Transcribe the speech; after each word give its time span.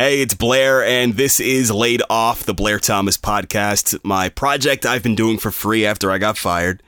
Hey, 0.00 0.20
it's 0.20 0.34
Blair, 0.34 0.84
and 0.84 1.14
this 1.14 1.40
is 1.40 1.72
Laid 1.72 2.02
Off, 2.08 2.44
the 2.44 2.54
Blair 2.54 2.78
Thomas 2.78 3.16
podcast, 3.16 3.98
my 4.04 4.28
project 4.28 4.86
I've 4.86 5.02
been 5.02 5.16
doing 5.16 5.38
for 5.38 5.50
free 5.50 5.84
after 5.84 6.12
I 6.12 6.18
got 6.18 6.38
fired 6.38 6.84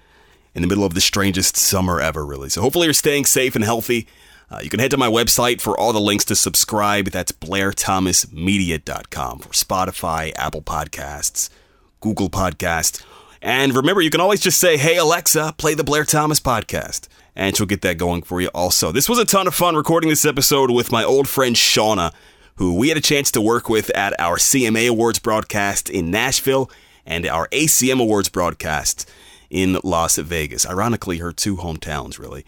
in 0.55 0.63
the 0.63 0.69
middle 0.69 0.85
of 0.85 0.95
the 0.95 1.01
strangest 1.01 1.57
summer 1.57 2.01
ever, 2.01 2.25
really. 2.25 2.51
So 2.51 2.61
hopefully 2.61 2.87
you're 2.87 2.95
staying 2.95 3.25
safe 3.25 3.57
and 3.57 3.65
healthy. 3.65 4.07
Uh, 4.49 4.61
you 4.63 4.71
can 4.71 4.79
head 4.79 4.93
to 4.93 4.97
my 4.97 5.09
website 5.09 5.61
for 5.61 5.77
all 5.77 5.93
the 5.93 5.99
links 5.99 6.25
to 6.27 6.37
subscribe. 6.37 7.07
That's 7.07 7.33
blairthomasmedia.com 7.33 9.39
for 9.41 9.49
Spotify, 9.49 10.33
Apple 10.37 10.63
Podcasts, 10.63 11.51
Google 11.99 12.31
Podcasts. 12.31 13.05
And 13.43 13.75
remember, 13.75 14.03
you 14.03 14.11
can 14.11 14.21
always 14.21 14.39
just 14.39 14.61
say, 14.61 14.77
Hey, 14.77 14.99
Alexa, 14.99 15.57
play 15.59 15.75
the 15.75 15.83
Blair 15.83 16.05
Thomas 16.05 16.39
podcast. 16.39 17.09
And 17.35 17.57
she'll 17.57 17.67
get 17.67 17.83
that 17.83 17.99
going 17.99 18.23
for 18.23 18.41
you 18.41 18.51
also. 18.55 18.93
This 18.93 19.09
was 19.09 19.19
a 19.19 19.25
ton 19.25 19.49
of 19.49 19.55
fun 19.57 19.75
recording 19.75 20.11
this 20.11 20.25
episode 20.25 20.71
with 20.71 20.93
my 20.93 21.03
old 21.03 21.29
friend 21.29 21.57
Shauna 21.57 22.13
who 22.61 22.75
we 22.75 22.91
had 22.91 22.99
a 22.99 23.01
chance 23.01 23.31
to 23.31 23.41
work 23.41 23.71
with 23.71 23.89
at 23.97 24.13
our 24.21 24.37
CMA 24.37 24.87
Awards 24.87 25.19
broadcast 25.19 25.89
in 25.89 26.11
Nashville 26.11 26.71
and 27.07 27.27
our 27.27 27.49
ACM 27.49 28.03
Awards 28.03 28.29
broadcast 28.29 29.11
in 29.49 29.79
Las 29.83 30.19
Vegas. 30.19 30.67
Ironically, 30.69 31.19
her 31.19 31.33
two 31.33 31.57
hometowns, 31.57 32.19
really. 32.19 32.45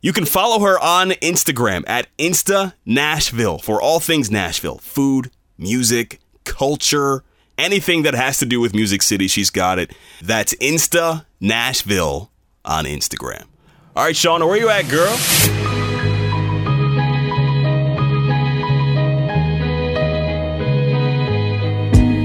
You 0.00 0.12
can 0.12 0.24
follow 0.24 0.66
her 0.66 0.76
on 0.80 1.10
Instagram 1.22 1.84
at 1.86 2.08
Insta 2.18 2.72
Nashville 2.84 3.58
for 3.58 3.80
all 3.80 4.00
things 4.00 4.28
Nashville 4.28 4.78
food, 4.78 5.30
music, 5.56 6.18
culture, 6.42 7.22
anything 7.56 8.02
that 8.02 8.14
has 8.14 8.38
to 8.38 8.46
do 8.46 8.60
with 8.60 8.74
Music 8.74 9.02
City. 9.02 9.28
She's 9.28 9.50
got 9.50 9.78
it. 9.78 9.94
That's 10.20 10.52
Insta 10.56 11.26
Nashville 11.40 12.32
on 12.64 12.86
Instagram. 12.86 13.44
All 13.94 14.02
right, 14.02 14.16
Shauna, 14.16 14.48
where 14.48 14.56
you 14.56 14.68
at, 14.68 14.88
girl? 14.88 15.73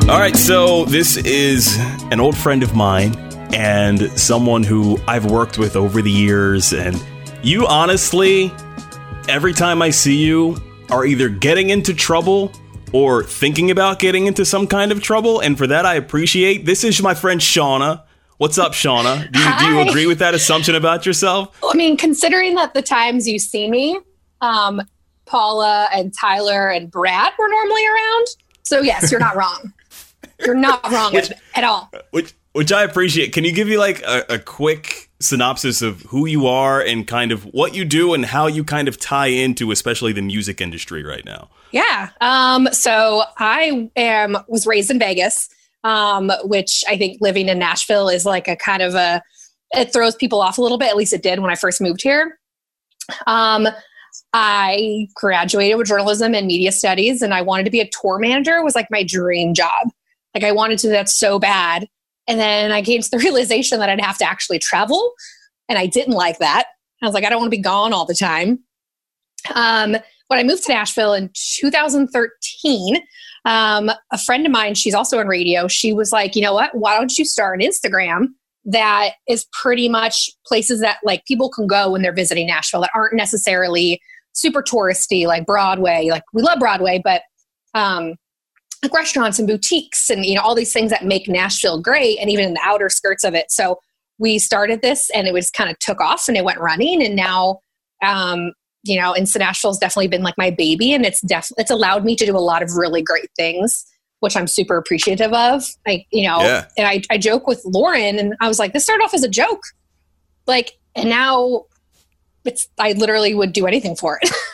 All 0.10 0.18
right, 0.18 0.36
so 0.36 0.86
this 0.86 1.18
is 1.18 1.78
an 2.12 2.20
old 2.20 2.36
friend 2.36 2.64
of 2.64 2.76
mine 2.76 3.16
and 3.54 4.12
someone 4.20 4.64
who 4.64 4.98
I've 5.08 5.28
worked 5.28 5.60
with 5.60 5.76
over 5.76 6.02
the 6.02 6.10
years. 6.10 6.74
And 6.74 7.00
you 7.44 7.68
honestly, 7.68 8.52
every 9.28 9.54
time 9.54 9.84
I 9.84 9.92
see 9.92 10.18
you, 10.18 10.58
are 10.90 11.06
either 11.06 11.30
getting 11.30 11.70
into 11.70 11.94
trouble 11.94 12.52
or 12.92 13.24
thinking 13.24 13.70
about 13.70 14.00
getting 14.00 14.26
into 14.26 14.46
some 14.46 14.66
kind 14.66 14.92
of 14.92 15.00
trouble. 15.04 15.42
And 15.42 15.56
for 15.56 15.68
that, 15.68 15.86
I 15.86 15.94
appreciate. 15.94 16.66
This 16.66 16.84
is 16.84 17.00
my 17.04 17.14
friend 17.14 17.40
Shauna. 17.40 18.02
What's 18.38 18.58
up, 18.58 18.72
Shauna? 18.72 19.32
Do 19.32 19.40
you, 19.40 19.60
do 19.60 19.66
you 19.68 19.90
agree 19.90 20.08
with 20.08 20.18
that 20.18 20.34
assumption 20.34 20.74
about 20.74 21.06
yourself? 21.06 21.56
I 21.64 21.76
mean, 21.76 21.98
considering 21.98 22.56
that 22.56 22.74
the 22.74 22.82
times 22.82 23.28
you 23.28 23.38
see 23.38 23.70
me, 23.70 24.00
um, 24.42 24.82
Paula 25.28 25.88
and 25.94 26.12
Tyler 26.12 26.70
and 26.70 26.90
Brad 26.90 27.32
were 27.38 27.48
normally 27.48 27.86
around. 27.86 28.28
So, 28.64 28.82
yes, 28.82 29.12
you're 29.12 29.20
not 29.20 29.36
wrong. 29.36 29.72
You're 30.46 30.56
not 30.56 30.84
wrong 30.92 31.14
which, 31.14 31.32
at 31.56 31.64
all. 31.64 31.92
Which 32.12 32.34
which 32.54 32.72
I 32.72 32.84
appreciate. 32.84 33.32
Can 33.32 33.44
you 33.44 33.54
give 33.54 33.68
me 33.68 33.78
like 33.78 34.02
a, 34.02 34.26
a, 34.30 34.40
quick 34.40 35.10
synopsis 35.20 35.82
of 35.82 36.02
who 36.04 36.26
you 36.26 36.48
are 36.48 36.82
and 36.82 37.06
kind 37.06 37.32
of 37.32 37.44
what 37.44 37.76
you 37.76 37.86
do 37.86 38.14
and 38.14 38.26
how 38.26 38.48
you 38.48 38.64
kind 38.64 38.88
of 38.88 39.00
tie 39.00 39.28
into 39.28 39.72
especially 39.72 40.14
the 40.14 40.22
music 40.22 40.60
industry 40.60 41.04
right 41.04 41.24
now? 41.26 41.50
Yeah. 41.72 42.10
Um, 42.22 42.68
so 42.72 43.24
I 43.38 43.92
am 43.96 44.38
was 44.48 44.66
raised 44.66 44.90
in 44.90 44.98
Vegas, 44.98 45.48
um, 45.84 46.32
which 46.44 46.84
I 46.90 46.98
think 46.98 47.20
living 47.22 47.50
in 47.50 47.60
Nashville 47.60 48.10
is 48.10 48.26
like 48.26 48.48
a 48.48 48.56
kind 48.56 48.82
of 48.82 48.96
a 48.96 49.22
it 49.72 49.94
throws 49.94 50.16
people 50.16 50.42
off 50.42 50.58
a 50.58 50.62
little 50.62 50.80
bit. 50.80 50.90
At 50.90 50.98
least 50.98 51.14
it 51.14 51.22
did 51.22 51.40
when 51.40 51.52
I 51.52 51.56
first 51.56 51.80
moved 51.80 52.02
here. 52.02 52.40
Um, 53.28 53.68
I 54.34 55.08
graduated 55.16 55.78
with 55.78 55.88
journalism 55.88 56.34
and 56.34 56.48
media 56.48 56.72
studies, 56.72 57.22
and 57.22 57.34
I 57.34 57.42
wanted 57.42 57.66
to 57.66 57.72
be 57.72 57.80
a 57.80 57.90
tour 57.90 58.18
manager. 58.20 58.58
It 58.58 58.64
was 58.64 58.76
like 58.76 58.88
my 58.90 59.04
dream 59.04 59.54
job. 59.54 59.92
Like 60.34 60.44
I 60.44 60.52
wanted 60.52 60.80
to 60.80 60.88
do 60.88 60.92
that 60.92 61.10
so 61.10 61.40
bad. 61.40 61.88
And 62.28 62.40
then 62.40 62.72
I 62.72 62.82
came 62.82 63.02
to 63.02 63.10
the 63.10 63.18
realization 63.24 63.80
that 63.80 63.90
I'd 63.90 64.02
have 64.02 64.18
to 64.20 64.30
actually 64.30 64.60
travel. 64.60 65.14
And 65.68 65.78
I 65.78 65.88
didn't 65.88 66.14
like 66.14 66.40
that. 66.40 66.66
I 67.02 67.06
was 67.06 67.14
like, 67.14 67.24
I 67.24 67.30
don't 67.30 67.40
want 67.40 67.52
to 67.52 67.58
be 67.58 67.62
gone 67.62 67.94
all 67.94 68.06
the 68.06 68.16
time. 68.16 68.60
Um, 69.56 69.96
when 70.28 70.40
I 70.40 70.44
moved 70.44 70.64
to 70.66 70.74
Nashville 70.74 71.14
in 71.14 71.30
2013, 71.34 72.98
um, 73.46 73.90
a 74.12 74.18
friend 74.18 74.46
of 74.46 74.52
mine, 74.52 74.76
she's 74.76 74.94
also 74.94 75.20
on 75.20 75.28
radio, 75.28 75.68
she 75.68 75.94
was 75.94 76.12
like, 76.12 76.36
you 76.36 76.42
know 76.42 76.54
what? 76.54 76.72
Why 76.76 76.98
don't 76.98 77.18
you 77.18 77.26
start 77.26 77.62
an 77.62 77.68
Instagram 77.68 78.28
that 78.66 79.12
is 79.28 79.48
pretty 79.60 79.90
much 79.90 80.30
places 80.46 80.82
that 80.82 80.98
like 81.04 81.26
people 81.26 81.50
can 81.50 81.66
go 81.66 81.92
when 81.92 82.02
they're 82.02 82.14
visiting 82.14 82.48
Nashville 82.48 82.82
that 82.82 82.92
aren't 82.94 83.16
necessarily 83.16 84.00
super 84.34 84.62
touristy, 84.62 85.26
like 85.26 85.46
Broadway. 85.46 86.10
Like 86.12 86.24
we 86.34 86.42
love 86.42 86.60
Broadway, 86.60 87.02
but 87.04 87.24
um, 87.74 88.16
like 88.84 88.94
restaurants 88.94 89.40
and 89.40 89.48
boutiques 89.48 90.10
and 90.10 90.26
you 90.26 90.36
know 90.36 90.42
all 90.42 90.56
these 90.56 90.74
things 90.74 90.92
that 90.92 91.06
make 91.06 91.28
Nashville 91.28 91.82
great 91.82 92.18
and 92.20 92.30
even 92.30 92.46
in 92.46 92.54
the 92.54 92.62
outer 92.64 92.90
skirts 92.90 93.24
of 93.24 93.34
it. 93.34 93.52
So 93.52 93.80
we 94.18 94.40
started 94.40 94.82
this 94.82 95.10
and 95.12 95.28
it 95.28 95.34
was 95.34 95.50
kind 95.50 95.70
of 95.70 95.80
took 95.80 96.02
off 96.02 96.28
and 96.28 96.38
it 96.38 96.44
went 96.44 96.60
running 96.60 97.04
and 97.04 97.16
now 97.16 97.60
um, 98.04 98.54
you 98.84 99.00
know 99.00 99.14
Insta 99.14 99.40
Nashville's 99.40 99.80
definitely 99.80 100.08
been 100.08 100.24
like 100.24 100.38
my 100.38 100.50
baby 100.52 100.94
and 100.94 101.06
it's 101.06 101.22
definitely 101.22 101.62
it's 101.62 101.72
allowed 101.72 102.06
me 102.06 102.16
to 102.16 102.26
do 102.26 102.36
a 102.36 102.40
lot 102.40 102.64
of 102.64 102.72
really 102.76 103.02
great 103.02 103.30
things 103.36 103.86
which 104.22 104.36
I'm 104.36 104.48
super 104.48 104.76
appreciative 104.76 105.32
of. 105.34 105.64
I 105.88 106.06
you 106.12 106.28
know 106.28 106.40
yeah. 106.42 106.66
and 106.78 106.88
I, 106.88 107.02
I 107.10 107.18
joke 107.18 107.48
with 107.48 107.62
Lauren 107.66 108.20
and 108.20 108.36
I 108.42 108.48
was 108.48 108.60
like 108.60 108.74
this 108.74 108.84
started 108.84 109.04
off 109.04 109.14
as 109.14 109.24
a 109.24 109.30
joke 109.30 109.62
like 110.48 110.74
and 110.96 111.10
now 111.10 111.66
it's 112.46 112.68
I 112.78 112.94
literally 112.94 113.34
would 113.34 113.54
do 113.54 113.68
anything 113.68 113.96
for 113.96 114.20
it. 114.22 114.30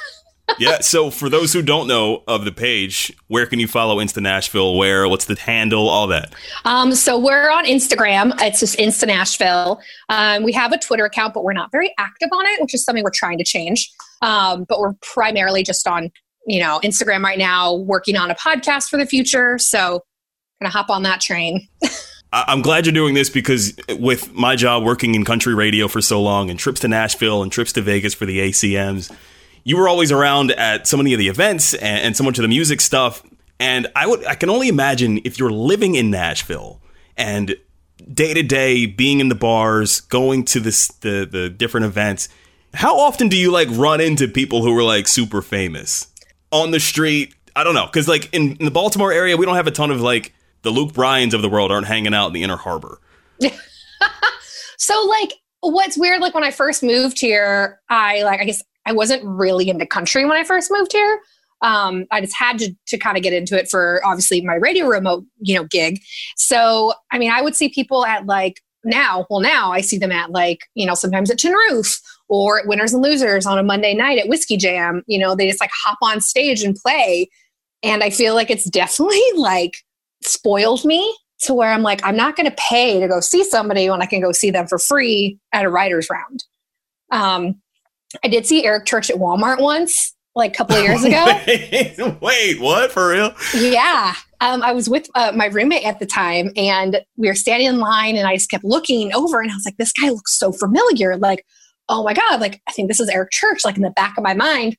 yeah. 0.60 0.80
So 0.80 1.10
for 1.10 1.30
those 1.30 1.54
who 1.54 1.62
don't 1.62 1.88
know 1.88 2.24
of 2.28 2.46
the 2.46 2.52
page, 2.52 3.12
where 3.28 3.46
can 3.46 3.60
you 3.60 3.68
follow 3.68 3.98
Insta 3.98 4.22
Nashville? 4.22 4.78
Where? 4.78 5.08
What's 5.08 5.26
the 5.26 5.36
handle? 5.36 5.90
All 5.90 6.08
that. 6.08 6.34
Um, 6.64 6.94
so 6.94 7.18
we're 7.20 7.52
on 7.52 7.66
Instagram. 7.66 8.34
It's 8.42 8.60
just 8.60 8.78
Insta 8.78 9.08
Nashville. 9.08 9.80
Um, 10.10 10.44
we 10.44 10.52
have 10.54 10.72
a 10.72 10.78
Twitter 10.78 11.06
account, 11.06 11.34
but 11.34 11.44
we're 11.44 11.54
not 11.54 11.72
very 11.72 11.94
active 11.98 12.30
on 12.32 12.46
it, 12.46 12.62
which 12.62 12.74
is 12.74 12.84
something 12.84 13.04
we're 13.04 13.12
trying 13.14 13.38
to 13.38 13.44
change. 13.44 13.92
Um, 14.22 14.66
but 14.68 14.80
we're 14.80 14.94
primarily 15.02 15.64
just 15.64 15.88
on, 15.88 16.12
you 16.48 16.60
know, 16.60 16.80
Instagram 16.84 17.24
right 17.24 17.38
now, 17.38 17.74
working 17.74 18.16
on 18.16 18.32
a 18.32 18.36
podcast 18.36 18.90
for 18.90 18.98
the 18.98 19.06
future. 19.06 19.58
So 19.58 20.04
gonna 20.62 20.72
hop 20.72 20.90
on 20.90 21.04
that 21.04 21.22
train. 21.22 21.68
I'm 22.34 22.62
glad 22.62 22.86
you're 22.86 22.94
doing 22.94 23.14
this 23.14 23.30
because 23.30 23.78
with 23.98 24.34
my 24.34 24.58
job 24.58 24.84
working 24.84 25.16
in 25.16 25.24
country 25.24 25.56
radio 25.56 25.88
for 25.88 26.02
so 26.02 26.22
long 26.22 26.50
and 26.50 26.60
trips 26.60 26.82
to 26.82 26.90
Nashville 26.90 27.42
and 27.44 27.52
trips 27.52 27.72
to 27.74 27.82
Vegas 27.82 28.14
for 28.14 28.26
the 28.26 28.40
ACMs 28.40 29.16
you 29.66 29.76
were 29.78 29.90
always 29.90 30.12
around 30.12 30.52
at 30.52 30.88
so 30.88 30.96
many 30.96 31.12
of 31.12 31.20
the 31.20 31.28
events 31.28 31.74
and, 31.74 32.00
and 32.00 32.16
so 32.16 32.24
much 32.24 32.38
of 32.38 32.44
the 32.44 32.48
music 32.48 32.80
stuff. 32.80 33.24
And 33.60 33.88
I 33.96 34.08
would, 34.08 34.24
I 34.26 34.36
can 34.36 34.50
only 34.50 34.70
imagine 34.70 35.20
if 35.26 35.40
you're 35.40 35.52
living 35.52 35.96
in 35.96 36.12
Nashville 36.12 36.82
and 37.18 37.56
day 38.14 38.34
to 38.34 38.44
day 38.44 38.86
being 38.86 39.20
in 39.20 39.28
the 39.28 39.36
bars, 39.36 40.02
going 40.02 40.46
to 40.46 40.60
this, 40.60 40.88
the, 41.00 41.28
the 41.30 41.50
different 41.50 41.88
events. 41.88 42.30
How 42.76 43.00
often 43.00 43.28
do 43.28 43.38
you 43.38 43.52
like 43.52 43.68
run 43.72 44.00
into 44.00 44.28
people 44.28 44.62
who 44.62 44.78
are 44.78 44.84
like 44.84 45.08
super 45.08 45.42
famous 45.42 46.08
on 46.52 46.70
the 46.70 46.80
street? 46.80 47.34
I 47.56 47.64
don't 47.64 47.74
know. 47.74 47.88
Cause 47.88 48.08
like 48.08 48.32
in, 48.34 48.56
in 48.58 48.66
the 48.66 48.72
Baltimore 48.72 49.12
area, 49.12 49.36
we 49.36 49.48
don't 49.48 49.56
have 49.56 49.68
a 49.68 49.72
ton 49.72 49.90
of 49.90 50.00
like 50.00 50.34
the 50.62 50.70
Luke 50.70 50.94
Bryans 50.94 51.34
of 51.34 51.42
the 51.42 51.50
world 51.50 51.72
aren't 51.72 51.88
hanging 51.88 52.14
out 52.14 52.28
in 52.28 52.34
the 52.34 52.44
inner 52.44 52.58
harbor. 52.58 53.00
so 54.78 55.06
like 55.08 55.34
what's 55.62 55.98
weird, 55.98 56.22
like 56.22 56.36
when 56.36 56.44
I 56.44 56.52
first 56.52 56.84
moved 56.84 57.20
here, 57.20 57.80
I 57.90 58.22
like, 58.22 58.42
I 58.42 58.44
guess 58.44 58.62
I 58.86 58.94
wasn't 58.94 59.24
really 59.24 59.70
into 59.70 59.86
country 59.86 60.26
when 60.26 60.38
I 60.38 60.44
first 60.44 60.72
moved 60.72 60.92
here. 60.92 61.20
Um, 61.62 62.06
I 62.12 62.22
just 62.22 62.36
had 62.36 62.60
to, 62.60 62.76
to 62.88 62.98
kind 62.98 63.18
of 63.18 63.24
get 63.24 63.34
into 63.34 63.58
it 63.58 63.70
for 63.70 64.02
obviously 64.06 64.42
my 64.42 64.56
radio 64.56 64.88
remote, 64.88 65.26
you 65.40 65.56
know, 65.56 65.64
gig. 65.64 66.00
So, 66.36 66.94
I 67.12 67.18
mean, 67.18 67.32
I 67.32 67.42
would 67.42 67.56
see 67.56 67.70
people 67.70 68.06
at 68.06 68.26
like 68.26 68.62
now, 68.84 69.26
well, 69.30 69.40
now 69.40 69.72
I 69.72 69.82
see 69.82 69.98
them 69.98 70.12
at 70.12 70.32
like, 70.32 70.60
you 70.76 70.86
know, 70.86 70.94
sometimes 70.94 71.32
at 71.32 71.40
Tin 71.40 71.54
Roof 71.54 72.00
or 72.30 72.60
at 72.60 72.68
Winners 72.68 72.94
and 72.94 73.02
Losers 73.02 73.46
on 73.46 73.58
a 73.58 73.64
Monday 73.64 73.94
night 73.94 74.20
at 74.20 74.30
Whiskey 74.30 74.58
Jam. 74.58 75.04
You 75.08 75.18
know, 75.18 75.36
they 75.36 75.48
just 75.48 75.62
like 75.62 75.72
hop 75.74 75.98
on 76.02 76.22
stage 76.22 76.62
and 76.62 76.76
play. 76.76 77.30
And 77.82 78.04
I 78.04 78.10
feel 78.10 78.36
like 78.36 78.50
it's 78.50 78.70
definitely 78.70 79.24
like 79.36 79.74
spoiled 80.24 80.86
me 80.86 81.16
to 81.42 81.54
where 81.54 81.72
I'm 81.72 81.84
like, 81.84 82.02
I'm 82.04 82.16
not 82.16 82.36
going 82.36 82.50
to 82.50 82.56
pay 82.58 83.00
to 83.00 83.08
go 83.08 83.20
see 83.20 83.44
somebody 83.44 83.90
when 83.90 84.02
I 84.02 84.06
can 84.06 84.22
go 84.22 84.32
see 84.32 84.52
them 84.52 84.68
for 84.68 84.80
free 84.80 85.40
at 85.52 85.66
a 85.66 85.70
writer's 85.70 86.08
round. 86.10 86.44
Um, 87.12 87.62
I 88.24 88.28
did 88.28 88.46
see 88.46 88.66
Eric 88.66 88.86
Church 88.86 89.10
at 89.10 89.18
Walmart 89.18 89.60
once, 89.60 90.16
like 90.36 90.54
a 90.54 90.58
couple 90.58 90.76
of 90.76 90.84
years 90.84 91.04
ago. 91.04 91.26
wait, 91.48 91.98
wait, 92.22 92.60
what? 92.60 92.92
For 92.92 93.10
real? 93.10 93.34
Yeah. 93.56 94.14
Um, 94.42 94.62
I 94.62 94.74
was 94.74 94.90
with 94.90 95.08
uh, 95.16 95.32
my 95.36 95.46
roommate 95.48 95.86
at 95.86 96.00
the 96.00 96.06
time, 96.06 96.52
and 96.56 97.02
we 97.18 97.28
were 97.28 97.36
standing 97.36 97.68
in 97.68 97.80
line, 97.80 98.18
and 98.18 98.28
I 98.28 98.36
just 98.36 98.52
kept 98.52 98.64
looking 98.64 99.14
over, 99.14 99.42
and 99.42 99.52
I 99.52 99.56
was 99.56 99.66
like, 99.66 99.78
"This 99.78 99.94
guy 99.94 100.10
looks 100.10 100.38
so 100.38 100.52
familiar." 100.52 101.18
Like, 101.18 101.46
oh 101.90 102.04
my 102.04 102.14
god! 102.14 102.42
Like, 102.42 102.62
I 102.68 102.72
think 102.72 102.90
this 102.90 103.00
is 103.00 103.10
Eric 103.10 103.32
Church. 103.32 103.60
Like 103.64 103.78
in 103.78 103.84
the 103.84 103.92
back 103.92 104.18
of 104.18 104.24
my 104.24 104.34
mind. 104.34 104.78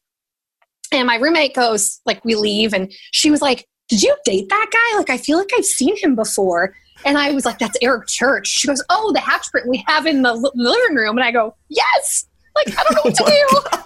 And 0.93 1.09
my 1.09 1.17
roommate 1.17 1.53
goes, 1.53 2.01
like, 2.07 2.25
we 2.25 2.37
leave, 2.37 2.73
and 2.73 2.93
she 3.13 3.31
was 3.31 3.43
like, 3.43 3.67
"Did 3.89 4.03
you 4.03 4.15
date 4.25 4.49
that 4.51 4.71
guy? 4.71 4.99
Like, 4.99 5.11
I 5.11 5.17
feel 5.17 5.39
like 5.39 5.51
I've 5.57 5.65
seen 5.65 5.97
him 5.97 6.15
before." 6.15 6.75
And 7.05 7.19
I 7.19 7.33
was 7.33 7.45
like, 7.45 7.59
"That's 7.59 7.79
Eric 7.83 8.09
Church." 8.09 8.47
She 8.47 8.69
goes, 8.69 8.85
"Oh, 8.91 9.13
the 9.13 9.21
hatch 9.21 9.51
print 9.51 9.69
we 9.69 9.83
have 9.87 10.07
in 10.07 10.23
the 10.23 10.35
living 10.35 10.97
room," 10.97 11.17
and 11.17 11.25
I 11.25 11.33
go, 11.33 11.57
"Yes." 11.69 12.26
Like, 12.57 12.79
I 12.79 12.83
don't 12.83 12.95
know 12.95 13.03
what 13.05 13.15
to 13.15 13.25
oh 13.27 13.63
do. 13.73 13.79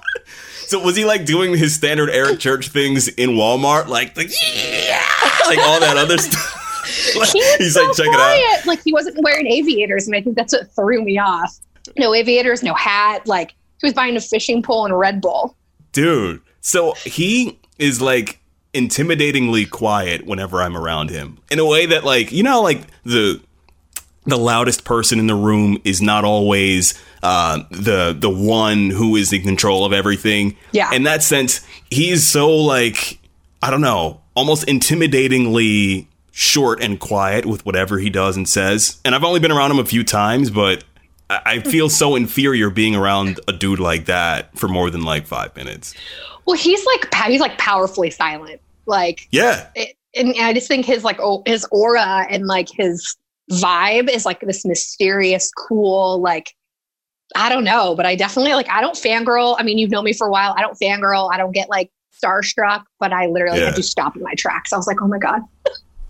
So 0.67 0.79
was 0.79 0.97
he 0.97 1.05
like 1.05 1.25
doing 1.25 1.57
his 1.57 1.75
standard 1.75 2.11
Eric 2.11 2.39
Church 2.39 2.69
things 2.69 3.09
in 3.09 3.31
Walmart, 3.31 3.89
like 3.89 4.15
the 4.15 4.23
yeah, 4.23 5.03
like 5.49 5.59
all 5.59 5.81
that 5.81 5.97
other 5.97 6.17
stuff? 6.17 7.17
Like, 7.17 7.29
he 7.33 7.57
he's 7.59 7.75
so 7.75 7.85
like 7.85 7.97
checking 7.97 8.15
out. 8.15 8.67
Like 8.67 8.81
he 8.85 8.93
wasn't 8.93 9.19
wearing 9.21 9.49
aviators, 9.49 10.07
and 10.07 10.15
I 10.15 10.21
think 10.21 10.37
that's 10.37 10.53
what 10.53 10.71
threw 10.71 11.03
me 11.03 11.19
off. 11.19 11.59
No 11.99 12.15
aviators, 12.15 12.63
no 12.63 12.75
hat. 12.75 13.27
Like 13.27 13.51
he 13.81 13.87
was 13.87 13.95
buying 13.95 14.17
a 14.17 14.21
fishing 14.21 14.63
pole 14.63 14.85
and 14.85 14.95
a 14.95 14.97
Red 14.97 15.21
Bull. 15.21 15.57
Dude, 15.91 16.41
so 16.61 16.93
he 17.05 17.59
is 17.79 18.01
like 18.01 18.39
intimidatingly 18.73 19.69
quiet 19.69 20.25
whenever 20.25 20.63
I'm 20.63 20.77
around 20.77 21.11
him. 21.11 21.39
In 21.51 21.59
a 21.59 21.67
way 21.67 21.87
that 21.87 22.05
like, 22.05 22.31
you 22.31 22.45
know 22.45 22.63
like 22.63 22.83
the 23.03 23.41
the 24.25 24.39
loudest 24.39 24.85
person 24.85 25.19
in 25.19 25.27
the 25.27 25.35
room 25.35 25.81
is 25.85 26.03
not 26.03 26.25
always 26.25 27.01
uh, 27.23 27.63
the 27.71 28.17
the 28.19 28.31
one 28.31 28.91
who 28.91 29.17
is 29.17 29.33
in 29.33 29.43
control 29.43 29.85
of 29.85 29.93
everything. 29.93 30.57
Yeah. 30.73 30.93
In 30.93 31.05
that 31.05 31.23
sense, 31.23 31.67
he's 31.91 32.27
so 32.27 32.51
like 32.51 33.19
I 33.63 33.71
don't 33.71 33.81
know, 33.81 34.21
almost 34.35 34.67
intimidatingly 34.67 36.07
short 36.33 36.83
and 36.83 36.99
quiet 36.99 37.45
with 37.45 37.67
whatever 37.67 37.99
he 37.99 38.09
does 38.09 38.37
and 38.37 38.49
says. 38.49 39.01
And 39.05 39.15
I've 39.15 39.25
only 39.25 39.41
been 39.41 39.53
around 39.53 39.71
him 39.71 39.79
a 39.79 39.85
few 39.85 40.05
times, 40.05 40.51
but 40.51 40.85
I 41.29 41.61
feel 41.61 41.89
so 41.89 42.17
inferior 42.17 42.71
being 42.71 42.97
around 42.97 43.41
a 43.47 43.53
dude 43.53 43.79
like 43.79 44.07
that 44.07 44.57
for 44.59 44.69
more 44.69 44.91
than 44.91 45.03
like 45.03 45.27
five 45.27 45.55
minutes. 45.55 45.95
Well, 46.47 46.57
he's 46.57 46.85
like 46.87 47.15
he's 47.27 47.41
like 47.41 47.57
powerfully 47.59 48.11
silent. 48.11 48.61
Like 48.87 49.29
yeah, 49.31 49.69
it, 49.77 49.97
and 50.15 50.35
I 50.41 50.53
just 50.53 50.67
think 50.67 50.87
his 50.87 51.05
like 51.05 51.19
oh, 51.21 51.43
his 51.47 51.67
aura 51.71 52.27
and 52.29 52.47
like 52.47 52.69
his 52.69 53.17
vibe 53.51 54.09
is 54.09 54.25
like 54.25 54.41
this 54.41 54.65
mysterious, 54.65 55.51
cool, 55.53 56.21
like 56.21 56.55
I 57.37 57.49
don't 57.49 57.65
know, 57.65 57.95
but 57.95 58.07
I 58.07 58.17
definitely 58.17 58.55
like 58.55 58.69
I 58.69 58.81
don't 58.81 58.97
fangirl. 58.97 59.57
I 59.59 59.63
mean, 59.63 59.79
you've 59.79 59.91
known 59.91 60.05
me 60.05 60.13
for 60.13 60.27
a 60.27 60.31
while. 60.31 60.55
I 60.57 60.63
don't 60.63 60.79
fangirl. 60.79 61.31
I 61.33 61.37
don't 61.37 61.53
get 61.53 61.69
like 61.69 61.91
starstruck, 62.23 62.85
but 62.99 63.13
I 63.13 63.27
literally 63.27 63.61
yeah. 63.61 63.67
had 63.67 63.77
to 63.77 63.83
stop 63.83 64.17
in 64.17 64.23
my 64.23 64.35
tracks. 64.35 64.73
I 64.73 64.77
was 64.77 64.87
like, 64.87 65.01
oh 65.01 65.09
my 65.09 65.19
god. 65.19 65.43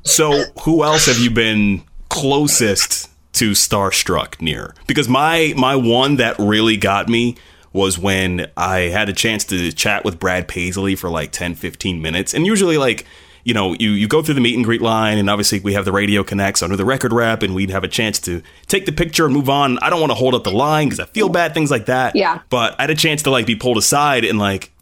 so, 0.02 0.44
who 0.62 0.82
else 0.82 1.06
have 1.06 1.18
you 1.18 1.30
been 1.30 1.82
closest 2.08 3.10
to 3.34 3.52
starstruck 3.52 4.40
near? 4.40 4.74
Because 4.86 5.08
my 5.08 5.52
my 5.56 5.76
one 5.76 6.16
that 6.16 6.38
really 6.38 6.76
got 6.76 7.08
me 7.08 7.36
was 7.72 7.98
when 7.98 8.50
I 8.56 8.80
had 8.80 9.08
a 9.08 9.12
chance 9.12 9.44
to 9.44 9.70
chat 9.72 10.04
with 10.04 10.18
Brad 10.18 10.48
Paisley 10.48 10.96
for 10.96 11.08
like 11.08 11.30
10, 11.30 11.54
15 11.54 12.02
minutes. 12.02 12.34
And 12.34 12.44
usually 12.44 12.78
like 12.78 13.06
you 13.44 13.54
know, 13.54 13.74
you, 13.78 13.90
you 13.90 14.08
go 14.08 14.22
through 14.22 14.34
the 14.34 14.40
meet 14.40 14.54
and 14.54 14.64
greet 14.64 14.82
line, 14.82 15.18
and 15.18 15.30
obviously 15.30 15.60
we 15.60 15.74
have 15.74 15.84
the 15.84 15.92
radio 15.92 16.22
connects 16.22 16.62
under 16.62 16.76
the 16.76 16.84
record 16.84 17.12
rep, 17.12 17.42
and 17.42 17.54
we'd 17.54 17.70
have 17.70 17.84
a 17.84 17.88
chance 17.88 18.18
to 18.20 18.42
take 18.66 18.86
the 18.86 18.92
picture 18.92 19.24
and 19.24 19.34
move 19.34 19.48
on. 19.48 19.78
I 19.78 19.90
don't 19.90 20.00
want 20.00 20.10
to 20.10 20.16
hold 20.16 20.34
up 20.34 20.44
the 20.44 20.52
line 20.52 20.88
because 20.88 21.00
I 21.00 21.06
feel 21.06 21.28
bad, 21.28 21.54
things 21.54 21.70
like 21.70 21.86
that. 21.86 22.16
Yeah. 22.16 22.40
But 22.50 22.76
I 22.78 22.82
had 22.82 22.90
a 22.90 22.94
chance 22.94 23.22
to 23.22 23.30
like 23.30 23.46
be 23.46 23.56
pulled 23.56 23.78
aside, 23.78 24.24
and 24.24 24.38
like 24.38 24.72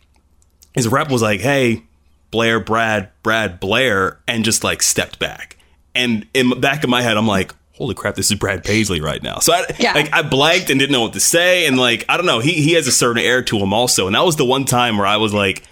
his 0.75 0.89
rep 0.89 1.11
was 1.11 1.23
like, 1.23 1.41
"Hey, 1.41 1.85
Blair, 2.31 2.61
Brad, 2.61 3.11
Brad, 3.23 3.61
Blair," 3.61 4.21
and 4.27 4.45
just 4.45 4.65
like 4.65 4.83
stepped 4.83 5.19
back. 5.19 5.57
And 5.95 6.27
in 6.35 6.51
the 6.51 6.57
back 6.57 6.85
of 6.85 6.91
my 6.91 7.03
head, 7.03 7.17
I'm 7.17 7.27
like, 7.27 7.53
holy 7.79 7.95
crap, 7.95 8.17
this 8.17 8.31
is 8.31 8.39
Brad 8.39 8.65
Paisley 8.65 9.01
right 9.01 9.23
now. 9.23 9.39
So 9.39 9.53
I, 9.53 9.65
yeah. 9.79 9.95
like, 9.95 10.13
I 10.13 10.23
blanked 10.23 10.69
and 10.69 10.79
didn't 10.79 10.93
know 10.93 11.03
what 11.03 11.13
to 11.15 11.21
say. 11.21 11.67
And 11.67 11.79
like, 11.79 12.05
I 12.09 12.17
don't 12.17 12.27
know, 12.27 12.41
he, 12.41 12.55
he 12.55 12.73
has 12.73 12.87
a 12.89 12.93
certain 12.93 13.23
air 13.23 13.43
to 13.43 13.57
him 13.59 13.73
also. 13.73 14.07
And 14.07 14.17
that 14.17 14.25
was 14.25 14.37
the 14.37 14.45
one 14.45 14.65
time 14.65 14.99
where 14.99 15.07
I 15.07 15.17
was 15.17 15.33
like, 15.33 15.63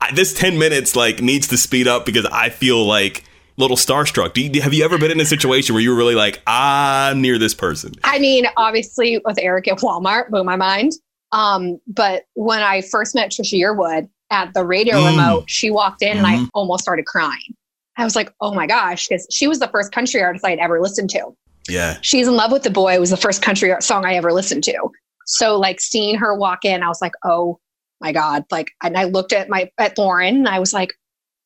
I, 0.00 0.12
this 0.12 0.32
10 0.34 0.58
minutes 0.58 0.96
like 0.96 1.20
needs 1.20 1.48
to 1.48 1.58
speed 1.58 1.88
up 1.88 2.06
because 2.06 2.26
I 2.26 2.50
feel 2.50 2.84
like 2.84 3.24
little 3.56 3.76
starstruck. 3.76 4.32
Do 4.32 4.42
you, 4.42 4.62
have 4.62 4.72
you 4.72 4.84
ever 4.84 4.98
been 4.98 5.10
in 5.10 5.20
a 5.20 5.26
situation 5.26 5.74
where 5.74 5.82
you 5.82 5.90
were 5.90 5.96
really 5.96 6.14
like, 6.14 6.40
I'm 6.46 7.20
near 7.20 7.38
this 7.38 7.54
person? 7.54 7.94
I 8.04 8.18
mean, 8.18 8.46
obviously 8.56 9.20
with 9.24 9.38
Eric 9.38 9.68
at 9.68 9.78
Walmart, 9.78 10.30
blew 10.30 10.44
my 10.44 10.56
mind. 10.56 10.92
Um, 11.32 11.80
but 11.86 12.24
when 12.34 12.62
I 12.62 12.80
first 12.80 13.14
met 13.14 13.30
Trisha 13.30 13.60
Yearwood 13.60 14.08
at 14.30 14.54
the 14.54 14.64
radio 14.64 14.96
mm. 14.96 15.10
remote, 15.10 15.50
she 15.50 15.70
walked 15.70 16.02
in 16.02 16.10
mm-hmm. 16.10 16.18
and 16.18 16.26
I 16.26 16.36
mm-hmm. 16.36 16.46
almost 16.54 16.82
started 16.82 17.04
crying. 17.06 17.54
I 17.96 18.04
was 18.04 18.14
like, 18.14 18.32
oh 18.40 18.54
my 18.54 18.66
gosh, 18.66 19.08
because 19.08 19.26
she 19.30 19.48
was 19.48 19.58
the 19.58 19.68
first 19.68 19.90
country 19.90 20.22
artist 20.22 20.44
I 20.44 20.50
had 20.50 20.60
ever 20.60 20.80
listened 20.80 21.10
to. 21.10 21.36
Yeah. 21.68 21.98
She's 22.00 22.28
in 22.28 22.36
love 22.36 22.52
with 22.52 22.62
the 22.62 22.70
boy 22.70 22.94
it 22.94 23.00
was 23.00 23.10
the 23.10 23.16
first 23.16 23.42
country 23.42 23.74
song 23.80 24.06
I 24.06 24.14
ever 24.14 24.32
listened 24.32 24.64
to. 24.64 24.90
So 25.26 25.58
like 25.58 25.80
seeing 25.80 26.14
her 26.14 26.34
walk 26.34 26.64
in, 26.64 26.82
I 26.82 26.88
was 26.88 27.02
like, 27.02 27.12
oh 27.24 27.58
my 28.00 28.12
god. 28.12 28.44
Like 28.50 28.70
and 28.82 28.96
i 28.96 29.04
looked 29.04 29.32
at 29.32 29.48
my 29.48 29.70
at 29.78 29.96
lauren 29.98 30.36
and 30.36 30.48
i 30.48 30.58
was 30.58 30.72
like 30.72 30.94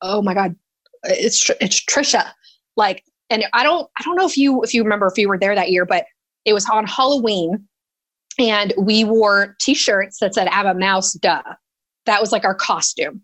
oh 0.01 0.23
my 0.23 0.35
god 0.35 0.55
it's 1.05 1.51
it's 1.61 1.85
trisha. 1.85 2.31
Like 2.77 3.05
and 3.31 3.45
i 3.53 3.63
don't 3.63 3.89
i 3.99 4.03
don't 4.03 4.17
know 4.17 4.27
if 4.27 4.37
you 4.37 4.63
if 4.63 4.75
you 4.75 4.83
remember 4.83 5.07
if 5.07 5.19
you 5.19 5.29
were 5.29 5.39
there 5.39 5.55
that 5.55 5.71
year 5.71 5.85
but 5.85 6.05
it 6.45 6.53
was 6.53 6.69
on 6.69 6.87
halloween 6.87 7.67
and 8.39 8.73
we 8.79 9.05
wore 9.05 9.57
t-shirts 9.61 10.19
that 10.21 10.35
said 10.35 10.49
i'm 10.49 10.67
a 10.67 10.75
mouse 10.75 11.13
duh. 11.15 11.43
That 12.07 12.21
was 12.21 12.33
like 12.33 12.45
our 12.45 12.55
costume. 12.55 13.23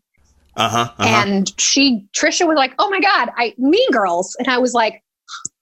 Uh-huh, 0.57 0.79
uh-huh. 0.99 1.25
and 1.27 1.53
she 1.61 2.07
trisha 2.17 2.47
was 2.47 2.57
like 2.57 2.75
oh 2.79 2.91
my 2.91 3.01
god 3.01 3.31
i 3.37 3.55
mean 3.59 3.91
girls. 3.91 4.37
And 4.39 4.49
i 4.49 4.59
was 4.59 4.75
like 4.75 5.03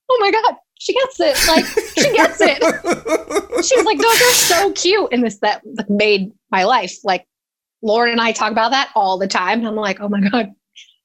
oh 0.08 0.18
my 0.20 0.30
god 0.30 0.56
she 0.78 0.92
gets 0.92 1.20
it. 1.20 1.48
Like 1.48 1.64
she 1.64 2.16
gets 2.16 2.38
it. 2.40 2.62
She 3.64 3.74
was 3.74 3.86
like 3.86 3.98
those 3.98 4.20
are 4.20 4.34
so 4.34 4.72
cute. 4.72 5.08
And 5.12 5.24
this 5.24 5.38
that 5.38 5.62
made 5.88 6.30
my 6.50 6.64
life 6.64 6.94
like 7.04 7.26
Lauren 7.82 8.12
and 8.12 8.20
I 8.20 8.32
talk 8.32 8.52
about 8.52 8.70
that 8.70 8.90
all 8.94 9.18
the 9.18 9.28
time. 9.28 9.60
And 9.60 9.68
I'm 9.68 9.76
like, 9.76 10.00
oh 10.00 10.08
my 10.08 10.20
God, 10.20 10.52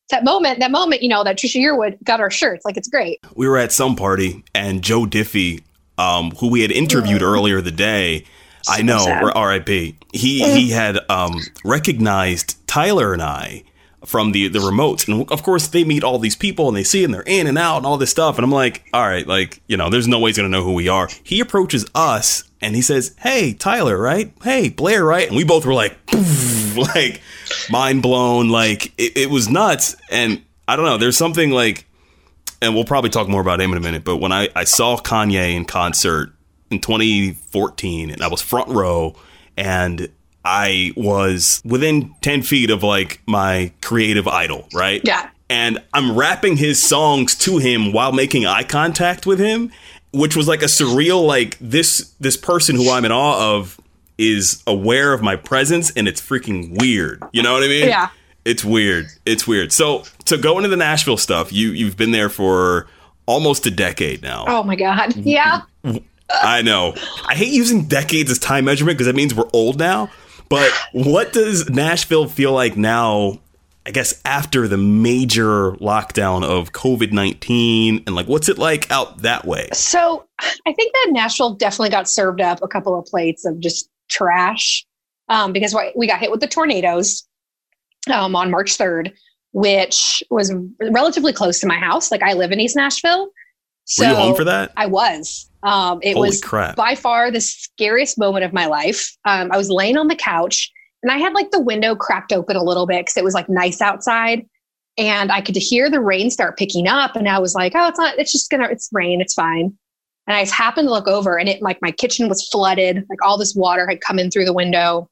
that 0.10 0.24
moment, 0.24 0.60
that 0.60 0.72
moment, 0.72 1.02
you 1.02 1.10
know, 1.10 1.24
that 1.24 1.38
Trisha 1.38 1.60
Yearwood 1.62 2.04
got 2.04 2.20
our 2.20 2.32
shirts. 2.32 2.66
Like, 2.66 2.78
it's 2.78 2.88
great. 2.88 3.20
We 3.36 3.48
were 3.48 3.58
at 3.58 3.72
some 3.72 3.96
party 3.96 4.44
and 4.54 4.82
Joe 4.82 5.06
Diffie, 5.06 5.64
um, 5.98 6.32
who 6.32 6.50
we 6.50 6.62
had 6.62 6.72
interviewed 6.72 7.22
earlier 7.22 7.62
the 7.62 7.72
day, 7.72 8.26
so 8.64 8.74
I 8.74 8.82
know, 8.82 9.00
sad. 9.00 9.24
RIP, 9.24 9.96
he, 10.14 10.44
he 10.44 10.70
had 10.70 11.00
um, 11.10 11.40
recognized 11.64 12.56
Tyler 12.68 13.14
and 13.14 13.22
I 13.22 13.64
from 14.06 14.32
the 14.32 14.48
the 14.48 14.60
remotes 14.60 15.08
and 15.08 15.32
of 15.32 15.44
course 15.44 15.68
they 15.68 15.84
meet 15.84 16.04
all 16.04 16.18
these 16.18 16.36
people 16.36 16.68
and 16.68 16.76
they 16.76 16.84
see 16.84 17.04
and 17.04 17.14
they're 17.14 17.24
in 17.28 17.46
and 17.46 17.58
out 17.58 17.78
and 17.78 17.86
all 17.86 17.98
this 17.98 18.10
stuff 18.10 18.38
and 18.38 18.44
i'm 18.44 18.52
like 18.52 18.84
all 18.94 19.08
right 19.08 19.28
like 19.28 19.62
you 19.68 19.78
know 19.78 19.92
there's 19.92 20.08
no 20.08 20.18
way 20.18 20.30
he's 20.30 20.38
gonna 20.38 20.50
know 20.50 20.64
who 20.64 20.74
we 20.74 20.88
are 20.88 21.08
he 21.24 21.40
approaches 21.40 21.86
us 21.94 22.44
and 22.62 22.76
he 22.76 22.82
says 22.82 23.16
hey 23.20 23.54
tyler 23.54 23.98
right 23.98 24.34
hey 24.44 24.70
blair 24.70 25.06
right 25.06 25.28
and 25.28 25.38
we 25.38 25.44
both 25.44 25.66
were 25.68 25.74
like 25.74 25.96
like 26.76 27.22
mind 27.70 28.02
blown. 28.02 28.50
Like 28.50 28.88
it, 29.00 29.18
it 29.18 29.30
was 29.30 29.50
nuts. 29.50 29.96
And 30.10 30.44
I 30.68 30.76
don't 30.76 30.86
know. 30.86 30.98
There's 30.98 31.18
something 31.18 31.52
like, 31.52 31.86
and 32.62 32.76
we'll 32.76 32.86
probably 32.86 33.10
talk 33.10 33.28
more 33.28 33.42
about 33.42 33.60
him 33.60 33.72
in 33.72 33.78
a 33.78 33.82
minute. 33.82 34.04
But 34.04 34.18
when 34.18 34.32
I, 34.32 34.50
I 34.56 34.64
saw 34.66 34.98
Kanye 34.98 35.56
in 35.56 35.66
concert 35.66 36.34
in 36.70 36.80
2014, 36.80 38.12
and 38.12 38.22
I 38.22 38.28
was 38.28 38.42
front 38.42 38.70
row, 38.70 39.16
and 39.58 40.10
I 40.44 40.92
was 40.96 41.62
within 41.64 42.16
10 42.22 42.42
feet 42.42 42.70
of 42.70 42.84
like 42.84 43.22
my 43.28 43.72
creative 43.82 44.28
idol, 44.28 44.68
right? 44.74 45.02
Yeah. 45.04 45.30
And 45.50 45.80
I'm 45.94 46.18
rapping 46.18 46.58
his 46.58 46.82
songs 46.82 47.36
to 47.40 47.58
him 47.58 47.92
while 47.92 48.12
making 48.12 48.46
eye 48.46 48.64
contact 48.64 49.26
with 49.26 49.40
him, 49.40 49.72
which 50.14 50.36
was 50.36 50.48
like 50.48 50.62
a 50.62 50.66
surreal, 50.66 51.26
like 51.26 51.58
this 51.60 52.14
this 52.20 52.38
person 52.38 52.76
who 52.76 52.90
I'm 52.90 53.06
in 53.06 53.12
awe 53.12 53.56
of 53.56 53.80
is 54.18 54.64
aware 54.66 55.14
of 55.14 55.22
my 55.22 55.36
presence 55.36 55.92
and 55.92 56.08
it's 56.08 56.22
freaking 56.22 56.80
weird. 56.80 57.22
You 57.34 57.44
know 57.44 57.54
what 57.54 57.64
I 57.64 57.68
mean? 57.68 57.88
Yeah. 57.88 58.10
It's 58.46 58.64
weird. 58.64 59.08
It's 59.26 59.46
weird. 59.46 59.72
So 59.72 60.04
to 60.26 60.38
go 60.38 60.58
into 60.58 60.70
the 60.70 60.78
Nashville 60.78 61.18
stuff, 61.18 61.52
you 61.52 61.70
you've 61.70 61.98
been 61.98 62.12
there 62.12 62.30
for 62.30 62.88
almost 63.26 63.66
a 63.66 63.72
decade 63.72 64.22
now. 64.22 64.46
Oh 64.48 64.64
my 64.64 64.76
god. 64.76 65.16
Yeah. 65.18 65.62
I 66.34 66.62
know. 66.62 66.96
I 67.26 67.36
hate 67.36 67.52
using 67.52 67.86
decades 67.86 68.32
as 68.32 68.40
time 68.40 68.66
measurement 68.66 68.98
because 68.98 69.08
that 69.08 69.16
means 69.16 69.36
we're 69.36 69.50
old 69.54 69.78
now. 69.78 70.10
But 70.52 70.70
what 70.92 71.32
does 71.32 71.70
Nashville 71.70 72.28
feel 72.28 72.52
like 72.52 72.76
now? 72.76 73.40
I 73.86 73.92
guess 73.92 74.22
after 74.26 74.68
the 74.68 74.78
major 74.78 75.72
lockdown 75.78 76.44
of 76.44 76.74
COVID 76.74 77.14
19 77.14 78.04
and 78.06 78.16
like 78.16 78.28
what's 78.28 78.50
it 78.50 78.60
like 78.60 78.92
out 78.92 79.20
that 79.20 79.46
way? 79.46 79.70
So 79.72 80.28
I 80.42 80.74
think 80.74 80.94
that 80.94 81.08
Nashville 81.12 81.56
definitely 81.56 81.90
got 81.90 82.10
served 82.10 82.42
up 82.42 82.60
a 82.62 82.68
couple 82.68 83.00
of 83.00 83.06
plates 83.06 83.46
of 83.46 83.60
just 83.60 83.90
trash 84.10 84.86
um, 85.30 85.54
because 85.54 85.76
we 85.96 86.06
got 86.06 86.20
hit 86.20 86.30
with 86.30 86.42
the 86.42 86.48
tornadoes 86.48 87.26
um, 88.12 88.36
on 88.36 88.52
March 88.52 88.78
3rd, 88.78 89.14
which 89.54 90.22
was 90.30 90.54
relatively 90.92 91.32
close 91.32 91.62
to 91.62 91.66
my 91.66 91.78
house. 91.78 92.12
Like 92.12 92.24
I 92.24 92.34
live 92.34 92.52
in 92.52 92.60
East 92.60 92.76
Nashville. 92.76 93.30
So 93.92 94.06
Were 94.06 94.10
you 94.12 94.16
home 94.16 94.36
for 94.36 94.46
that? 94.46 94.72
I 94.78 94.86
was. 94.86 95.50
Um, 95.64 96.00
it 96.02 96.14
Holy 96.14 96.30
was 96.30 96.42
crap. 96.42 96.76
by 96.76 96.96
far 96.96 97.30
the 97.30 97.42
scariest 97.42 98.18
moment 98.18 98.46
of 98.46 98.54
my 98.54 98.66
life. 98.66 99.16
Um, 99.26 99.52
I 99.52 99.58
was 99.58 99.70
laying 99.70 99.98
on 99.98 100.08
the 100.08 100.16
couch 100.16 100.72
and 101.04 101.12
I 101.12 101.18
had 101.18 101.34
like 101.34 101.52
the 101.52 101.60
window 101.62 101.94
cracked 101.96 102.32
open 102.32 102.56
a 102.56 102.64
little 102.64 102.88
bit 102.88 103.02
because 103.02 103.18
it 103.18 103.24
was 103.24 103.34
like 103.34 103.50
nice 103.50 103.82
outside. 103.82 104.46
And 104.98 105.32
I 105.32 105.42
could 105.42 105.58
hear 105.58 105.90
the 105.90 106.00
rain 106.00 106.32
start 106.32 106.58
picking 106.58 106.88
up. 106.88 107.16
And 107.16 107.28
I 107.28 107.40
was 107.40 107.54
like, 107.54 107.74
oh, 107.76 107.88
it's 107.88 108.00
not, 108.00 108.18
it's 108.18 108.32
just 108.32 108.50
gonna, 108.50 108.70
it's 108.70 108.90
rain, 108.94 109.20
it's 109.20 109.34
fine. 109.34 109.78
And 110.28 110.38
I 110.38 110.44
just 110.44 110.54
happened 110.54 110.88
to 110.88 110.94
look 110.94 111.08
over 111.08 111.38
and 111.38 111.50
it 111.50 111.62
like 111.62 111.82
my 111.82 111.92
kitchen 111.92 112.30
was 112.30 112.48
flooded, 112.48 113.06
like 113.10 113.24
all 113.24 113.38
this 113.38 113.56
water 113.56 113.88
had 113.88 114.00
come 114.00 114.20
in 114.20 114.32
through 114.32 114.46
the 114.46 114.54
window. 114.54 115.10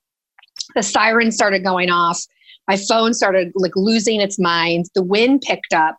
The 0.75 0.83
siren 0.83 1.31
started 1.31 1.63
going 1.63 1.89
off. 1.89 2.24
My 2.67 2.77
phone 2.77 3.13
started 3.13 3.51
like 3.55 3.75
losing 3.75 4.21
its 4.21 4.39
mind. 4.39 4.86
The 4.95 5.03
wind 5.03 5.41
picked 5.41 5.74
up. 5.74 5.98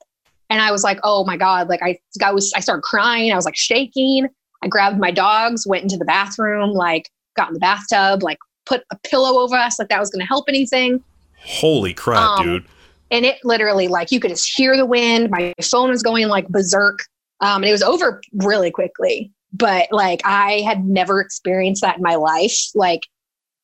And 0.51 0.61
I 0.61 0.73
was 0.73 0.83
like, 0.83 0.99
oh 1.05 1.25
my 1.25 1.37
God. 1.37 1.69
Like 1.69 1.81
I, 1.83 1.99
I 2.23 2.33
was, 2.33 2.53
I 2.57 2.61
started 2.61 2.83
crying. 2.83 3.33
I 3.33 3.37
was 3.37 3.45
like 3.45 3.57
shaking. 3.57 4.29
I 4.63 4.69
grabbed 4.69 4.99
my 4.99 5.13
dogs, 5.13 5.67
went 5.67 5.85
into 5.85 5.97
the 5.97 6.05
bathroom, 6.05 6.73
like 6.73 7.09
got 7.37 7.49
in 7.49 7.55
the 7.55 7.61
bathtub, 7.61 8.23
like 8.23 8.37
put 8.67 8.83
a 8.91 8.97
pillow 9.09 9.41
over 9.41 9.57
us 9.57 9.79
like 9.79 9.89
that 9.89 10.01
was 10.01 10.11
going 10.11 10.21
to 10.21 10.27
help 10.27 10.47
anything. 10.49 11.03
Holy 11.39 11.95
crap, 11.95 12.41
um, 12.41 12.45
dude. 12.45 12.67
And 13.11 13.25
it 13.25 13.39
literally, 13.43 13.89
like, 13.89 14.13
you 14.13 14.21
could 14.21 14.31
just 14.31 14.53
hear 14.55 14.77
the 14.77 14.85
wind. 14.85 15.31
My 15.31 15.55
phone 15.63 15.89
was 15.89 16.03
going 16.03 16.29
like 16.29 16.47
berserk. 16.49 17.01
Um, 17.41 17.63
and 17.63 17.71
it 17.71 17.73
was 17.73 17.83
over 17.83 18.21
really 18.35 18.71
quickly. 18.71 19.33
But 19.53 19.87
like, 19.91 20.21
I 20.25 20.61
had 20.61 20.85
never 20.85 21.21
experienced 21.21 21.83
that 21.83 21.97
in 21.97 22.03
my 22.03 22.17
life. 22.17 22.59
Like, 22.75 23.01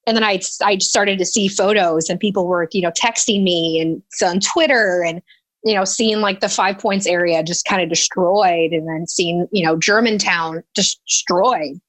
and 0.06 0.16
then 0.16 0.24
I, 0.24 0.40
I 0.62 0.78
started 0.78 1.18
to 1.18 1.26
see 1.26 1.48
photos 1.48 2.08
and 2.08 2.18
people 2.18 2.46
were, 2.46 2.68
you 2.72 2.80
know, 2.80 2.92
texting 2.92 3.42
me 3.42 3.80
and 3.80 4.02
on 4.26 4.40
Twitter 4.40 5.04
and, 5.04 5.20
you 5.66 5.74
know, 5.74 5.84
seeing 5.84 6.20
like 6.20 6.38
the 6.38 6.48
five 6.48 6.78
points 6.78 7.06
area 7.06 7.42
just 7.42 7.64
kind 7.64 7.82
of 7.82 7.88
destroyed 7.88 8.70
and 8.70 8.86
then 8.86 9.04
seeing, 9.08 9.48
you 9.50 9.64
know, 9.64 9.76
Germantown 9.76 10.62
destroyed. 10.76 11.80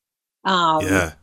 Um, 0.46 0.82
yeah. 0.82 1.14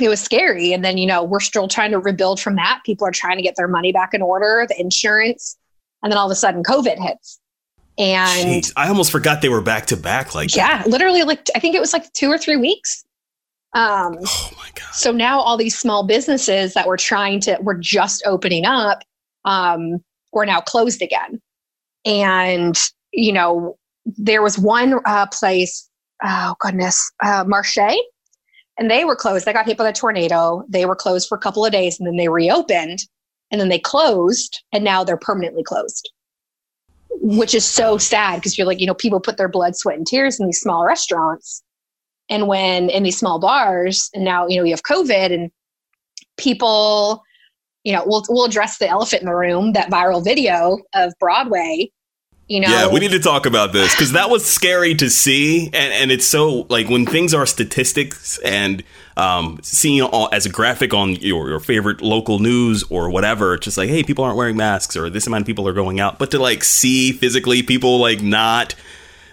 It 0.00 0.08
was 0.08 0.20
scary. 0.20 0.72
And 0.72 0.84
then, 0.84 0.98
you 0.98 1.06
know, 1.06 1.22
we're 1.22 1.38
still 1.38 1.68
trying 1.68 1.92
to 1.92 2.00
rebuild 2.00 2.40
from 2.40 2.56
that. 2.56 2.80
People 2.84 3.06
are 3.06 3.12
trying 3.12 3.36
to 3.36 3.42
get 3.42 3.54
their 3.56 3.68
money 3.68 3.92
back 3.92 4.14
in 4.14 4.20
order, 4.20 4.66
the 4.68 4.78
insurance. 4.80 5.56
And 6.02 6.10
then 6.10 6.18
all 6.18 6.26
of 6.26 6.32
a 6.32 6.34
sudden, 6.34 6.64
COVID 6.64 6.98
hits. 6.98 7.38
And 7.98 8.64
Jeez, 8.64 8.72
I 8.76 8.88
almost 8.88 9.12
forgot 9.12 9.40
they 9.40 9.48
were 9.48 9.62
back 9.62 9.86
to 9.86 9.96
back 9.96 10.34
like 10.34 10.56
Yeah, 10.56 10.78
that. 10.78 10.88
literally 10.88 11.22
like 11.22 11.48
I 11.54 11.60
think 11.60 11.76
it 11.76 11.80
was 11.80 11.92
like 11.92 12.12
two 12.14 12.28
or 12.28 12.36
three 12.36 12.56
weeks. 12.56 13.04
Um, 13.74 14.18
oh 14.20 14.50
my 14.56 14.68
god! 14.74 14.92
So 14.92 15.12
now 15.12 15.38
all 15.38 15.56
these 15.56 15.78
small 15.78 16.06
businesses 16.06 16.74
that 16.74 16.86
were 16.86 16.96
trying 16.96 17.40
to 17.40 17.56
were 17.62 17.74
just 17.74 18.22
opening 18.26 18.66
up, 18.66 19.02
um, 19.46 20.04
were 20.32 20.44
now 20.44 20.60
closed 20.60 21.00
again. 21.00 21.40
And 22.06 22.78
you 23.12 23.32
know, 23.32 23.76
there 24.04 24.42
was 24.42 24.58
one 24.58 25.00
uh, 25.04 25.26
place. 25.26 25.88
Oh 26.24 26.54
goodness, 26.60 27.12
uh, 27.22 27.44
Marche, 27.46 27.98
and 28.78 28.90
they 28.90 29.04
were 29.04 29.16
closed. 29.16 29.44
They 29.44 29.52
got 29.52 29.66
hit 29.66 29.76
by 29.76 29.84
the 29.84 29.92
tornado. 29.92 30.64
They 30.68 30.86
were 30.86 30.96
closed 30.96 31.28
for 31.28 31.36
a 31.36 31.40
couple 31.40 31.66
of 31.66 31.72
days, 31.72 31.98
and 31.98 32.06
then 32.06 32.16
they 32.16 32.28
reopened, 32.28 33.00
and 33.50 33.60
then 33.60 33.68
they 33.68 33.78
closed, 33.78 34.62
and 34.72 34.82
now 34.82 35.04
they're 35.04 35.18
permanently 35.18 35.62
closed. 35.62 36.10
Which 37.10 37.54
is 37.54 37.66
so 37.66 37.98
sad 37.98 38.36
because 38.36 38.56
you're 38.56 38.66
like, 38.66 38.80
you 38.80 38.86
know, 38.86 38.94
people 38.94 39.20
put 39.20 39.36
their 39.36 39.48
blood, 39.48 39.76
sweat, 39.76 39.98
and 39.98 40.06
tears 40.06 40.40
in 40.40 40.46
these 40.46 40.60
small 40.60 40.86
restaurants 40.86 41.62
and 42.28 42.48
when 42.48 42.90
in 42.90 43.02
these 43.02 43.18
small 43.18 43.38
bars, 43.38 44.10
and 44.14 44.24
now, 44.24 44.46
you 44.46 44.56
know, 44.58 44.64
you 44.64 44.72
have 44.72 44.82
COVID 44.82 45.32
and 45.32 45.50
people, 46.36 47.22
you 47.84 47.92
know, 47.92 48.02
we'll, 48.06 48.24
we'll 48.28 48.44
address 48.44 48.78
the 48.78 48.88
elephant 48.88 49.22
in 49.22 49.28
the 49.28 49.34
room, 49.34 49.72
that 49.72 49.90
viral 49.90 50.24
video 50.24 50.78
of 50.94 51.12
Broadway 51.20 51.90
you 52.48 52.60
know? 52.60 52.68
yeah 52.68 52.88
we 52.88 53.00
need 53.00 53.10
to 53.10 53.18
talk 53.18 53.46
about 53.46 53.72
this 53.72 53.94
because 53.94 54.12
that 54.12 54.30
was 54.30 54.44
scary 54.44 54.94
to 54.94 55.10
see 55.10 55.66
and, 55.66 55.92
and 55.92 56.10
it's 56.10 56.26
so 56.26 56.66
like 56.68 56.88
when 56.88 57.04
things 57.06 57.34
are 57.34 57.46
statistics 57.46 58.38
and 58.38 58.82
um, 59.18 59.58
seeing 59.62 60.02
all 60.02 60.28
as 60.30 60.44
a 60.44 60.50
graphic 60.50 60.92
on 60.92 61.14
your, 61.16 61.48
your 61.48 61.60
favorite 61.60 62.02
local 62.02 62.38
news 62.38 62.84
or 62.90 63.10
whatever 63.10 63.54
it's 63.54 63.64
just 63.64 63.78
like 63.78 63.88
hey 63.88 64.02
people 64.02 64.24
aren't 64.24 64.36
wearing 64.36 64.56
masks 64.56 64.96
or 64.96 65.10
this 65.10 65.26
amount 65.26 65.42
of 65.42 65.46
people 65.46 65.66
are 65.66 65.72
going 65.72 66.00
out 66.00 66.18
but 66.18 66.30
to 66.30 66.38
like 66.38 66.62
see 66.62 67.12
physically 67.12 67.62
people 67.62 67.98
like 67.98 68.22
not 68.22 68.74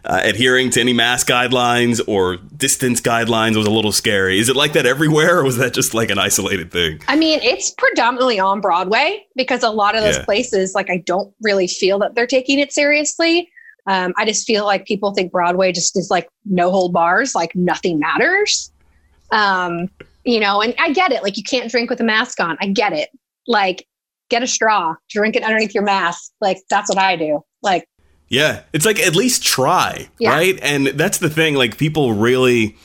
uh, 0.05 0.22
adhering 0.24 0.69
to 0.72 0.81
any 0.81 0.93
mask 0.93 1.27
guidelines 1.27 2.01
or 2.07 2.38
distance 2.38 3.01
guidelines 3.01 3.55
was 3.55 3.65
a 3.65 3.72
little 3.72 3.91
scary. 3.91 4.39
Is 4.39 4.50
it 4.50 4.55
like 4.55 4.74
that 4.74 4.86
everywhere, 4.86 5.39
or 5.39 5.43
was 5.43 5.57
that 5.57 5.74
just 5.74 5.93
like 5.93 6.10
an 6.10 6.19
isolated 6.19 6.72
thing? 6.72 7.01
I 7.07 7.15
mean, 7.15 7.39
it's 7.41 7.72
predominantly 7.72 8.39
on 8.39 8.62
Broadway 8.62 9.25
because 9.36 9.63
a 9.63 9.69
lot 9.69 9.95
of 9.95 10.03
those 10.03 10.17
yeah. 10.17 10.25
places, 10.25 10.75
like, 10.75 10.89
I 10.89 10.98
don't 10.98 11.33
really 11.41 11.67
feel 11.67 12.00
that 12.00 12.15
they're 12.15 12.27
taking 12.27 12.60
it 12.60 12.74
seriously. 12.74 13.50
Um, 13.88 14.13
I 14.17 14.25
just 14.25 14.48
feel 14.48 14.65
like 14.65 14.86
people 14.86 15.13
think 15.13 15.31
Broadway 15.31 15.72
just 15.72 15.98
is 15.98 16.10
like 16.10 16.29
no 16.45 16.72
hold 16.72 16.93
bars, 16.93 17.36
like 17.36 17.55
nothing 17.55 18.00
matters. 18.00 18.72
Um, 19.31 19.89
you 20.25 20.39
know, 20.39 20.62
and 20.62 20.74
I 20.79 20.93
get 20.93 21.12
it. 21.12 21.24
Like, 21.24 21.38
you 21.38 21.43
can't 21.43 21.69
drink 21.69 21.89
with 21.89 22.00
a 22.00 22.03
mask 22.05 22.39
on. 22.39 22.57
I 22.62 22.67
get 22.67 22.93
it. 22.93 23.10
Like, 23.45 23.86
get 24.29 24.41
a 24.41 24.48
straw, 24.48 24.95
drink 25.10 25.36
it 25.36 25.43
underneath 25.43 25.75
your 25.75 25.83
mask. 25.83 26.31
Like, 26.39 26.60
that's 26.69 26.89
what 26.89 26.98
I 26.98 27.15
do. 27.17 27.43
Like, 27.62 27.88
yeah, 28.34 28.62
it's 28.74 28.86
like 28.86 29.00
at 29.00 29.16
least 29.16 29.44
try, 29.44 30.10
yeah. 30.18 30.32
right? 30.32 30.60
And 30.63 30.88
that's 30.88 31.20
the 31.20 31.30
thing. 31.30 31.54
Like 31.54 31.78
people 31.78 32.13
really, 32.13 32.75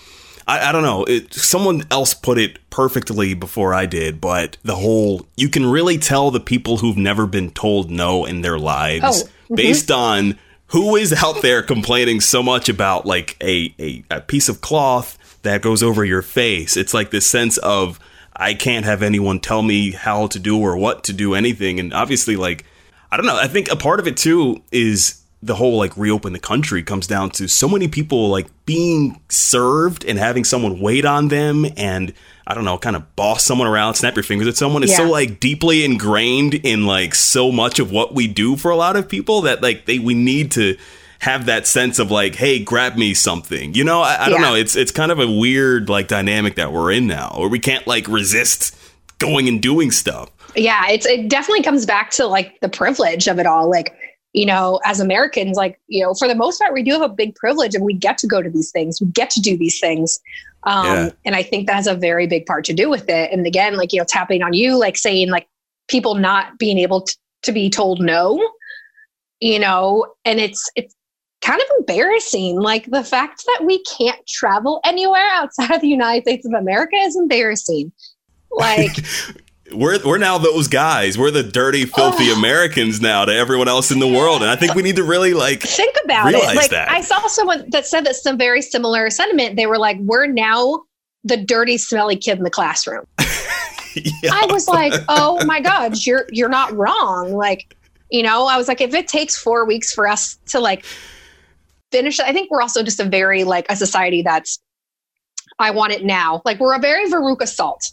I, 0.47 0.69
I 0.69 0.73
don't 0.73 0.83
know. 0.83 1.05
It, 1.05 1.33
someone 1.33 1.85
else 1.91 2.13
put 2.13 2.37
it 2.37 2.59
perfectly 2.69 3.33
before 3.33 3.73
I 3.73 3.87
did, 3.87 4.21
but 4.21 4.59
the 4.63 4.77
whole 4.77 5.27
you 5.37 5.49
can 5.49 5.65
really 5.65 5.97
tell 5.97 6.31
the 6.31 6.39
people 6.39 6.77
who've 6.77 6.99
never 6.99 7.27
been 7.27 7.51
told 7.51 7.91
no 7.91 8.27
in 8.27 8.43
their 8.43 8.59
lives 8.59 9.23
oh, 9.23 9.25
mm-hmm. 9.25 9.55
based 9.55 9.91
on 9.91 10.39
who 10.67 10.97
is 10.97 11.15
out 11.15 11.41
there 11.41 11.63
complaining 11.63 12.21
so 12.21 12.43
much 12.43 12.69
about 12.69 13.07
like 13.07 13.35
a, 13.43 13.75
a, 13.79 14.05
a 14.11 14.21
piece 14.21 14.51
of 14.51 14.61
cloth 14.61 15.17
that 15.45 15.63
goes 15.63 15.83
over 15.83 16.05
your 16.05 16.21
face. 16.21 16.77
It's 16.77 16.93
like 16.93 17.11
this 17.11 17.27
sense 17.27 17.57
of 17.57 17.99
I 18.37 18.53
can't 18.53 18.85
have 18.85 19.03
anyone 19.03 19.41
tell 19.41 19.63
me 19.63 19.93
how 19.93 20.27
to 20.27 20.39
do 20.39 20.61
or 20.61 20.77
what 20.77 21.05
to 21.05 21.15
do 21.15 21.35
anything. 21.35 21.81
And 21.81 21.95
obviously, 21.95 22.37
like 22.37 22.67
I 23.11 23.17
don't 23.17 23.25
know. 23.25 23.39
I 23.39 23.49
think 23.49 23.71
a 23.71 23.77
part 23.77 23.99
of 23.99 24.07
it 24.07 24.19
too 24.19 24.63
is 24.71 25.23
the 25.43 25.55
whole 25.55 25.77
like 25.77 25.97
reopen 25.97 26.33
the 26.33 26.39
country 26.39 26.83
comes 26.83 27.07
down 27.07 27.31
to 27.31 27.47
so 27.47 27.69
many 27.69 27.87
people 27.87 28.29
like 28.29 28.49
being 28.67 29.21
served 29.29 30.05
and 30.05 30.19
having 30.19 30.45
someone 30.45 30.81
wait 30.81 31.05
on 31.05 31.29
them 31.29 31.65
and 31.77 32.13
I 32.47 32.55
don't 32.55 32.65
know, 32.65 32.79
kind 32.79 32.97
of 32.97 33.15
boss 33.15 33.45
someone 33.45 33.69
around, 33.69 33.95
snap 33.95 34.17
your 34.17 34.23
fingers 34.23 34.49
at 34.49 34.57
someone 34.57 34.83
It's 34.83 34.93
yeah. 34.93 34.99
so 34.99 35.11
like 35.11 35.39
deeply 35.39 35.85
ingrained 35.85 36.55
in 36.55 36.87
like 36.87 37.15
so 37.15 37.53
much 37.53 37.79
of 37.79 37.93
what 37.93 38.15
we 38.15 38.27
do 38.27 38.57
for 38.57 38.71
a 38.71 38.77
lot 38.77 38.97
of 38.97 39.09
people 39.09 39.43
that 39.43 39.63
like 39.63 39.85
they 39.87 39.99
we 39.99 40.15
need 40.15 40.51
to 40.53 40.77
have 41.21 41.47
that 41.47 41.67
sense 41.67 41.99
of 41.99 42.11
like, 42.11 42.37
hey, 42.37 42.63
grab 42.63 42.97
me 42.97 43.13
something. 43.13 43.75
You 43.75 43.85
know, 43.85 44.01
I, 44.03 44.27
I 44.27 44.29
don't 44.29 44.41
know. 44.41 44.55
It's 44.55 44.77
it's 44.77 44.93
kind 44.93 45.11
of 45.13 45.19
a 45.19 45.31
weird 45.31 45.89
like 45.89 46.09
dynamic 46.09 46.55
that 46.57 46.73
we're 46.73 46.93
in 46.93 47.07
now, 47.07 47.35
or 47.37 47.49
we 47.49 47.59
can't 47.59 47.87
like 47.87 48.09
resist 48.09 48.77
going 49.19 49.49
and 49.49 49.61
doing 49.61 49.91
stuff. 49.91 50.31
Yeah, 50.57 50.89
it's 50.89 51.07
it 51.07 51.29
definitely 51.29 51.63
comes 51.63 51.87
back 51.87 52.11
to 52.13 52.27
like 52.27 52.61
the 52.61 52.69
privilege 52.69 53.27
of 53.27 53.39
it 53.39 53.47
all. 53.47 53.69
Like 53.69 53.95
you 54.33 54.47
know, 54.47 54.81
as 54.85 55.01
Americans, 55.01 55.57
like, 55.57 55.81
you 55.89 56.03
know, 56.03 56.15
for 56.15 56.29
the 56.29 56.35
most 56.35 56.59
part, 56.59 56.75
we 56.75 56.83
do 56.83 56.93
have 56.93 57.03
a 57.03 57.09
big 57.09 57.35
privilege 57.35 57.75
and 57.75 57.85
we 57.85 57.95
get 57.95 58.19
to 58.19 58.27
go 58.27 58.43
to 58.43 58.51
these 58.51 58.71
things. 58.71 59.01
We 59.01 59.09
get 59.09 59.31
to 59.31 59.41
do 59.41 59.57
these 59.57 59.81
things. 59.81 60.21
Um, 60.65 60.87
yeah. 60.87 61.11
And 61.25 61.35
I 61.35 61.43
think 61.43 61.67
that 61.67 61.77
has 61.77 61.87
a 61.87 61.95
very 61.95 62.27
big 62.27 62.47
part 62.47 62.65
to 62.67 62.75
do 62.75 62.91
with 62.91 63.09
it. 63.09 63.33
And 63.33 63.47
again, 63.47 63.77
like, 63.77 63.93
you 63.93 63.99
know, 63.99 64.07
tapping 64.07 64.43
on 64.43 64.53
you, 64.53 64.79
like 64.79 64.97
saying, 64.97 65.31
like, 65.31 65.49
people 65.89 66.15
not 66.15 66.59
being 66.59 66.79
able 66.79 67.03
to, 67.03 67.17
to 67.43 67.53
be 67.53 67.71
told 67.71 68.01
no, 68.01 68.47
you 69.41 69.59
know, 69.59 70.07
and 70.25 70.39
it's, 70.39 70.71
it's, 70.77 70.95
kind 71.41 71.61
of 71.61 71.67
embarrassing. 71.79 72.61
Like 72.61 72.87
the 72.87 73.05
fact 73.05 73.45
that 73.47 73.65
we 73.65 73.83
can't 73.85 74.19
travel 74.27 74.81
anywhere 74.85 75.29
outside 75.33 75.71
of 75.71 75.81
the 75.81 75.89
United 75.89 76.23
States 76.23 76.47
of 76.47 76.53
America 76.53 76.97
is 76.97 77.17
embarrassing. 77.17 77.93
Like 78.51 78.97
we're 79.73 79.99
we're 80.05 80.19
now 80.19 80.39
those 80.39 80.69
guys. 80.69 81.19
We're 81.19 81.31
the 81.31 81.43
dirty, 81.43 81.85
filthy 81.85 82.31
oh. 82.31 82.39
Americans 82.39 83.01
now 83.01 83.25
to 83.25 83.35
everyone 83.35 83.69
else 83.69 83.91
in 83.91 83.99
the 83.99 84.09
world, 84.09 84.43
and 84.43 84.51
I 84.51 84.57
think 84.57 84.75
we 84.75 84.83
need 84.83 84.97
to 84.97 85.05
really 85.05 85.35
like 85.35 85.63
think 85.63 85.97
about 86.05 86.33
it. 86.33 86.43
Like 86.57 86.71
that. 86.71 86.91
I 86.91 87.01
saw 87.01 87.27
someone 87.27 87.69
that 87.71 87.87
said 87.87 88.07
that 88.07 88.17
some 88.17 88.39
very 88.39 88.63
similar 88.63 89.11
sentiment. 89.11 89.57
They 89.57 89.67
were 89.67 89.79
like, 89.79 89.99
"We're 90.01 90.27
now 90.27 90.83
the 91.25 91.37
dirty, 91.37 91.79
smelly 91.79 92.17
kid 92.17 92.39
in 92.39 92.45
the 92.45 92.51
classroom." 92.51 93.05
yeah. 93.95 94.31
I 94.33 94.47
was 94.51 94.69
like, 94.69 94.93
"Oh 95.09 95.45
my 95.45 95.61
god, 95.61 96.05
you're 96.07 96.27
you're 96.31 96.49
not 96.49 96.73
wrong." 96.73 97.33
Like, 97.33 97.77
you 98.11 98.23
know, 98.23 98.47
I 98.47 98.57
was 98.57 98.69
like, 98.69 98.81
if 98.81 98.95
it 98.95 99.09
takes 99.09 99.37
four 99.37 99.67
weeks 99.67 99.93
for 99.93 100.09
us 100.09 100.39
to 100.47 100.61
like 100.61 100.85
finish, 101.93 102.21
I 102.21 102.33
think 102.33 102.51
we're 102.51 102.63
also 102.63 102.83
just 102.83 103.01
a 103.01 103.05
very 103.05 103.45
like 103.45 103.67
a 103.69 103.77
society 103.77 104.23
that's 104.23 104.61
I 105.59 105.73
want 105.73 105.93
it 105.93 106.05
now. 106.05 106.43
Like 106.45 106.61
we're 106.61 106.75
a 106.75 106.81
very 106.81 107.11
Veruca 107.11 107.47
Salt 107.47 107.93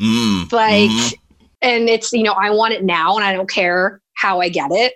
Mm, 0.00 0.50
like, 0.52 0.90
mm-hmm. 0.90 1.14
and 1.62 1.88
it's, 1.88 2.12
you 2.12 2.22
know, 2.22 2.32
I 2.32 2.50
want 2.50 2.74
it 2.74 2.84
now 2.84 3.16
and 3.16 3.24
I 3.24 3.32
don't 3.32 3.50
care 3.50 4.00
how 4.14 4.40
I 4.40 4.48
get 4.48 4.70
it, 4.72 4.94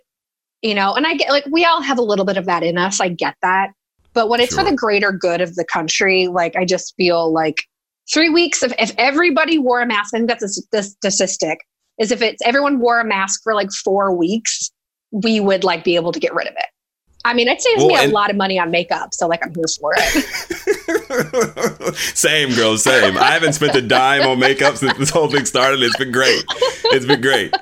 you 0.63 0.75
know, 0.75 0.95
and 0.95 1.07
I 1.07 1.15
get 1.15 1.31
like, 1.31 1.45
we 1.47 1.65
all 1.65 1.83
have 1.83 1.99
a 1.99 2.03
little 2.03 2.25
bit 2.25 2.37
of 2.37 2.47
that 2.47 2.63
in 2.63 2.79
us. 2.79 3.01
I 3.01 3.09
get 3.09 3.35
that. 3.43 3.73
But 4.15 4.29
when 4.29 4.41
it's 4.41 4.55
sure. 4.55 4.65
for 4.65 4.71
the 4.71 4.77
greater 4.77 5.13
good 5.13 5.41
of 5.41 5.57
the 5.57 5.65
country, 5.65 6.29
like, 6.29 6.57
I 6.57 6.65
just 6.65 6.95
feel 6.97 7.33
like 7.33 7.65
three 8.13 8.31
weeks 8.31 8.63
of 8.63 8.73
if 8.79 8.93
everybody 8.97 9.59
wore 9.59 9.81
a 9.81 9.87
mask, 9.87 10.15
I 10.15 10.19
think 10.19 10.29
that's 10.29 10.59
a, 10.59 10.63
the 10.73 10.83
statistic 10.83 11.59
is 11.99 12.11
if 12.11 12.23
it's 12.23 12.43
everyone 12.43 12.79
wore 12.79 13.01
a 13.01 13.05
mask 13.05 13.41
for 13.43 13.55
like 13.55 13.71
four 13.73 14.15
weeks, 14.17 14.71
we 15.13 15.41
would 15.41 15.65
like 15.65 15.85
be 15.85 15.97
able 15.97 16.13
to 16.13 16.21
get 16.21 16.35
rid 16.35 16.47
of 16.47 16.55
it. 16.57 16.67
I 17.25 17.33
mean, 17.33 17.49
it 17.49 17.61
saves 17.63 17.79
well, 17.79 17.89
me 17.89 17.97
a 17.97 18.09
lot 18.09 18.31
of 18.31 18.37
money 18.37 18.59
on 18.59 18.71
makeup, 18.71 19.15
so 19.15 19.27
like 19.27 19.45
I'm 19.45 19.55
here 19.55 19.65
for 19.81 19.93
it. 19.97 21.95
same, 22.15 22.55
girl, 22.55 22.77
same. 22.77 23.17
I 23.17 23.31
haven't 23.31 23.55
spent 23.55 23.75
a 23.75 23.83
dime 23.83 24.27
on 24.29 24.39
makeup 24.39 24.77
since 24.77 24.97
this 24.99 25.11
whole 25.11 25.29
thing 25.29 25.45
started. 25.47 25.83
It's 25.83 25.97
been 25.97 26.13
great. 26.13 26.45
It's 26.85 27.07
been 27.07 27.21
great. 27.21 27.55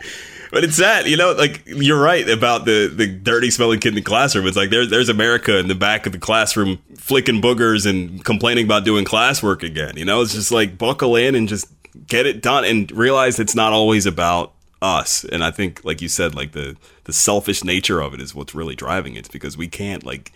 But 0.50 0.64
it's 0.64 0.76
sad, 0.76 1.06
you 1.06 1.16
know, 1.16 1.32
like 1.32 1.62
you're 1.64 2.00
right 2.00 2.28
about 2.28 2.66
the 2.66 2.92
the 2.94 3.06
dirty 3.06 3.50
smelling 3.50 3.80
kid 3.80 3.90
in 3.90 3.94
the 3.94 4.02
classroom. 4.02 4.46
It's 4.46 4.56
like 4.56 4.68
there's 4.68 4.90
there's 4.90 5.08
America 5.08 5.58
in 5.58 5.68
the 5.68 5.74
back 5.74 6.04
of 6.04 6.12
the 6.12 6.18
classroom 6.18 6.78
flicking 6.96 7.40
boogers 7.40 7.88
and 7.88 8.22
complaining 8.22 8.66
about 8.66 8.84
doing 8.84 9.06
classwork 9.06 9.62
again. 9.62 9.96
You 9.96 10.04
know, 10.04 10.20
it's 10.20 10.34
just 10.34 10.52
like 10.52 10.76
buckle 10.76 11.16
in 11.16 11.34
and 11.34 11.48
just 11.48 11.68
get 12.06 12.26
it 12.26 12.42
done 12.42 12.64
and 12.64 12.90
realize 12.92 13.38
it's 13.38 13.54
not 13.54 13.72
always 13.72 14.04
about 14.04 14.52
us. 14.82 15.24
And 15.24 15.42
I 15.42 15.50
think, 15.50 15.84
like 15.84 16.02
you 16.02 16.08
said, 16.08 16.34
like 16.34 16.52
the 16.52 16.76
the 17.04 17.12
selfish 17.12 17.64
nature 17.64 18.00
of 18.00 18.14
it 18.14 18.20
is 18.20 18.34
what's 18.34 18.54
really 18.54 18.74
driving 18.74 19.14
it. 19.14 19.30
Because 19.30 19.56
we 19.56 19.68
can't 19.68 20.04
like 20.04 20.32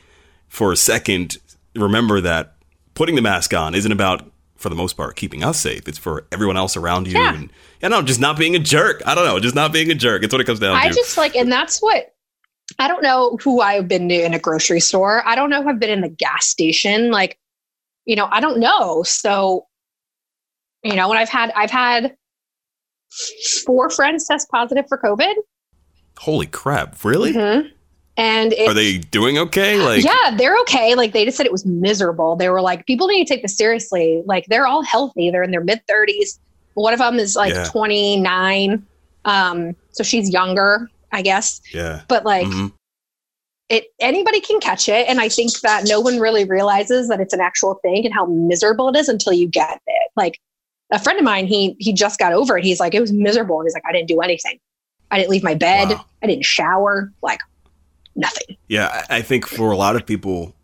for 0.49 0.73
a 0.73 0.76
second 0.76 1.38
remember 1.75 2.20
that 2.20 2.54
putting 2.94 3.14
the 3.14 3.23
mask 3.23 3.52
on 3.54 3.75
isn't 3.75 3.92
about 3.92 4.30
for 4.56 4.68
the 4.70 4.75
most 4.75 4.96
part 4.96 5.16
keeping 5.16 5.44
us 5.44 5.61
safe. 5.61 5.87
It's 5.87 5.99
for 5.99 6.26
everyone 6.32 6.56
else 6.56 6.76
around 6.76 7.06
you. 7.06 7.18
Yeah. 7.18 7.35
And 7.35 7.50
you 7.82 7.88
know, 7.88 8.02
just 8.02 8.20
not 8.20 8.38
being 8.38 8.56
a 8.56 8.58
jerk. 8.58 9.02
I 9.06 9.14
don't 9.14 9.26
know, 9.26 9.38
just 9.38 9.54
not 9.54 9.73
being 9.73 9.90
a 9.90 9.94
jerk. 9.94 10.23
It's 10.23 10.32
what 10.32 10.40
it 10.40 10.44
comes 10.44 10.61
down 10.61 10.75
I 10.76 10.85
to. 10.85 10.88
I 10.88 10.92
just 10.92 11.16
like, 11.16 11.37
and 11.37 11.52
that's 11.52 11.80
what 11.80 12.14
I 12.78 12.88
don't 12.88 13.02
know 13.02 13.38
who 13.42 13.61
I've 13.61 13.88
been 13.88 14.08
to 14.08 14.25
in 14.25 14.35
a 14.35 14.38
grocery 14.38 14.80
store. 14.80 15.26
I 15.26 15.35
don't 15.35 15.50
know 15.50 15.61
if 15.61 15.66
I've 15.66 15.78
been 15.78 15.90
in 15.90 16.00
the 16.00 16.08
gas 16.08 16.46
station. 16.46 17.11
Like, 17.11 17.38
you 18.04 18.16
know, 18.16 18.28
I 18.30 18.40
don't 18.40 18.58
know. 18.58 19.02
So, 19.02 19.66
you 20.82 20.94
know, 20.96 21.08
when 21.08 21.18
I've 21.18 21.28
had, 21.28 21.52
I've 21.54 21.70
had 21.70 22.16
four 23.64 23.88
friends 23.90 24.26
test 24.26 24.50
positive 24.50 24.87
for 24.88 24.99
COVID. 24.99 25.35
Holy 26.18 26.46
crap! 26.46 27.04
Really? 27.04 27.32
Mhm. 27.32 27.70
And 28.18 28.54
it, 28.54 28.66
Are 28.66 28.73
they 28.73 28.96
doing 28.96 29.37
okay? 29.37 29.76
Like, 29.76 30.02
yeah, 30.02 30.35
they're 30.37 30.56
okay. 30.62 30.94
Like 30.94 31.12
they 31.12 31.26
just 31.26 31.37
said 31.37 31.44
it 31.44 31.52
was 31.52 31.66
miserable. 31.66 32.35
They 32.35 32.49
were 32.49 32.62
like, 32.62 32.87
people 32.87 33.08
need 33.08 33.26
to 33.26 33.35
take 33.35 33.42
this 33.42 33.54
seriously. 33.56 34.23
Like 34.25 34.46
they're 34.46 34.66
all 34.66 34.82
healthy. 34.82 35.30
They're 35.30 35.42
in 35.42 35.50
their 35.50 35.62
mid 35.62 35.80
thirties. 35.87 36.40
One 36.75 36.94
of 36.94 36.99
them 36.99 37.18
is 37.18 37.37
like 37.37 37.52
Yeah. 37.52 37.64
29. 37.66 38.87
Um, 39.26 39.76
so 39.92 40.02
she's 40.02 40.30
younger, 40.30 40.88
I 41.12 41.20
guess. 41.20 41.61
yeah. 41.75 42.02
But 42.08 42.25
like 42.25 42.46
Mhm. 42.46 42.73
it 43.68 43.85
anybody 44.00 44.40
can 44.40 44.61
catch 44.61 44.88
it. 44.88 45.06
And 45.08 45.20
I 45.20 45.28
think 45.28 45.58
that 45.61 45.85
no 45.87 46.00
one 46.00 46.18
really 46.18 46.44
realizes 46.44 47.08
that 47.08 47.20
it's 47.20 47.35
an 47.35 47.40
actual 47.42 47.75
thing 47.82 48.06
and 48.06 48.14
how 48.14 48.25
miserable 48.26 48.88
it 48.88 48.96
is 48.96 49.08
until 49.11 49.35
you 49.35 49.46
get 49.46 49.80
it. 49.87 50.11
Like 50.16 50.38
a 50.90 50.99
friend 50.99 51.18
of 51.18 51.25
mine, 51.26 51.46
he 51.46 51.76
he 51.80 51.92
just 51.92 52.18
got 52.18 52.32
over 52.32 52.56
it. 52.56 52.64
He's 52.64 52.80
like, 52.80 52.94
it 52.94 53.00
was 53.00 53.12
miserable. 53.12 53.61
He's 53.62 53.75
like, 53.75 53.82
I 53.87 53.92
didn't 53.92 54.08
do 54.08 54.20
anything. 54.20 54.58
I 55.10 55.18
didn't 55.18 55.30
leave 55.30 55.42
my 55.44 55.54
bed. 55.54 55.88
Wow. 55.90 56.04
I 56.22 56.26
didn't 56.26 56.44
shower. 56.44 57.12
Like 57.22 57.40
nothing. 58.14 58.56
Yeah, 58.68 59.04
I 59.08 59.22
think 59.22 59.46
for 59.46 59.70
a 59.70 59.76
lot 59.76 59.96
of 59.96 60.06
people, 60.06 60.54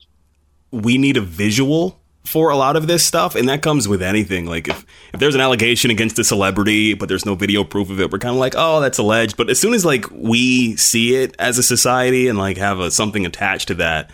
we 0.71 0.99
need 0.99 1.17
a 1.17 1.21
visual 1.21 1.99
for 2.25 2.51
a 2.51 2.57
lot 2.57 2.77
of 2.77 2.87
this 2.87 3.05
stuff, 3.05 3.35
and 3.35 3.49
that 3.49 3.63
comes 3.63 3.89
with 3.89 4.01
anything. 4.01 4.47
Like 4.47 4.69
if, 4.69 4.87
if 5.13 5.21
there's 5.21 5.35
an 5.35 5.41
allegation 5.41 5.91
against 5.91 6.19
a 6.19 6.25
celebrity, 6.25 6.95
but 6.95 7.09
there's 7.09 7.27
no 7.27 7.35
video 7.35 7.65
proof 7.65 7.91
of 7.91 8.01
it, 8.01 8.11
we're 8.11 8.19
kind 8.19 8.35
of 8.35 8.41
like, 8.41 8.55
oh, 8.57 8.81
that's 8.81 8.99
alleged. 8.99 9.37
But 9.37 9.51
as 9.51 9.61
soon 9.61 9.75
as 9.75 9.85
like 9.85 10.07
we 10.11 10.77
see 10.77 11.17
it 11.17 11.35
as 11.39 11.59
a 11.59 11.63
society 11.63 12.29
and 12.29 12.39
like 12.39 12.57
have 12.59 12.79
a, 12.79 12.91
something 12.91 13.27
attached 13.27 13.69
to 13.69 13.75
that, 13.75 14.11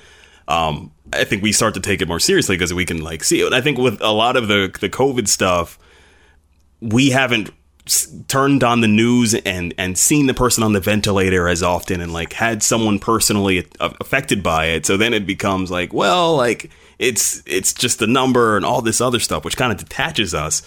um, 0.49 0.91
I 1.13 1.25
think 1.25 1.43
we 1.43 1.53
start 1.53 1.75
to 1.75 1.81
take 1.81 2.01
it 2.01 2.09
more 2.09 2.21
seriously 2.21 2.57
because 2.57 2.73
we 2.73 2.87
can 2.87 3.03
like 3.03 3.25
see 3.25 3.41
it. 3.41 3.47
And 3.47 3.55
I 3.55 3.61
think 3.61 3.79
with 3.79 4.01
a 4.01 4.13
lot 4.13 4.37
of 4.37 4.49
the 4.49 4.75
the 4.81 4.89
COVID 4.89 5.29
stuff, 5.29 5.79
we 6.81 7.11
haven't 7.11 7.51
turned 8.29 8.63
on 8.63 8.81
the 8.81 8.89
news 8.89 9.35
and 9.35 9.75
and 9.79 9.97
seen 9.97 10.27
the 10.27 10.35
person 10.35 10.63
on 10.63 10.73
the 10.73 10.81
ventilator 10.81 11.49
as 11.49 11.63
often 11.63 12.01
and 12.01 12.13
like 12.13 12.33
had 12.33 12.63
someone 12.63 12.99
personally 12.99 13.67
a- 13.81 13.95
affected 14.01 14.43
by 14.43 14.67
it. 14.67 14.87
So 14.87 14.97
then 14.97 15.15
it 15.15 15.27
becomes 15.27 15.71
like 15.71 15.93
well 15.93 16.37
like 16.37 16.71
it's 16.99 17.43
it's 17.47 17.73
just 17.73 18.03
a 18.03 18.07
number 18.07 18.57
and 18.57 18.65
all 18.65 18.83
this 18.83 19.01
other 19.01 19.21
stuff 19.21 19.45
which 19.45 19.57
kind 19.57 19.73
of 19.73 19.79
detaches 19.79 20.35
us 20.35 20.63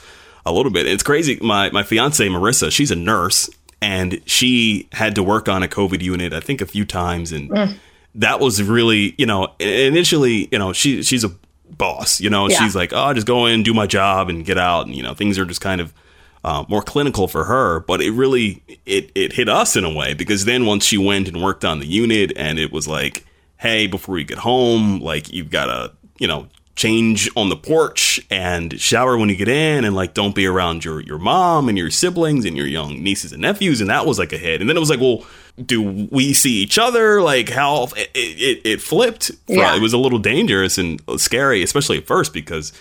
a 0.46 0.51
little 0.51 0.72
bit. 0.72 0.88
It's 0.88 1.04
crazy. 1.04 1.38
My 1.42 1.70
my 1.72 1.84
fiance 1.84 2.28
Marissa 2.28 2.72
she's 2.72 2.92
a 2.92 2.96
nurse 2.96 3.50
and 3.82 4.22
she 4.25 4.88
had 4.92 5.16
to 5.16 5.24
work 5.24 5.50
on 5.50 5.63
a 5.63 5.68
covid 5.68 6.01
unit 6.01 6.34
i 6.34 6.40
think 6.40 6.62
a 6.62 6.66
few 6.66 6.86
times 6.86 7.32
and 7.32 7.50
mm. 7.50 7.75
that 8.13 8.40
was 8.40 8.62
really 8.62 9.16
you 9.18 9.25
know 9.25 9.48
initially 9.60 10.48
you 10.51 10.60
know 10.60 10.72
she 10.72 11.01
she's 11.04 11.24
a 11.24 11.32
boss 11.78 12.22
you 12.22 12.30
know? 12.30 12.48
Yeah. 12.48 12.58
she's 12.58 12.75
like 12.75 12.92
oh 12.94 13.13
just 13.13 13.25
go 13.25 13.46
in 13.48 13.63
do 13.63 13.74
my 13.74 13.88
job 13.88 14.30
and 14.30 14.46
get 14.46 14.58
out 14.58 14.86
and 14.86 14.96
you 14.96 15.01
know 15.01 15.13
things 15.13 15.40
are 15.40 15.46
just 15.46 15.62
kind 15.62 15.82
of 15.82 15.94
uh, 16.43 16.65
more 16.67 16.81
clinical 16.81 17.27
for 17.27 17.45
her 17.45 17.79
but 17.81 18.01
it 18.01 18.12
really 18.12 18.63
it 18.86 19.12
it 19.15 19.33
hit 19.33 19.48
us 19.48 19.75
in 19.75 19.83
a 19.83 19.93
way 19.93 20.13
because 20.13 20.45
then 20.45 20.65
once 20.65 20.86
she 20.86 20.98
went 20.98 21.27
and 21.27 21.41
worked 21.41 21.63
on 21.63 21.79
the 21.79 21.88
unit 21.88 22.31
and 22.36 22.57
it 22.57 22.71
was 22.71 22.88
like 22.88 23.25
hey 23.57 23.88
before 23.88 24.17
you 24.17 24.25
get 24.25 24.39
home 24.39 25.00
like 25.00 25.31
you've 25.31 25.51
got 25.51 25.65
to 25.65 25.91
you 26.19 26.27
know 26.27 26.48
change 26.75 27.29
on 27.36 27.50
the 27.50 27.55
porch 27.55 28.19
and 28.31 28.79
shower 28.79 29.17
when 29.17 29.29
you 29.29 29.36
get 29.36 29.48
in 29.48 29.83
and 29.83 29.95
like 29.95 30.13
don't 30.13 30.33
be 30.33 30.45
around 30.45 30.83
your 30.83 31.00
your 31.01 31.19
mom 31.19 31.69
and 31.69 31.77
your 31.77 31.91
siblings 31.91 32.45
and 32.45 32.55
your 32.55 32.65
young 32.65 33.03
nieces 33.03 33.31
and 33.31 33.41
nephews. 33.41 33.81
And 33.81 33.89
that 33.89 34.05
was 34.05 34.17
like 34.17 34.33
a 34.33 34.38
hit. 34.38 34.62
And 34.62 34.69
then 34.69 34.77
it 34.77 34.79
was 34.79 34.89
like 34.89 35.00
well 35.00 35.25
do 35.63 36.07
we 36.10 36.33
see 36.33 36.53
each 36.53 36.79
other? 36.79 37.21
Like 37.21 37.50
how 37.50 37.83
it 37.95 38.10
it, 38.15 38.62
it 38.65 38.81
flipped. 38.81 39.31
Yeah. 39.48 39.75
it 39.75 39.81
was 39.81 39.93
a 39.93 39.98
little 39.98 40.17
dangerous 40.17 40.77
and 40.77 41.01
scary 41.17 41.62
especially 41.62 41.98
at 41.98 42.07
first 42.07 42.34
because 42.34 42.71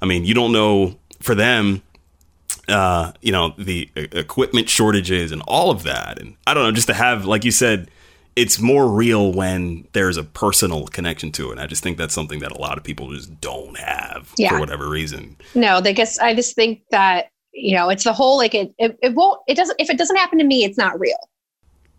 i 0.00 0.06
mean 0.06 0.24
you 0.24 0.32
don't 0.32 0.52
know 0.52 0.96
for 1.20 1.34
them 1.34 1.82
uh, 2.68 3.12
you 3.20 3.32
know, 3.32 3.54
the 3.58 3.90
equipment 3.96 4.68
shortages 4.68 5.32
and 5.32 5.42
all 5.46 5.70
of 5.70 5.82
that. 5.84 6.20
And 6.20 6.36
I 6.46 6.54
don't 6.54 6.64
know, 6.64 6.72
just 6.72 6.88
to 6.88 6.94
have, 6.94 7.24
like 7.26 7.44
you 7.44 7.50
said, 7.50 7.90
it's 8.36 8.58
more 8.58 8.88
real 8.88 9.32
when 9.32 9.86
there's 9.92 10.16
a 10.16 10.24
personal 10.24 10.86
connection 10.88 11.30
to 11.32 11.48
it. 11.48 11.52
And 11.52 11.60
I 11.60 11.66
just 11.66 11.82
think 11.82 11.98
that's 11.98 12.14
something 12.14 12.40
that 12.40 12.50
a 12.50 12.58
lot 12.58 12.78
of 12.78 12.84
people 12.84 13.12
just 13.12 13.40
don't 13.40 13.78
have 13.78 14.32
Yeah. 14.38 14.50
for 14.50 14.58
whatever 14.58 14.88
reason. 14.88 15.36
No, 15.54 15.80
they 15.80 15.92
guess 15.92 16.18
I 16.18 16.34
just 16.34 16.54
think 16.56 16.82
that 16.90 17.26
you 17.52 17.76
know 17.76 17.88
it's 17.90 18.02
the 18.02 18.12
whole 18.12 18.36
like 18.36 18.52
it, 18.54 18.74
it 18.78 18.98
it 19.00 19.14
won't 19.14 19.40
it 19.46 19.54
doesn't 19.56 19.80
if 19.80 19.88
it 19.88 19.96
doesn't 19.96 20.16
happen 20.16 20.40
to 20.40 20.44
me 20.44 20.64
it's 20.64 20.76
not 20.76 20.98
real, 20.98 21.16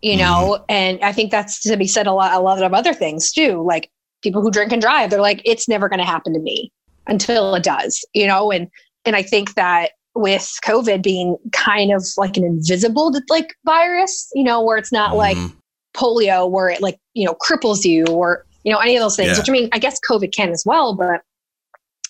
you 0.01 0.17
know. 0.17 0.63
And 0.67 0.99
I 1.01 1.13
think 1.13 1.31
that's 1.31 1.61
to 1.61 1.77
be 1.77 1.87
said 1.87 2.07
a 2.07 2.11
lot 2.13 2.33
a 2.33 2.39
lot 2.41 2.61
of 2.61 2.73
other 2.73 2.93
things 2.93 3.31
too. 3.31 3.63
Like 3.65 3.89
people 4.21 4.41
who 4.41 4.51
drink 4.51 4.73
and 4.73 4.81
drive, 4.81 5.11
they're 5.11 5.21
like 5.21 5.41
it's 5.45 5.69
never 5.69 5.87
going 5.87 5.99
to 5.99 6.05
happen 6.05 6.33
to 6.33 6.39
me 6.39 6.71
until 7.07 7.55
it 7.55 7.63
does, 7.63 8.03
you 8.13 8.27
know. 8.27 8.51
And 8.51 8.67
and 9.05 9.15
I 9.15 9.21
think 9.21 9.53
that 9.53 9.91
with 10.15 10.49
COVID 10.65 11.03
being 11.03 11.37
kind 11.51 11.91
of 11.91 12.05
like 12.17 12.37
an 12.37 12.43
invisible 12.43 13.13
like 13.29 13.53
virus, 13.65 14.29
you 14.33 14.43
know, 14.43 14.61
where 14.61 14.77
it's 14.77 14.91
not 14.91 15.15
like 15.15 15.37
Mhm. 15.37 15.53
polio 15.95 16.49
where 16.49 16.69
it 16.69 16.81
like 16.81 16.97
you 17.13 17.25
know 17.25 17.35
cripples 17.35 17.83
you 17.85 18.05
or 18.07 18.45
you 18.63 18.71
know 18.71 18.79
any 18.79 18.97
of 18.97 19.01
those 19.01 19.15
things 19.15 19.29
Yeah. 19.31 19.37
which 19.37 19.49
i 19.49 19.51
mean 19.53 19.69
i 19.71 19.79
guess 19.79 19.97
covid 20.09 20.33
can 20.35 20.49
as 20.49 20.63
well 20.65 20.93
but 20.93 21.21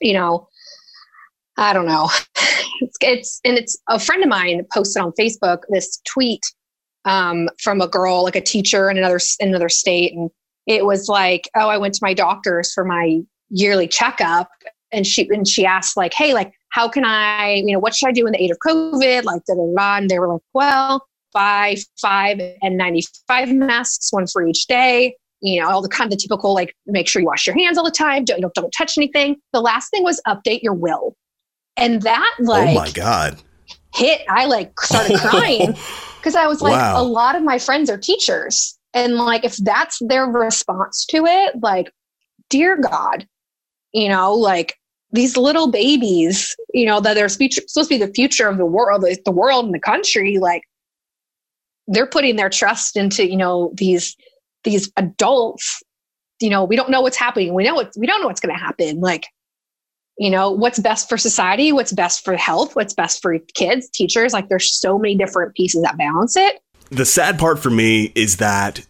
you 0.01 0.11
know 0.13 0.47
i 1.57 1.71
don't 1.71 1.85
know 1.85 2.09
it's, 2.81 2.97
it's 3.01 3.39
and 3.45 3.59
it's 3.59 3.77
a 3.87 3.99
friend 3.99 4.23
of 4.23 4.29
mine 4.29 4.65
posted 4.73 5.03
on 5.03 5.11
facebook 5.19 5.59
this 5.69 6.01
tweet 6.11 6.41
um, 7.05 7.47
from 7.61 7.79
a 7.79 7.87
girl 7.87 8.23
like 8.23 8.35
a 8.35 8.41
teacher 8.41 8.89
in 8.89 8.97
another 8.97 9.19
in 9.39 9.49
another 9.49 9.69
state 9.69 10.11
and 10.13 10.31
it 10.65 10.83
was 10.85 11.07
like 11.07 11.47
oh 11.55 11.69
i 11.69 11.77
went 11.77 11.93
to 11.93 11.99
my 12.01 12.15
doctor's 12.15 12.73
for 12.73 12.83
my 12.83 13.19
yearly 13.49 13.87
checkup 13.87 14.49
and 14.91 15.05
she 15.05 15.29
and 15.29 15.47
she 15.47 15.63
asked 15.63 15.95
like 15.95 16.13
hey 16.15 16.33
like 16.33 16.53
how 16.75 16.87
can 16.87 17.05
i 17.05 17.53
you 17.65 17.73
know 17.73 17.79
what 17.79 17.95
should 17.95 18.09
i 18.09 18.11
do 18.11 18.25
in 18.25 18.33
the 18.33 18.43
aid 18.43 18.51
of 18.51 18.57
covid 18.65 19.23
like 19.23 19.41
da, 19.45 19.55
da, 19.55 19.73
da. 19.75 19.97
and 19.97 20.09
they 20.09 20.19
were 20.19 20.27
like 20.27 20.41
well 20.53 21.05
buy 21.35 21.75
five 22.01 22.37
N95 22.63 23.53
masks, 23.53 24.11
one 24.11 24.25
for 24.25 24.47
each 24.47 24.65
day. 24.65 25.15
You 25.41 25.61
know, 25.61 25.69
all 25.69 25.81
the 25.83 25.89
kind 25.89 26.11
of 26.11 26.17
the 26.17 26.21
typical, 26.21 26.55
like 26.55 26.73
make 26.87 27.07
sure 27.07 27.21
you 27.21 27.27
wash 27.27 27.45
your 27.45 27.55
hands 27.55 27.77
all 27.77 27.83
the 27.83 27.91
time. 27.91 28.25
Don't, 28.25 28.41
don't, 28.41 28.53
don't 28.55 28.73
touch 28.75 28.97
anything. 28.97 29.35
The 29.53 29.61
last 29.61 29.89
thing 29.91 30.03
was 30.03 30.19
update 30.25 30.63
your 30.63 30.73
will. 30.73 31.15
And 31.77 32.01
that 32.03 32.35
like 32.39 32.69
oh 32.69 32.73
my 32.73 32.89
God. 32.89 33.37
hit, 33.93 34.21
I 34.29 34.45
like 34.45 34.79
started 34.79 35.19
crying 35.19 35.75
because 36.17 36.35
I 36.35 36.47
was 36.47 36.61
like, 36.61 36.71
Wow. 36.71 36.99
a 36.99 37.03
lot 37.03 37.35
of 37.35 37.43
my 37.43 37.59
friends 37.59 37.89
are 37.89 37.97
teachers. 37.97 38.79
And 38.93 39.15
like, 39.15 39.43
if 39.43 39.57
that's 39.57 39.99
their 39.99 40.25
response 40.25 41.05
to 41.07 41.25
it, 41.25 41.61
like, 41.61 41.91
dear 42.49 42.77
God, 42.77 43.27
you 43.91 44.07
know, 44.07 44.33
like 44.33 44.75
these 45.15 45.37
little 45.37 45.71
babies, 45.71 46.55
you 46.73 46.85
know, 46.85 46.99
that 46.99 47.31
speech- 47.31 47.59
supposed 47.67 47.89
to 47.89 47.97
be 47.97 48.05
the 48.05 48.13
future 48.13 48.47
of 48.47 48.57
the 48.57 48.65
world, 48.65 49.01
the, 49.01 49.17
the 49.25 49.31
world 49.31 49.65
and 49.65 49.73
the 49.73 49.79
country, 49.79 50.37
like 50.37 50.63
they're 51.87 52.07
putting 52.07 52.35
their 52.35 52.49
trust 52.49 52.97
into, 52.97 53.27
you 53.27 53.37
know, 53.37 53.71
these 53.75 54.15
these 54.63 54.91
adults. 54.97 55.81
You 56.41 56.49
know, 56.49 56.63
we 56.63 56.75
don't 56.75 56.89
know 56.89 57.01
what's 57.01 57.17
happening. 57.17 57.53
We 57.53 57.63
know 57.63 57.75
what 57.75 57.93
we 57.97 58.07
don't 58.07 58.21
know 58.21 58.27
what's 58.27 58.41
going 58.41 58.53
to 58.53 58.59
happen. 58.61 58.99
Like, 58.99 59.27
you 60.17 60.29
know, 60.29 60.51
what's 60.51 60.79
best 60.79 61.07
for 61.09 61.17
society, 61.17 61.71
what's 61.71 61.93
best 61.93 62.23
for 62.23 62.35
health, 62.35 62.75
what's 62.75 62.93
best 62.93 63.21
for 63.21 63.37
kids, 63.53 63.89
teachers. 63.89 64.33
Like, 64.33 64.49
there's 64.49 64.73
so 64.77 64.97
many 64.97 65.15
different 65.15 65.55
pieces 65.55 65.81
that 65.83 65.97
balance 65.97 66.35
it. 66.35 66.59
the 66.89 67.05
sad 67.05 67.39
part 67.39 67.59
for 67.59 67.69
me 67.69 68.11
is 68.15 68.37
that 68.37 68.85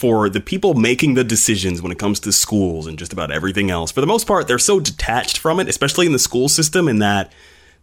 for 0.00 0.30
the 0.30 0.40
people 0.40 0.72
making 0.72 1.12
the 1.12 1.22
decisions 1.22 1.82
when 1.82 1.92
it 1.92 1.98
comes 1.98 2.18
to 2.18 2.32
schools 2.32 2.86
and 2.86 2.98
just 2.98 3.12
about 3.12 3.30
everything 3.30 3.70
else, 3.70 3.92
for 3.92 4.00
the 4.00 4.06
most 4.06 4.26
part, 4.26 4.48
they're 4.48 4.58
so 4.58 4.80
detached 4.80 5.36
from 5.36 5.60
it, 5.60 5.68
especially 5.68 6.06
in 6.06 6.12
the 6.12 6.18
school 6.18 6.48
system, 6.48 6.88
in 6.88 7.00
that 7.00 7.30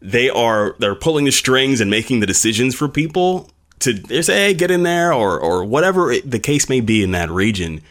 they 0.02 0.28
are 0.28 0.76
they're 0.80 0.96
pulling 0.96 1.26
the 1.26 1.32
strings 1.32 1.80
and 1.80 1.92
making 1.92 2.20
the 2.20 2.26
decisions 2.26 2.74
for 2.74 2.88
people 2.88 3.52
to 3.82 4.24
say, 4.24 4.48
hey, 4.48 4.54
get 4.56 4.72
in 4.72 4.82
there 4.82 5.14
or 5.14 5.40
or 5.40 5.64
whatever 5.64 6.12
it, 6.12 6.30
the 6.30 6.40
case 6.40 6.68
may 6.68 6.82
be 6.82 7.04
in 7.04 7.12
that 7.12 7.30
region. 7.30 7.82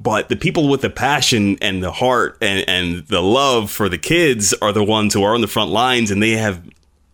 But 0.00 0.30
the 0.30 0.36
people 0.36 0.70
with 0.70 0.80
the 0.80 0.88
passion 0.88 1.58
and 1.60 1.82
the 1.82 1.92
heart 1.92 2.38
and, 2.40 2.66
and 2.66 3.06
the 3.08 3.20
love 3.20 3.70
for 3.70 3.90
the 3.90 3.98
kids 3.98 4.54
are 4.54 4.72
the 4.72 4.84
ones 4.84 5.12
who 5.12 5.22
are 5.22 5.34
on 5.34 5.42
the 5.42 5.48
front 5.48 5.70
lines 5.70 6.10
and 6.10 6.22
they 6.22 6.30
have 6.30 6.62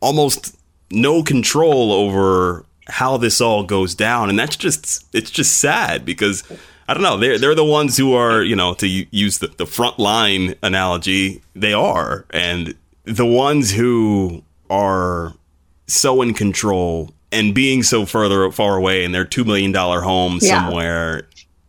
almost 0.00 0.56
no 0.92 1.24
control 1.24 1.92
over 1.92 2.64
how 2.88 3.16
this 3.16 3.40
all 3.40 3.62
goes 3.62 3.94
down 3.94 4.28
and 4.28 4.38
that's 4.38 4.56
just 4.56 5.06
it's 5.14 5.30
just 5.30 5.58
sad 5.58 6.04
because 6.04 6.42
I 6.88 6.94
don't 6.94 7.02
know 7.02 7.16
they're 7.16 7.38
they're 7.38 7.54
the 7.54 7.64
ones 7.64 7.96
who 7.96 8.12
are 8.14 8.42
you 8.42 8.56
know 8.56 8.74
to 8.74 8.86
use 8.86 9.38
the, 9.38 9.48
the 9.48 9.66
front 9.66 9.98
line 9.98 10.54
analogy 10.62 11.42
they 11.54 11.72
are 11.72 12.24
and 12.30 12.74
the 13.04 13.26
ones 13.26 13.70
who 13.72 14.42
are 14.68 15.32
so 15.86 16.22
in 16.22 16.34
control 16.34 17.12
and 17.30 17.54
being 17.54 17.82
so 17.82 18.04
further 18.04 18.50
far 18.50 18.76
away 18.76 19.04
in 19.04 19.12
their 19.12 19.24
two 19.24 19.44
million 19.44 19.70
dollar 19.72 20.00
home 20.00 20.38
Yeah. 20.42 20.64
somewhere 20.66 21.28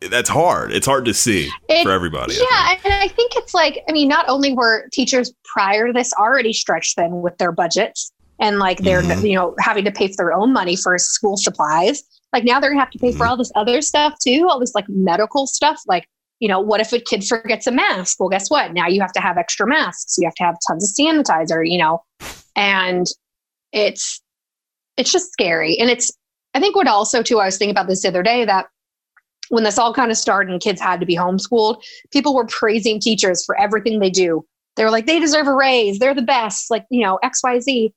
that's 0.09 0.27
hard. 0.27 0.73
It's 0.73 0.85
hard 0.85 1.05
to 1.05 1.13
see 1.13 1.49
it, 1.69 1.83
for 1.83 1.91
everybody. 1.91 2.33
Yeah, 2.33 2.75
and 2.83 2.93
I 2.93 3.07
think 3.07 3.37
it's 3.37 3.53
like 3.53 3.81
I 3.87 3.93
mean, 3.93 4.09
not 4.09 4.27
only 4.27 4.51
were 4.51 4.89
teachers 4.91 5.31
prior 5.45 5.87
to 5.87 5.93
this 5.93 6.11
already 6.13 6.51
stretched 6.51 6.95
thin 6.97 7.21
with 7.21 7.37
their 7.37 7.53
budgets 7.53 8.11
and 8.39 8.59
like 8.59 8.79
they're 8.79 9.01
mm-hmm. 9.01 9.25
you 9.25 9.35
know 9.35 9.55
having 9.59 9.85
to 9.85 9.91
pay 9.91 10.07
for 10.07 10.15
their 10.17 10.33
own 10.33 10.53
money 10.53 10.75
for 10.75 10.97
school 10.97 11.37
supplies. 11.37 12.03
Like 12.31 12.43
now 12.43 12.59
they're 12.59 12.71
gonna 12.71 12.81
have 12.81 12.91
to 12.91 12.99
pay 12.99 13.09
mm-hmm. 13.09 13.17
for 13.17 13.25
all 13.25 13.37
this 13.37 13.51
other 13.55 13.81
stuff 13.81 14.15
too, 14.21 14.47
all 14.49 14.59
this 14.59 14.75
like 14.75 14.85
medical 14.89 15.47
stuff. 15.47 15.81
Like 15.87 16.07
you 16.39 16.47
know, 16.47 16.59
what 16.59 16.81
if 16.81 16.91
a 16.91 16.99
kid 16.99 17.23
forgets 17.23 17.67
a 17.67 17.71
mask? 17.71 18.19
Well, 18.19 18.29
guess 18.29 18.49
what? 18.49 18.73
Now 18.73 18.87
you 18.87 19.01
have 19.01 19.13
to 19.13 19.21
have 19.21 19.37
extra 19.37 19.67
masks. 19.67 20.17
You 20.17 20.27
have 20.27 20.35
to 20.35 20.43
have 20.43 20.57
tons 20.67 20.83
of 20.83 21.05
sanitizer. 21.05 21.67
You 21.67 21.77
know, 21.77 22.03
and 22.55 23.07
it's 23.71 24.21
it's 24.97 25.11
just 25.11 25.31
scary. 25.31 25.77
And 25.79 25.89
it's 25.89 26.11
I 26.53 26.59
think 26.59 26.75
what 26.75 26.87
also 26.87 27.23
too 27.23 27.39
I 27.39 27.45
was 27.45 27.57
thinking 27.57 27.71
about 27.71 27.87
this 27.87 28.01
the 28.01 28.09
other 28.09 28.23
day 28.23 28.45
that 28.45 28.67
when 29.49 29.63
this 29.63 29.77
all 29.77 29.93
kind 29.93 30.11
of 30.11 30.17
started 30.17 30.51
and 30.51 30.61
kids 30.61 30.81
had 30.81 30.99
to 30.99 31.05
be 31.05 31.15
homeschooled, 31.15 31.83
people 32.11 32.35
were 32.35 32.45
praising 32.45 32.99
teachers 32.99 33.43
for 33.45 33.59
everything 33.59 33.99
they 33.99 34.09
do. 34.09 34.45
They 34.75 34.83
were 34.83 34.91
like, 34.91 35.05
they 35.05 35.19
deserve 35.19 35.47
a 35.47 35.53
raise. 35.53 35.99
They're 35.99 36.15
the 36.15 36.21
best. 36.21 36.71
Like, 36.71 36.85
you 36.89 37.03
know, 37.03 37.19
X, 37.21 37.41
Y, 37.43 37.59
Z. 37.59 37.93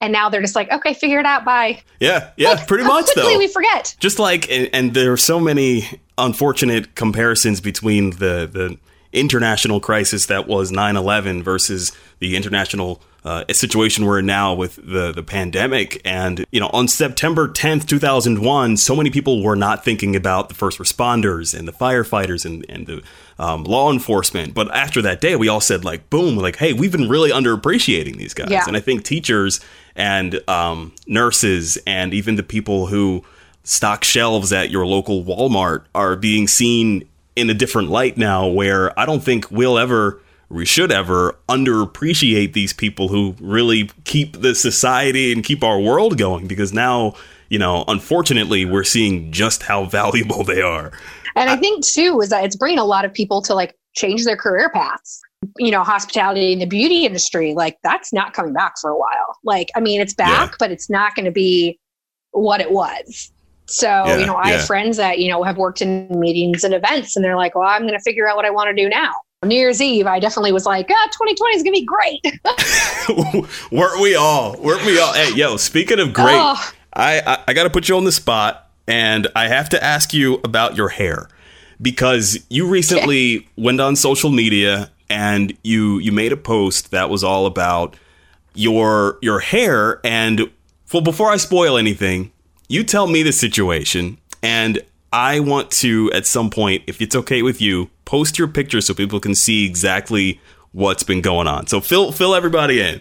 And 0.00 0.12
now 0.12 0.28
they're 0.28 0.42
just 0.42 0.54
like, 0.54 0.70
okay, 0.70 0.92
figure 0.92 1.18
it 1.18 1.26
out. 1.26 1.44
Bye. 1.44 1.82
Yeah, 2.00 2.30
yeah, 2.36 2.50
like, 2.50 2.68
pretty 2.68 2.84
much. 2.84 3.06
Quickly 3.06 3.34
though, 3.34 3.38
we 3.38 3.48
forget. 3.48 3.96
Just 4.00 4.18
like, 4.18 4.50
and, 4.50 4.68
and 4.72 4.94
there 4.94 5.12
are 5.12 5.16
so 5.16 5.40
many 5.40 6.00
unfortunate 6.18 6.94
comparisons 6.94 7.60
between 7.60 8.10
the 8.10 8.48
the 8.50 8.78
international 9.12 9.80
crisis 9.80 10.26
that 10.26 10.46
was 10.46 10.70
9/11 10.72 11.42
versus 11.42 11.92
the 12.18 12.36
international 12.36 13.00
uh, 13.24 13.44
situation 13.50 14.04
we're 14.04 14.18
in 14.18 14.26
now 14.26 14.52
with 14.54 14.76
the 14.76 15.12
the 15.12 15.22
pandemic. 15.22 16.00
And 16.04 16.44
you 16.50 16.60
know, 16.60 16.68
on 16.72 16.88
September 16.88 17.48
10th, 17.48 17.86
2001, 17.86 18.76
so 18.76 18.94
many 18.94 19.10
people 19.10 19.42
were 19.42 19.56
not 19.56 19.84
thinking 19.84 20.14
about 20.14 20.48
the 20.48 20.54
first 20.54 20.78
responders 20.78 21.58
and 21.58 21.66
the 21.66 21.72
firefighters 21.72 22.44
and 22.44 22.66
and 22.68 22.86
the 22.86 23.02
um, 23.38 23.64
law 23.64 23.92
enforcement. 23.92 24.54
But 24.54 24.74
after 24.74 25.02
that 25.02 25.20
day, 25.20 25.36
we 25.36 25.48
all 25.48 25.60
said 25.60 25.84
like, 25.84 26.08
boom, 26.10 26.36
like, 26.36 26.56
hey, 26.56 26.72
we've 26.72 26.92
been 26.92 27.08
really 27.08 27.30
underappreciating 27.30 28.16
these 28.16 28.34
guys. 28.34 28.50
Yeah. 28.50 28.64
And 28.66 28.76
I 28.76 28.80
think 28.80 29.04
teachers 29.04 29.60
and 29.96 30.40
um, 30.48 30.92
nurses 31.06 31.78
and 31.86 32.14
even 32.14 32.36
the 32.36 32.42
people 32.42 32.86
who 32.86 33.24
stock 33.62 34.04
shelves 34.04 34.52
at 34.52 34.70
your 34.70 34.86
local 34.86 35.24
Walmart 35.24 35.84
are 35.94 36.16
being 36.16 36.46
seen 36.46 37.08
in 37.36 37.50
a 37.50 37.54
different 37.54 37.90
light 37.90 38.16
now 38.16 38.46
where 38.46 38.98
I 38.98 39.06
don't 39.06 39.22
think 39.22 39.50
we'll 39.50 39.78
ever 39.78 40.20
we 40.48 40.64
should 40.64 40.92
ever 40.92 41.36
underappreciate 41.48 42.52
these 42.52 42.72
people 42.72 43.08
who 43.08 43.34
really 43.40 43.90
keep 44.04 44.40
the 44.40 44.54
society 44.54 45.32
and 45.32 45.42
keep 45.42 45.64
our 45.64 45.80
world 45.80 46.16
going 46.18 46.46
because 46.46 46.72
now, 46.72 47.14
you 47.48 47.58
know, 47.58 47.84
unfortunately 47.88 48.64
we're 48.64 48.84
seeing 48.84 49.32
just 49.32 49.64
how 49.64 49.84
valuable 49.86 50.44
they 50.44 50.62
are. 50.62 50.92
And 51.36 51.50
I 51.50 51.56
think 51.56 51.84
too 51.84 52.20
is 52.20 52.30
that 52.30 52.44
it's 52.44 52.56
bringing 52.56 52.78
a 52.78 52.84
lot 52.84 53.04
of 53.04 53.12
people 53.12 53.42
to 53.42 53.54
like 53.54 53.76
change 53.94 54.24
their 54.24 54.36
career 54.36 54.70
paths. 54.70 55.20
You 55.58 55.70
know, 55.70 55.84
hospitality 55.84 56.54
and 56.54 56.62
the 56.62 56.66
beauty 56.66 57.04
industry, 57.04 57.52
like 57.52 57.78
that's 57.82 58.12
not 58.12 58.32
coming 58.32 58.54
back 58.54 58.74
for 58.80 58.88
a 58.88 58.98
while. 58.98 59.36
Like, 59.44 59.70
I 59.76 59.80
mean, 59.80 60.00
it's 60.00 60.14
back, 60.14 60.50
yeah. 60.50 60.56
but 60.58 60.70
it's 60.70 60.88
not 60.88 61.14
going 61.14 61.26
to 61.26 61.30
be 61.30 61.78
what 62.30 62.62
it 62.62 62.70
was. 62.70 63.30
So, 63.66 63.86
yeah, 63.86 64.18
you 64.18 64.26
know, 64.26 64.36
I 64.36 64.48
yeah. 64.48 64.56
have 64.56 64.66
friends 64.66 64.96
that, 64.96 65.18
you 65.18 65.30
know, 65.30 65.42
have 65.42 65.58
worked 65.58 65.82
in 65.82 66.08
meetings 66.18 66.64
and 66.64 66.72
events 66.74 67.14
and 67.14 67.24
they're 67.24 67.36
like, 67.36 67.54
well, 67.54 67.68
I'm 67.68 67.82
going 67.82 67.94
to 67.94 68.00
figure 68.00 68.28
out 68.28 68.36
what 68.36 68.44
I 68.44 68.50
want 68.50 68.74
to 68.74 68.82
do 68.82 68.88
now. 68.88 69.12
New 69.44 69.54
Year's 69.54 69.80
Eve, 69.82 70.06
I 70.06 70.18
definitely 70.18 70.52
was 70.52 70.64
like, 70.64 70.86
ah, 70.90 71.08
2020 71.12 71.56
is 71.56 71.62
going 71.62 71.74
to 71.74 71.80
be 71.80 71.84
great. 71.84 73.52
Weren't 73.72 74.00
we 74.00 74.14
all? 74.14 74.56
Weren't 74.60 74.84
we 74.86 74.98
all? 74.98 75.12
Hey, 75.12 75.34
yo, 75.34 75.56
speaking 75.56 76.00
of 76.00 76.12
great, 76.14 76.34
oh. 76.34 76.72
I, 76.94 77.20
I, 77.20 77.44
I 77.48 77.52
got 77.52 77.64
to 77.64 77.70
put 77.70 77.88
you 77.88 77.96
on 77.96 78.04
the 78.04 78.12
spot 78.12 78.63
and 78.86 79.26
I 79.34 79.48
have 79.48 79.68
to 79.70 79.82
ask 79.82 80.12
you 80.12 80.40
about 80.44 80.76
your 80.76 80.88
hair 80.88 81.28
because 81.80 82.38
you 82.48 82.66
recently 82.78 83.38
okay. 83.38 83.48
went 83.56 83.80
on 83.80 83.96
social 83.96 84.30
media 84.30 84.90
and 85.10 85.56
you 85.62 85.98
you 85.98 86.12
made 86.12 86.32
a 86.32 86.36
post 86.36 86.90
that 86.90 87.10
was 87.10 87.22
all 87.22 87.46
about 87.46 87.96
your 88.54 89.18
your 89.20 89.40
hair 89.40 90.00
and 90.04 90.50
well 90.92 91.02
before 91.02 91.30
I 91.30 91.36
spoil 91.36 91.76
anything 91.76 92.30
you 92.68 92.84
tell 92.84 93.06
me 93.06 93.22
the 93.22 93.32
situation, 93.32 94.18
and 94.42 94.80
I 95.12 95.40
want 95.40 95.70
to, 95.72 96.10
at 96.12 96.26
some 96.26 96.50
point, 96.50 96.82
if 96.86 97.00
it's 97.00 97.14
okay 97.14 97.42
with 97.42 97.60
you, 97.60 97.90
post 98.04 98.38
your 98.38 98.48
picture 98.48 98.80
so 98.80 98.94
people 98.94 99.20
can 99.20 99.34
see 99.34 99.64
exactly 99.64 100.40
what's 100.72 101.02
been 101.02 101.20
going 101.20 101.46
on. 101.46 101.66
So 101.66 101.80
fill 101.80 102.10
fill 102.10 102.34
everybody 102.34 102.80
in. 102.80 103.00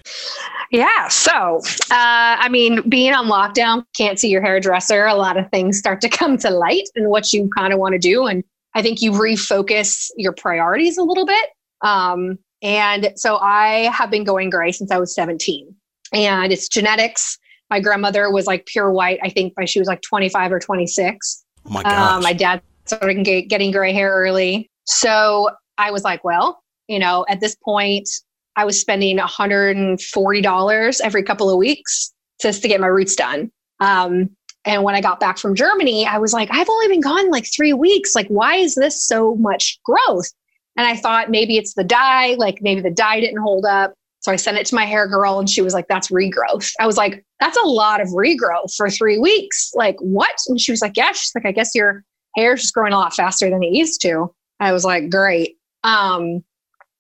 Yeah. 0.74 1.08
So, 1.08 1.62
uh, 1.92 2.36
I 2.40 2.50
mean, 2.50 2.90
being 2.90 3.14
on 3.14 3.28
lockdown, 3.28 3.86
can't 3.96 4.20
see 4.20 4.30
your 4.30 4.42
hairdresser. 4.42 5.06
A 5.06 5.14
lot 5.14 5.38
of 5.38 5.48
things 5.52 5.78
start 5.78 6.02
to 6.02 6.10
come 6.10 6.36
to 6.40 6.50
light 6.50 6.90
and 6.96 7.10
what 7.10 7.32
you 7.32 7.48
kind 7.56 7.72
of 7.72 7.80
want 7.80 7.94
to 7.94 8.00
do. 8.00 8.26
And 8.26 8.44
I 8.74 8.82
think 8.82 9.00
you 9.00 9.12
refocus 9.12 10.10
your 10.18 10.34
priorities 10.34 10.98
a 10.98 11.04
little 11.04 11.28
bit. 11.28 11.50
Um, 11.82 12.40
and 12.64 13.14
so 13.16 13.38
I 13.38 13.92
have 13.94 14.10
been 14.10 14.24
going 14.24 14.50
gray 14.50 14.72
since 14.72 14.90
I 14.90 14.98
was 14.98 15.14
17. 15.14 15.76
And 16.12 16.52
it's 16.52 16.68
genetics. 16.68 17.38
My 17.70 17.80
grandmother 17.80 18.32
was 18.32 18.48
like 18.48 18.66
pure 18.66 18.92
white, 18.92 19.20
I 19.22 19.30
think, 19.30 19.54
by 19.54 19.66
she 19.66 19.78
was 19.78 19.88
like 19.88 20.02
25 20.02 20.52
or 20.52 20.60
26. 20.60 21.46
Oh 21.68 21.70
my 21.70 21.84
gosh. 21.84 22.14
Um, 22.14 22.24
my 22.24 22.34
dad 22.34 22.64
started 22.86 23.24
get, 23.24 23.48
getting 23.48 23.72
gray 23.72 23.94
hair 23.94 24.12
early. 24.12 24.72
So 24.86 25.52
I 25.78 25.92
was 25.92 26.04
like, 26.04 26.24
well, 26.24 26.64
you 26.88 26.98
know, 26.98 27.28
at 27.30 27.42
this 27.42 27.56
point, 27.64 28.10
I 28.56 28.66
was 28.66 28.80
spending 28.80 29.18
$140 29.18 31.02
every 31.04 31.24
couple 31.24 31.50
of 31.50 31.58
weeks 31.58 32.14
just 32.42 32.62
to 32.62 32.68
get 32.68 32.82
my 32.82 32.88
roots 32.88 33.16
done. 33.16 33.52
Um, 33.80 34.30
and 34.66 34.84
when 34.84 34.96
I 34.96 35.02
got 35.02 35.20
back 35.20 35.38
from 35.38 35.56
Germany, 35.56 36.06
I 36.06 36.20
was 36.20 36.34
like, 36.34 36.50
I've 36.52 36.70
only 36.70 36.88
been 36.88 37.02
gone 37.02 37.30
like 37.30 37.46
three 37.54 37.74
weeks. 37.74 38.16
Like, 38.16 38.28
why 38.28 38.56
is 38.56 38.76
this 38.76 39.04
so 39.06 39.36
much 39.36 39.80
growth? 39.84 40.32
And 40.78 40.88
I 40.88 40.96
thought 40.96 41.30
maybe 41.30 41.58
it's 41.58 41.74
the 41.74 41.84
dye, 41.84 42.36
like 42.38 42.60
maybe 42.62 42.82
the 42.82 42.90
dye 42.90 43.20
didn't 43.20 43.42
hold 43.42 43.66
up. 43.66 43.94
So 44.22 44.32
I 44.32 44.38
sent 44.38 44.58
it 44.58 44.66
to 44.68 44.76
my 44.76 44.86
hair 44.86 45.06
girl 45.08 45.38
and 45.38 45.50
she 45.50 45.62
was 45.62 45.74
like, 45.74 45.88
that's 45.90 46.08
regrowth. 46.08 46.72
I 46.80 46.88
was 46.88 46.96
like, 46.96 47.26
that's 47.42 47.58
a 47.58 47.68
lot 47.68 48.00
of 48.00 48.08
regrowth 48.10 48.74
for 48.76 48.90
three 48.90 49.20
weeks. 49.20 49.72
Like, 49.76 49.98
what? 50.00 50.36
And 50.48 50.60
she 50.60 50.72
was 50.72 50.82
like, 50.82 50.96
yeah. 50.96 51.12
She's 51.12 51.34
like, 51.36 51.46
I 51.46 51.52
guess 51.52 51.76
your 51.76 52.06
hair's 52.38 52.62
just 52.62 52.74
growing 52.74 52.94
a 52.94 52.98
lot 52.98 53.14
faster 53.14 53.50
than 53.50 53.62
it 53.64 53.74
used 53.74 54.02
to. 54.04 54.34
I 54.62 54.72
was 54.72 54.86
like, 54.86 55.10
great. 55.10 55.58
Um, 55.84 56.44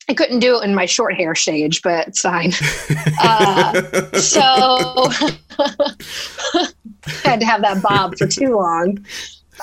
I 0.09 0.13
couldn't 0.13 0.39
do 0.39 0.59
it 0.59 0.65
in 0.65 0.75
my 0.75 0.85
short 0.85 1.15
hair 1.15 1.35
stage, 1.35 1.81
but 1.81 2.07
it's 2.07 2.21
fine. 2.21 2.51
Uh, 3.25 3.81
so 4.17 4.47
I 4.57 5.37
had 7.23 7.39
to 7.39 7.45
have 7.45 7.61
that 7.61 7.81
bob 7.81 8.17
for 8.17 8.27
too 8.27 8.55
long. 8.57 8.97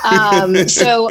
Um, 0.05 0.69
so 0.69 1.11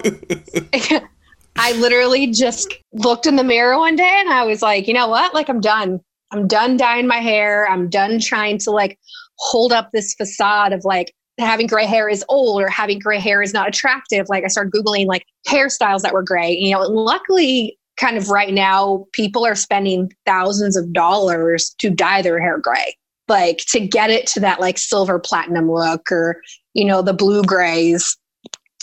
I 1.58 1.74
literally 1.74 2.28
just 2.28 2.74
looked 2.94 3.28
in 3.28 3.36
the 3.36 3.44
mirror 3.44 3.78
one 3.78 3.96
day 3.96 4.18
and 4.20 4.30
I 4.30 4.46
was 4.46 4.62
like, 4.62 4.88
you 4.88 4.94
know 4.94 5.08
what? 5.08 5.34
Like, 5.34 5.50
I'm 5.50 5.60
done. 5.62 6.00
I'm 6.32 6.48
done 6.48 6.78
dyeing 6.78 7.08
my 7.08 7.18
hair. 7.18 7.70
I'm 7.70 7.90
done 7.90 8.20
trying 8.20 8.58
to 8.60 8.72
like 8.72 9.00
hold 9.38 9.74
up 9.74 9.90
this 9.92 10.14
facade 10.14 10.74
of 10.74 10.86
like 10.86 11.14
having 11.40 11.68
gray 11.68 11.86
hair 11.86 12.10
is 12.10 12.24
old 12.30 12.62
or 12.62 12.68
having 12.68 13.00
gray 13.00 13.20
hair 13.20 13.42
is 13.42 13.54
not 13.54 13.68
attractive. 13.68 14.28
Like 14.30 14.44
I 14.44 14.48
started 14.48 14.74
Googling 14.74 15.08
like 15.08 15.26
hairstyles 15.48 16.02
that 16.02 16.14
were 16.14 16.24
gray. 16.24 16.52
You 16.52 16.74
know, 16.74 16.82
luckily, 16.82 17.79
kind 18.00 18.18
of 18.18 18.30
right 18.30 18.54
now, 18.54 19.06
people 19.14 19.46
are 19.46 19.56
spending 19.56 20.12
thousands 20.26 20.78
of 20.78 20.94
dollars 20.94 21.76
to 21.80 21.90
dye 21.90 22.22
their 22.22 22.40
hair 22.40 22.58
gray, 22.58 22.96
like 23.28 23.58
to 23.70 23.80
get 23.80 24.10
it 24.10 24.26
to 24.28 24.40
that 24.40 24.60
like 24.60 24.78
silver 24.78 25.20
platinum 25.20 25.70
look 25.70 26.12
or, 26.12 26.42
you 26.74 26.86
know, 26.86 27.02
the 27.02 27.14
blue 27.14 27.44
grays. 27.44 28.18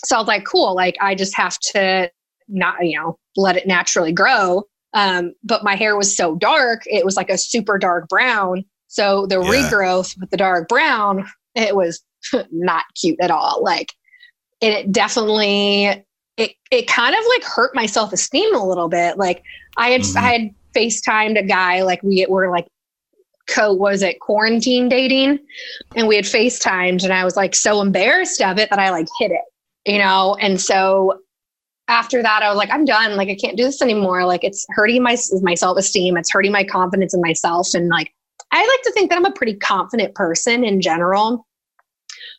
So 0.05 0.17
I 0.17 0.19
was 0.19 0.29
like, 0.29 0.45
cool. 0.45 0.75
Like 0.75 0.97
I 1.01 1.15
just 1.15 1.35
have 1.37 1.59
to 1.73 2.11
not, 2.49 2.85
you 2.85 2.99
know, 2.99 3.19
let 3.37 3.57
it 3.57 3.67
naturally 3.67 4.13
grow. 4.13 4.65
Um, 4.93 5.33
but 5.43 5.65
my 5.65 5.77
hair 5.77 5.97
was 5.97 6.17
so 6.17 6.37
dark, 6.37 6.83
it 6.87 7.05
was 7.05 7.17
like 7.17 7.31
a 7.31 7.39
super 7.39 7.79
dark 7.79 8.09
brown. 8.09 8.65
So 8.89 9.27
the 9.27 9.41
yeah. 9.41 9.51
regrowth 9.51 10.19
with 10.21 10.31
the 10.31 10.37
dark 10.37 10.69
brown, 10.69 11.27
it 11.55 11.75
was 11.75 12.03
not 12.51 12.85
cute 13.01 13.21
at 13.21 13.31
all. 13.31 13.63
Like, 13.63 13.93
it 14.63 14.91
definitely 14.91 16.07
it 16.37 16.53
it 16.71 16.87
kind 16.87 17.15
of 17.15 17.21
like 17.29 17.45
hurt 17.45 17.75
my 17.75 17.87
self 17.87 18.13
esteem 18.13 18.55
a 18.55 18.67
little 18.67 18.89
bit. 18.89 19.19
Like 19.19 19.43
I 19.77 19.91
had 19.91 20.03
mm-hmm. 20.03 20.19
I 20.19 20.33
had 20.33 20.55
FaceTimed 20.75 21.39
a 21.39 21.43
guy 21.43 21.83
like 21.83 22.03
we 22.03 22.27
were 22.29 22.51
like 22.51 22.67
co 23.49 23.73
was 23.73 24.03
it 24.03 24.21
quarantine 24.21 24.89
dating 24.89 25.39
and 25.95 26.09
we 26.09 26.17
had 26.17 26.25
FaceTimed 26.25 27.05
and 27.05 27.13
I 27.13 27.25
was 27.25 27.37
like 27.37 27.55
so 27.55 27.81
embarrassed 27.81 28.43
of 28.43 28.59
it 28.59 28.71
that 28.71 28.79
I 28.79 28.91
like 28.91 29.07
hid 29.19 29.31
it, 29.31 29.91
you 29.91 29.99
know? 29.99 30.37
And 30.41 30.61
so 30.61 31.21
after 31.89 32.23
that, 32.23 32.43
I 32.43 32.49
was 32.49 32.57
like, 32.57 32.71
I'm 32.71 32.85
done. 32.85 33.17
Like, 33.17 33.29
I 33.29 33.37
can't 33.37 33.57
do 33.57 33.65
this 33.65 33.81
anymore. 33.81 34.25
Like, 34.27 34.43
it's 34.43 34.67
hurting 34.71 35.03
my 35.03 35.17
my 35.43 35.55
self 35.55 35.79
esteem. 35.79 36.17
It's 36.17 36.31
hurting 36.31 36.53
my 36.53 36.65
confidence 36.65 37.15
in 37.15 37.21
myself. 37.21 37.69
And 37.75 37.89
like, 37.89 38.13
I 38.53 38.67
like 38.67 38.83
to 38.83 38.93
think 38.93 39.11
that 39.11 39.17
I'm 39.17 39.25
a 39.25 39.33
pretty 39.33 39.55
confident 39.55 40.15
person 40.15 40.65
in 40.65 40.81
general. 40.81 41.47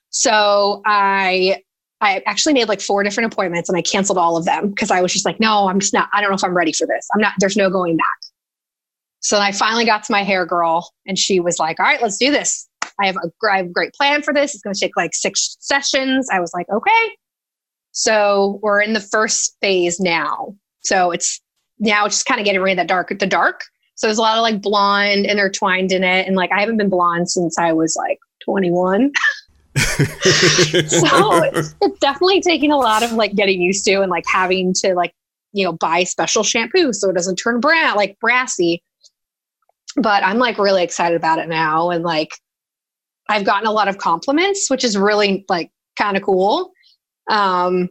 So 0.09 0.81
I 0.85 1.63
I 2.01 2.21
actually 2.25 2.53
made 2.53 2.67
like 2.67 2.81
four 2.81 3.03
different 3.03 3.33
appointments 3.33 3.69
and 3.69 3.77
I 3.77 3.81
canceled 3.81 4.17
all 4.17 4.37
of 4.37 4.45
them 4.45 4.69
because 4.69 4.91
I 4.91 5.01
was 5.01 5.11
just 5.11 5.25
like, 5.25 5.39
no, 5.39 5.67
I'm 5.67 5.79
just 5.79 5.93
not. 5.93 6.09
I 6.13 6.21
don't 6.21 6.29
know 6.29 6.35
if 6.35 6.43
I'm 6.43 6.55
ready 6.55 6.71
for 6.71 6.85
this. 6.85 7.07
I'm 7.13 7.21
not. 7.21 7.33
There's 7.39 7.57
no 7.57 7.69
going 7.69 7.97
back. 7.97 8.05
So 9.19 9.39
I 9.39 9.51
finally 9.51 9.85
got 9.85 10.03
to 10.03 10.11
my 10.11 10.23
hair 10.23 10.45
girl, 10.45 10.93
and 11.05 11.17
she 11.17 11.39
was 11.39 11.59
like, 11.59 11.79
"All 11.79 11.85
right, 11.85 12.01
let's 12.01 12.17
do 12.17 12.31
this. 12.31 12.67
I 13.01 13.07
have 13.07 13.17
a, 13.17 13.31
I 13.49 13.57
have 13.57 13.65
a 13.65 13.69
great 13.69 13.93
plan 13.93 14.21
for 14.21 14.33
this. 14.33 14.53
It's 14.53 14.63
going 14.63 14.73
to 14.73 14.79
take 14.79 14.95
like 14.95 15.13
six 15.13 15.57
sessions." 15.59 16.29
I 16.31 16.39
was 16.39 16.51
like, 16.53 16.69
"Okay." 16.69 17.15
So 17.91 18.59
we're 18.61 18.79
in 18.79 18.93
the 18.93 18.99
first 18.99 19.57
phase 19.59 19.99
now. 19.99 20.55
So 20.81 21.11
it's 21.11 21.41
now 21.79 22.07
just 22.07 22.25
kind 22.25 22.39
of 22.39 22.45
getting 22.45 22.61
rid 22.61 22.73
of 22.73 22.77
that 22.77 22.87
dark, 22.87 23.09
the 23.17 23.25
dark. 23.25 23.63
So 23.95 24.05
there's 24.05 24.19
a 24.19 24.21
lot 24.21 24.37
of 24.37 24.43
like 24.43 24.61
blonde 24.61 25.25
intertwined 25.25 25.91
in 25.91 26.03
it. 26.03 26.27
And 26.27 26.35
like 26.35 26.51
I 26.51 26.59
haven't 26.59 26.77
been 26.77 26.89
blonde 26.89 27.29
since 27.29 27.57
I 27.57 27.73
was 27.73 27.95
like 27.95 28.19
21. 28.45 29.11
so 30.87 31.43
it's, 31.43 31.75
it's 31.81 31.99
definitely 31.99 32.41
taking 32.41 32.71
a 32.71 32.77
lot 32.77 33.03
of 33.03 33.13
like 33.13 33.33
getting 33.35 33.61
used 33.61 33.85
to 33.85 34.01
and 34.01 34.09
like 34.09 34.25
having 34.27 34.73
to 34.73 34.93
like, 34.93 35.13
you 35.53 35.65
know, 35.65 35.73
buy 35.73 36.03
special 36.03 36.43
shampoo 36.43 36.93
so 36.93 37.09
it 37.09 37.13
doesn't 37.13 37.35
turn 37.37 37.59
brown, 37.59 37.95
like 37.95 38.17
brassy. 38.19 38.83
But 39.95 40.23
I'm 40.23 40.37
like 40.37 40.57
really 40.57 40.83
excited 40.83 41.15
about 41.15 41.39
it 41.39 41.47
now. 41.47 41.89
And 41.89 42.03
like 42.03 42.31
I've 43.29 43.45
gotten 43.45 43.67
a 43.67 43.71
lot 43.71 43.87
of 43.87 43.97
compliments, 43.97 44.69
which 44.69 44.83
is 44.83 44.97
really 44.97 45.45
like 45.49 45.71
kind 45.97 46.17
of 46.17 46.23
cool. 46.23 46.71
Um, 47.29 47.89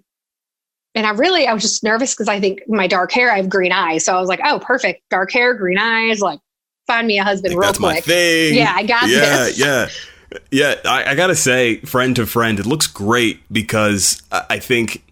and 0.95 1.07
I 1.07 1.11
really, 1.11 1.47
I 1.47 1.53
was 1.53 1.63
just 1.63 1.85
nervous 1.85 2.15
because 2.15 2.29
I 2.29 2.41
think 2.41 2.61
my 2.69 2.87
dark 2.87 3.13
hair, 3.13 3.31
I 3.31 3.37
have 3.37 3.51
green 3.51 3.73
eyes. 3.73 4.05
So 4.05 4.17
I 4.17 4.21
was 4.21 4.29
like, 4.29 4.41
oh, 4.45 4.59
perfect. 4.61 5.03
Dark 5.11 5.31
hair, 5.31 5.53
green 5.55 5.79
eyes, 5.79 6.21
like 6.21 6.41
find 6.87 7.07
me 7.07 7.19
a 7.19 7.25
husband 7.25 7.55
Like, 7.55 7.61
real 7.61 7.69
that's 7.69 7.79
quick. 7.79 7.95
my 7.97 8.01
thing. 8.01 8.55
Yeah, 8.55 8.73
I 8.75 8.83
got 8.83 9.09
yeah, 9.09 9.45
this. 9.45 9.59
Yeah, 9.59 9.89
yeah, 10.51 10.77
I, 10.85 11.11
I 11.11 11.15
gotta 11.15 11.37
say, 11.37 11.77
friend 11.81 12.15
to 12.17 12.27
friend, 12.27 12.59
it 12.61 12.67
looks 12.67 12.87
great 12.87 13.41
because 13.53 14.23
I 14.33 14.45
I 14.51 14.59
think 14.59 15.03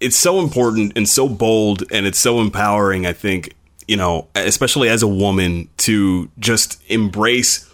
it's 0.00 0.16
so 0.16 0.40
important 0.40 0.92
and 0.96 1.08
so 1.08 1.28
bold 1.28 1.84
and 1.92 2.06
it's 2.06 2.18
so 2.18 2.40
empowering. 2.40 3.06
I 3.06 3.12
think 3.12 3.54
you 3.88 3.96
know, 3.96 4.28
especially 4.34 4.88
as 4.88 5.02
a 5.02 5.08
woman, 5.08 5.68
to 5.78 6.30
just 6.38 6.80
embrace 6.88 7.68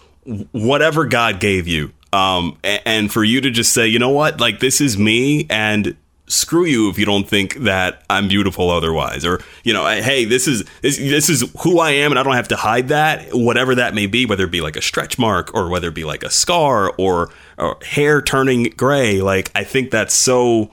whatever 0.52 1.04
God 1.04 1.38
gave 1.40 1.68
you, 1.68 1.92
um, 2.12 2.56
a- 2.64 2.86
and 2.88 3.12
for 3.12 3.22
you 3.22 3.40
to 3.42 3.50
just 3.50 3.72
say, 3.72 3.86
you 3.86 3.98
know 3.98 4.10
what, 4.10 4.40
like 4.40 4.58
this 4.60 4.80
is 4.80 4.96
me, 4.98 5.46
and 5.50 5.96
screw 6.28 6.64
you 6.64 6.90
if 6.90 6.98
you 6.98 7.04
don't 7.04 7.28
think 7.28 7.54
that 7.56 8.02
I'm 8.08 8.28
beautiful 8.28 8.70
otherwise, 8.70 9.24
or 9.24 9.42
you 9.64 9.72
know, 9.72 9.86
hey, 9.86 10.24
this 10.24 10.46
is 10.46 10.64
this, 10.82 10.96
this 10.98 11.28
is 11.28 11.50
who 11.60 11.78
I 11.78 11.90
am, 11.90 12.12
and 12.12 12.18
I 12.18 12.22
don't 12.22 12.34
have 12.34 12.48
to 12.48 12.56
hide 12.56 12.88
that, 12.88 13.28
whatever 13.32 13.74
that 13.74 13.94
may 13.94 14.06
be, 14.06 14.26
whether 14.26 14.44
it 14.44 14.50
be 14.50 14.60
like 14.60 14.76
a 14.76 14.82
stretch 14.82 15.18
mark 15.18 15.54
or 15.54 15.68
whether 15.68 15.88
it 15.88 15.94
be 15.94 16.04
like 16.04 16.22
a 16.22 16.30
scar 16.30 16.92
or, 16.98 17.30
or 17.56 17.78
hair 17.84 18.22
turning 18.22 18.64
gray. 18.76 19.20
Like 19.20 19.50
I 19.54 19.64
think 19.64 19.90
that's 19.90 20.14
so 20.14 20.70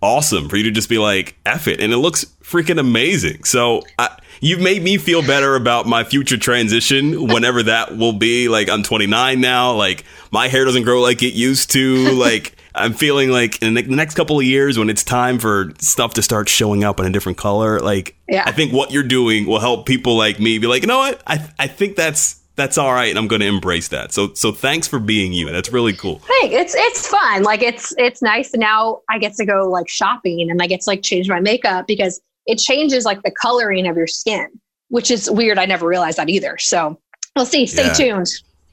awesome 0.00 0.48
for 0.48 0.56
you 0.56 0.64
to 0.64 0.70
just 0.70 0.88
be 0.88 0.98
like 0.98 1.36
F 1.46 1.68
it, 1.68 1.80
and 1.80 1.92
it 1.92 1.98
looks 1.98 2.24
freaking 2.42 2.78
amazing. 2.78 3.44
So. 3.44 3.82
I, 3.98 4.16
You've 4.44 4.60
made 4.60 4.82
me 4.82 4.98
feel 4.98 5.22
better 5.22 5.54
about 5.54 5.86
my 5.86 6.02
future 6.02 6.36
transition 6.36 7.28
whenever 7.28 7.62
that 7.62 7.96
will 7.96 8.12
be. 8.12 8.48
Like 8.48 8.68
I'm 8.68 8.82
29 8.82 9.40
now. 9.40 9.74
Like 9.74 10.04
my 10.32 10.48
hair 10.48 10.64
doesn't 10.64 10.82
grow 10.82 11.00
like 11.00 11.22
it 11.22 11.32
used 11.32 11.70
to. 11.70 12.10
Like 12.10 12.56
I'm 12.74 12.94
feeling 12.94 13.30
like 13.30 13.60
in 13.62 13.74
the 13.74 13.82
next 13.82 14.14
couple 14.14 14.38
of 14.38 14.44
years 14.44 14.78
when 14.78 14.88
it's 14.90 15.04
time 15.04 15.38
for 15.38 15.72
stuff 15.78 16.14
to 16.14 16.22
start 16.22 16.48
showing 16.48 16.84
up 16.84 16.98
in 17.00 17.06
a 17.06 17.10
different 17.10 17.38
color, 17.38 17.80
like 17.80 18.16
Yeah. 18.28 18.44
I 18.46 18.52
think 18.52 18.72
what 18.72 18.90
you're 18.92 19.02
doing 19.02 19.46
will 19.46 19.60
help 19.60 19.86
people 19.86 20.16
like 20.16 20.38
me 20.40 20.58
be 20.58 20.66
like, 20.66 20.82
you 20.82 20.88
know 20.88 20.98
what? 20.98 21.22
I 21.26 21.46
I 21.58 21.66
think 21.66 21.96
that's 21.96 22.40
that's 22.54 22.76
all 22.76 22.92
right, 22.92 23.08
and 23.08 23.18
I'm 23.18 23.28
going 23.28 23.40
to 23.40 23.46
embrace 23.46 23.88
that. 23.88 24.12
So 24.12 24.34
so 24.34 24.52
thanks 24.52 24.86
for 24.86 24.98
being 24.98 25.32
you. 25.32 25.50
That's 25.50 25.72
really 25.72 25.94
cool. 25.94 26.20
Hey, 26.40 26.54
it's 26.54 26.74
it's 26.76 27.06
fun. 27.08 27.42
Like 27.44 27.62
it's 27.62 27.94
it's 27.98 28.20
nice. 28.22 28.52
And 28.52 28.60
now 28.60 29.00
I 29.10 29.18
get 29.18 29.34
to 29.34 29.46
go 29.46 29.68
like 29.70 29.88
shopping 29.88 30.50
and 30.50 30.60
I 30.62 30.66
get 30.66 30.82
to 30.82 30.90
like 30.90 31.02
change 31.02 31.28
my 31.28 31.40
makeup 31.40 31.86
because 31.86 32.20
it 32.46 32.58
changes 32.58 33.04
like 33.04 33.22
the 33.22 33.30
coloring 33.30 33.86
of 33.86 33.96
your 33.96 34.06
skin, 34.06 34.48
which 34.88 35.10
is 35.10 35.30
weird. 35.30 35.58
I 35.58 35.64
never 35.66 35.86
realized 35.86 36.18
that 36.18 36.28
either. 36.28 36.58
So 36.58 36.98
we'll 37.36 37.46
see. 37.46 37.66
Stay 37.66 37.86
Yeah. 37.86 37.92
tuned. 37.94 38.26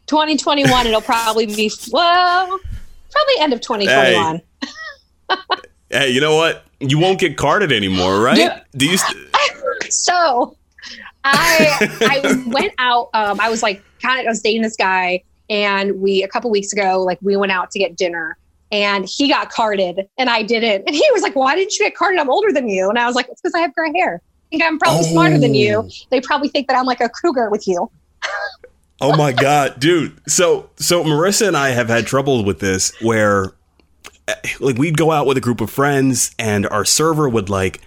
2021, 0.08 0.88
it'll 0.88 1.02
probably 1.02 1.46
be 1.46 1.72
well, 1.92 2.60
probably 3.12 3.34
end 3.40 3.54
of 3.54 3.62
2021. 3.62 4.42
Hey, 5.92 6.10
you 6.10 6.22
know 6.22 6.36
what? 6.36 6.66
You 6.80 7.00
won't 7.00 7.20
get 7.20 7.36
carded 7.36 7.72
anymore, 7.72 8.22
right? 8.22 8.38
Yeah. 8.38 8.62
Do 8.76 8.86
you? 8.86 8.98
St- 8.98 9.18
so 9.90 10.56
I 11.24 11.98
I 12.02 12.44
went 12.48 12.74
out. 12.78 13.10
Um, 13.14 13.40
I 13.40 13.50
was 13.50 13.64
like 13.64 13.82
kind 14.02 14.20
of 14.20 14.28
I 14.28 14.30
was 14.30 14.42
dating 14.42 14.62
this 14.62 14.76
guy, 14.76 15.24
and 15.50 16.00
we 16.00 16.24
a 16.24 16.28
couple 16.28 16.52
weeks 16.52 16.72
ago 16.74 17.02
like 17.02 17.18
we 17.22 17.36
went 17.36 17.52
out 17.52 17.72
to 17.72 17.80
get 17.80 17.98
dinner, 17.98 18.38
and 18.72 19.06
he 19.10 19.30
got 19.30 19.50
carded 19.50 20.08
and 20.18 20.30
I 20.30 20.44
didn't, 20.44 20.84
and 20.86 20.96
he 20.96 21.06
was 21.12 21.24
like, 21.24 21.36
"Why 21.36 21.56
didn't 21.56 21.78
you 21.78 21.86
get 21.86 21.96
carded? 21.96 22.20
I'm 22.20 22.30
older 22.30 22.52
than 22.52 22.70
you." 22.70 22.88
And 22.90 23.00
I 23.00 23.08
was 23.08 23.16
like, 23.16 23.28
"It's 23.30 23.42
because 23.42 23.56
I 23.56 23.60
have 23.60 23.74
gray 23.74 23.92
hair. 23.96 24.22
I 24.24 24.50
think 24.52 24.64
I'm 24.64 24.78
probably 24.78 25.04
smarter 25.04 25.40
than 25.40 25.56
you. 25.56 25.84
Oh. 25.86 25.90
They 26.12 26.22
probably 26.22 26.50
think 26.50 26.68
that 26.68 26.78
I'm 26.78 26.86
like 26.86 27.02
a 27.02 27.10
cougar 27.10 27.50
with 27.50 27.68
you." 27.68 27.90
Oh 29.02 29.16
my 29.16 29.32
god, 29.32 29.80
dude. 29.80 30.20
So 30.30 30.70
so 30.76 31.04
Marissa 31.04 31.48
and 31.48 31.58
I 31.58 31.70
have 31.70 31.88
had 31.88 32.06
trouble 32.06 32.44
with 32.44 32.60
this 32.60 32.94
where 33.02 33.54
eh, 34.28 34.36
like 34.60 34.78
we'd 34.78 34.98
go 34.98 35.12
out 35.12 35.26
with 35.26 35.38
a 35.38 35.42
group 35.42 35.62
of 35.62 35.70
friends 35.70 36.36
and 36.38 36.68
our 36.68 36.86
server 36.86 37.28
would 37.30 37.50
like 37.50 37.82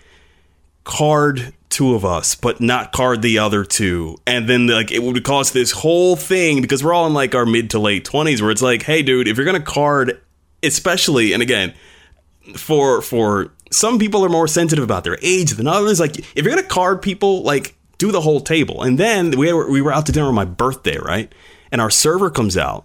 card 0.85 1.55
two 1.69 1.95
of 1.95 2.05
us 2.05 2.35
but 2.35 2.61
not 2.61 2.93
card 2.93 3.23
the 3.23 3.39
other 3.39 3.65
two 3.65 4.19
and 4.27 4.49
then 4.49 4.67
like 4.67 4.91
it 4.91 5.03
would 5.03 5.23
cause 5.25 5.53
this 5.53 5.71
whole 5.71 6.17
thing 6.17 6.61
because 6.61 6.85
we're 6.85 6.93
all 6.93 7.07
in 7.07 7.15
like 7.15 7.35
our 7.35 7.47
mid 7.47 7.71
to 7.71 7.79
late 7.79 8.05
20s 8.05 8.43
where 8.43 8.51
it's 8.51 8.61
like 8.61 8.83
hey 8.83 9.01
dude 9.01 9.27
if 9.27 9.39
you're 9.39 9.51
to 9.51 9.61
card 9.61 10.21
especially 10.63 11.33
and 11.33 11.41
again 11.41 11.73
for 12.57 13.01
for 13.01 13.53
some 13.73 13.99
people 13.99 14.25
are 14.25 14.29
more 14.29 14.47
sensitive 14.47 14.85
about 14.85 15.05
their 15.05 15.19
age 15.23 15.53
than 15.53 15.67
others. 15.67 15.99
Like 15.99 16.19
if 16.19 16.45
you're 16.45 16.55
gonna 16.55 16.63
card 16.63 17.03
people, 17.03 17.43
like 17.43 17.75
do 18.03 18.11
the 18.11 18.21
whole 18.21 18.41
table. 18.41 18.83
And 18.83 18.99
then 18.99 19.31
we 19.39 19.53
were 19.53 19.71
we 19.71 19.81
were 19.81 19.93
out 19.93 20.07
to 20.07 20.13
dinner 20.13 20.27
on 20.27 20.35
my 20.35 20.45
birthday, 20.45 20.99
right? 20.99 21.33
And 21.71 21.81
our 21.81 21.89
server 21.89 22.31
comes 22.31 22.57
out 22.57 22.85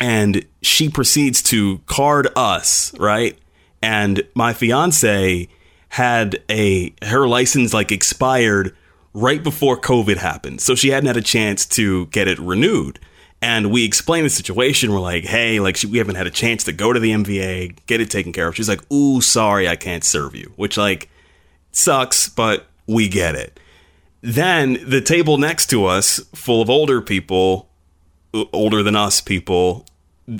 and 0.00 0.44
she 0.62 0.88
proceeds 0.88 1.40
to 1.44 1.78
card 1.86 2.28
us, 2.34 2.92
right? 2.98 3.38
And 3.80 4.22
my 4.34 4.52
fiance 4.52 5.48
had 5.90 6.42
a 6.50 6.92
her 7.02 7.28
license 7.28 7.72
like 7.72 7.92
expired 7.92 8.74
right 9.14 9.44
before 9.44 9.80
COVID 9.80 10.16
happened. 10.16 10.60
So 10.60 10.74
she 10.74 10.88
hadn't 10.88 11.06
had 11.06 11.16
a 11.16 11.22
chance 11.22 11.64
to 11.66 12.06
get 12.06 12.26
it 12.26 12.40
renewed. 12.40 12.98
And 13.40 13.70
we 13.70 13.84
explained 13.84 14.26
the 14.26 14.30
situation. 14.30 14.90
We're 14.90 14.98
like, 14.98 15.24
hey, 15.24 15.60
like 15.60 15.76
she, 15.76 15.86
we 15.86 15.98
haven't 15.98 16.16
had 16.16 16.26
a 16.26 16.32
chance 16.32 16.64
to 16.64 16.72
go 16.72 16.92
to 16.92 16.98
the 16.98 17.12
MVA, 17.12 17.76
get 17.86 18.00
it 18.00 18.10
taken 18.10 18.32
care 18.32 18.48
of. 18.48 18.56
She's 18.56 18.68
like, 18.68 18.82
ooh, 18.92 19.20
sorry, 19.20 19.68
I 19.68 19.76
can't 19.76 20.02
serve 20.02 20.34
you. 20.34 20.52
Which 20.56 20.76
like 20.76 21.10
sucks, 21.70 22.28
but 22.28 22.66
we 22.88 23.08
get 23.08 23.36
it. 23.36 23.60
Then 24.20 24.78
the 24.88 25.00
table 25.00 25.38
next 25.38 25.66
to 25.70 25.84
us, 25.86 26.20
full 26.34 26.62
of 26.62 26.70
older 26.70 27.00
people, 27.00 27.68
older 28.52 28.82
than 28.82 28.96
us 28.96 29.20
people, 29.20 29.86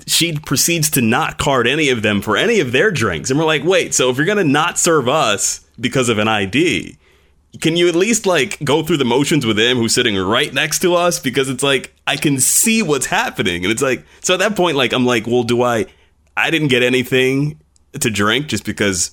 she 0.07 0.37
proceeds 0.39 0.91
to 0.91 1.01
not 1.01 1.39
card 1.39 1.67
any 1.67 1.91
of 1.91 2.03
them 2.03 2.21
for 2.21 2.37
any 2.37 2.61
of 2.61 2.73
their 2.73 2.91
drinks. 2.91 3.31
And 3.31 3.39
we're 3.39 3.47
like, 3.47 3.65
wait, 3.65 3.95
so 3.95 4.11
if 4.11 4.17
you're 4.17 4.27
going 4.27 4.39
to 4.39 4.45
not 4.45 4.79
serve 4.79 5.09
us 5.09 5.65
because 5.79 6.09
of 6.09 6.19
an 6.19 6.27
ID, 6.27 6.99
can 7.61 7.77
you 7.77 7.89
at 7.89 7.95
least 7.95 8.27
like 8.27 8.63
go 8.65 8.83
through 8.83 8.97
the 8.97 9.05
motions 9.05 9.47
with 9.47 9.59
him 9.59 9.77
who's 9.79 9.95
sitting 9.95 10.17
right 10.17 10.53
next 10.53 10.81
to 10.81 10.95
us? 10.95 11.21
Because 11.21 11.49
it's 11.49 11.63
like, 11.63 11.95
I 12.07 12.17
can 12.17 12.41
see 12.41 12.83
what's 12.83 13.07
happening. 13.07 13.65
And 13.65 13.73
it's 13.73 13.83
like, 13.83 14.05
so 14.21 14.35
at 14.35 14.41
that 14.41 14.57
point, 14.57 14.77
like, 14.77 14.93
I'm 14.93 15.07
like, 15.07 15.27
well, 15.27 15.45
do 15.45 15.63
I, 15.63 15.87
I 16.37 16.51
didn't 16.51 16.69
get 16.69 16.83
anything 16.83 17.61
to 17.93 18.11
drink 18.11 18.49
just 18.49 18.65
because 18.65 19.13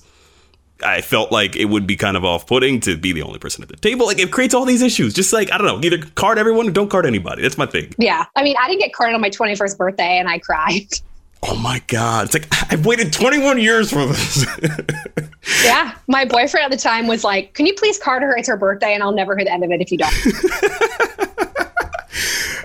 I 0.84 1.00
felt 1.00 1.32
like 1.32 1.56
it 1.56 1.66
would 1.66 1.86
be 1.86 1.96
kind 1.96 2.16
of 2.16 2.24
off 2.24 2.46
putting 2.46 2.80
to 2.80 2.96
be 2.96 3.12
the 3.12 3.22
only 3.22 3.38
person 3.38 3.62
at 3.62 3.68
the 3.68 3.76
table. 3.76 4.06
Like, 4.06 4.18
it 4.18 4.30
creates 4.30 4.54
all 4.54 4.64
these 4.64 4.82
issues. 4.82 5.14
Just 5.14 5.32
like, 5.32 5.50
I 5.52 5.58
don't 5.58 5.66
know, 5.66 5.80
either 5.84 5.98
card 6.14 6.38
everyone 6.38 6.68
or 6.68 6.72
don't 6.72 6.88
card 6.88 7.06
anybody. 7.06 7.42
That's 7.42 7.58
my 7.58 7.66
thing. 7.66 7.94
Yeah, 7.98 8.26
I 8.36 8.42
mean, 8.42 8.56
I 8.60 8.68
didn't 8.68 8.80
get 8.80 8.92
carded 8.92 9.14
on 9.14 9.20
my 9.20 9.30
21st 9.30 9.78
birthday, 9.78 10.18
and 10.18 10.28
I 10.28 10.38
cried. 10.38 10.88
Oh 11.46 11.56
my 11.56 11.82
God. 11.88 12.24
It's 12.24 12.32
like, 12.32 12.48
I've 12.72 12.86
waited 12.86 13.12
21 13.12 13.60
years 13.60 13.90
for 13.90 14.06
this. 14.06 14.46
Yeah, 15.64 15.94
my 16.06 16.24
boyfriend 16.24 16.64
at 16.64 16.70
the 16.70 16.76
time 16.76 17.06
was 17.06 17.24
like, 17.24 17.54
"Can 17.54 17.66
you 17.66 17.74
please 17.74 17.98
card 17.98 18.22
her? 18.22 18.36
It's 18.36 18.48
her 18.48 18.56
birthday, 18.56 18.94
and 18.94 19.02
I'll 19.02 19.12
never 19.12 19.36
hear 19.36 19.44
the 19.44 19.52
end 19.52 19.64
of 19.64 19.70
it 19.70 19.80
if 19.80 19.92
you 19.92 19.98
don't." 19.98 20.12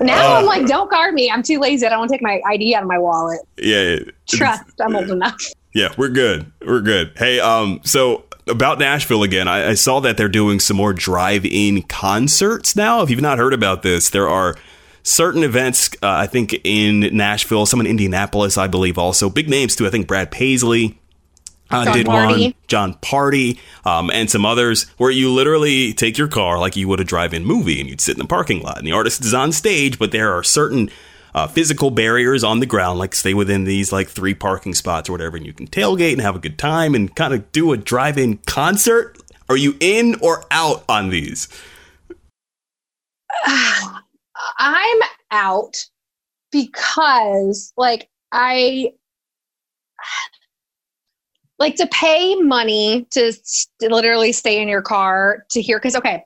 now 0.06 0.34
oh. 0.34 0.36
I'm 0.36 0.46
like, 0.46 0.66
"Don't 0.66 0.90
card 0.90 1.14
me. 1.14 1.30
I'm 1.30 1.44
too 1.44 1.60
lazy. 1.60 1.86
I 1.86 1.90
don't 1.90 2.00
want 2.00 2.10
to 2.10 2.16
take 2.16 2.22
my 2.22 2.42
ID 2.46 2.76
out 2.76 2.84
of 2.84 2.88
my 2.88 2.98
wallet." 2.98 3.40
yeah. 3.58 3.96
yeah. 3.96 4.00
Trust, 4.28 4.64
I'm 4.80 4.96
old 4.96 5.10
enough. 5.10 5.42
Yeah, 5.74 5.94
we're 5.98 6.10
good. 6.10 6.52
We're 6.66 6.82
good. 6.82 7.14
Hey, 7.16 7.40
um, 7.40 7.82
so 7.84 8.26
about 8.48 8.80
Nashville 8.80 9.24
again, 9.24 9.48
I, 9.48 9.70
I 9.70 9.74
saw 9.76 10.00
that 10.00 10.18
they're 10.18 10.28
doing 10.28 10.60
some 10.60 10.78
more 10.78 10.94
drive-in 10.94 11.84
concerts 11.84 12.76
now. 12.76 13.02
If 13.02 13.10
you've 13.10 13.22
not 13.22 13.38
heard 13.38 13.54
about 13.54 13.84
this, 13.84 14.10
there 14.10 14.28
are 14.28 14.56
certain 15.04 15.44
events. 15.44 15.90
Uh, 16.02 16.10
I 16.10 16.28
think 16.28 16.60
in 16.64 17.16
Nashville, 17.16 17.66
some 17.66 17.80
in 17.80 17.88
Indianapolis, 17.88 18.58
I 18.58 18.68
believe, 18.68 18.98
also 18.98 19.30
big 19.30 19.48
names 19.48 19.76
too. 19.76 19.86
I 19.86 19.90
think 19.90 20.08
Brad 20.08 20.32
Paisley. 20.32 21.00
Uh, 21.72 21.86
John 21.86 21.94
did 21.94 22.06
Party. 22.08 22.44
one, 22.46 22.54
Jon 22.68 22.94
Pardi, 22.96 23.60
um, 23.86 24.10
and 24.10 24.28
some 24.28 24.44
others, 24.44 24.90
where 24.98 25.12
you 25.12 25.32
literally 25.32 25.94
take 25.94 26.18
your 26.18 26.28
car 26.28 26.58
like 26.58 26.76
you 26.76 26.88
would 26.88 27.00
a 27.00 27.04
drive-in 27.04 27.46
movie, 27.46 27.80
and 27.80 27.88
you'd 27.88 28.02
sit 28.02 28.16
in 28.16 28.20
the 28.20 28.28
parking 28.28 28.64
lot, 28.64 28.80
and 28.80 28.88
the 28.88 28.92
artist 28.92 29.24
is 29.24 29.36
on 29.36 29.52
stage, 29.52 30.00
but 30.00 30.12
there 30.12 30.34
are 30.34 30.42
certain 30.42 30.90
uh, 31.34 31.48
physical 31.48 31.92
barriers 31.92 32.44
on 32.44 32.60
the 32.60 32.66
ground, 32.66 33.00
like 33.00 33.16
stay 33.16 33.34
within 33.34 33.64
these 33.64 33.92
like 33.92 34.08
three 34.08 34.34
parking 34.34 34.74
spots 34.74 35.10
or 35.10 35.12
whatever, 35.12 35.38
and 35.38 35.46
you 35.46 35.54
can 35.54 35.68
tailgate 35.68 36.14
and 36.14 36.22
have 36.22 36.36
a 36.36 36.40
good 36.40 36.58
time 36.58 36.96
and 36.96 37.16
kind 37.16 37.34
of 37.34 37.52
do 37.52 37.72
a 37.72 37.78
drive-in 37.78 38.38
concert. 38.46 39.18
Are 39.48 39.58
you 39.58 39.76
in 39.80 40.16
or 40.22 40.46
out 40.52 40.84
on 40.88 41.10
these? 41.10 41.48
I'm 44.58 45.00
out 45.32 45.76
because, 46.52 47.74
like, 47.78 48.10
I 48.32 48.94
like 51.60 51.76
to 51.76 51.88
pay 51.88 52.36
money 52.36 53.06
to 53.12 53.34
st- 53.34 53.92
literally 53.92 54.32
stay 54.32 54.62
in 54.62 54.68
your 54.68 54.82
car 54.82 55.46
to 55.52 55.62
hear 55.62 55.78
because 55.78 55.96
okay 55.96 56.24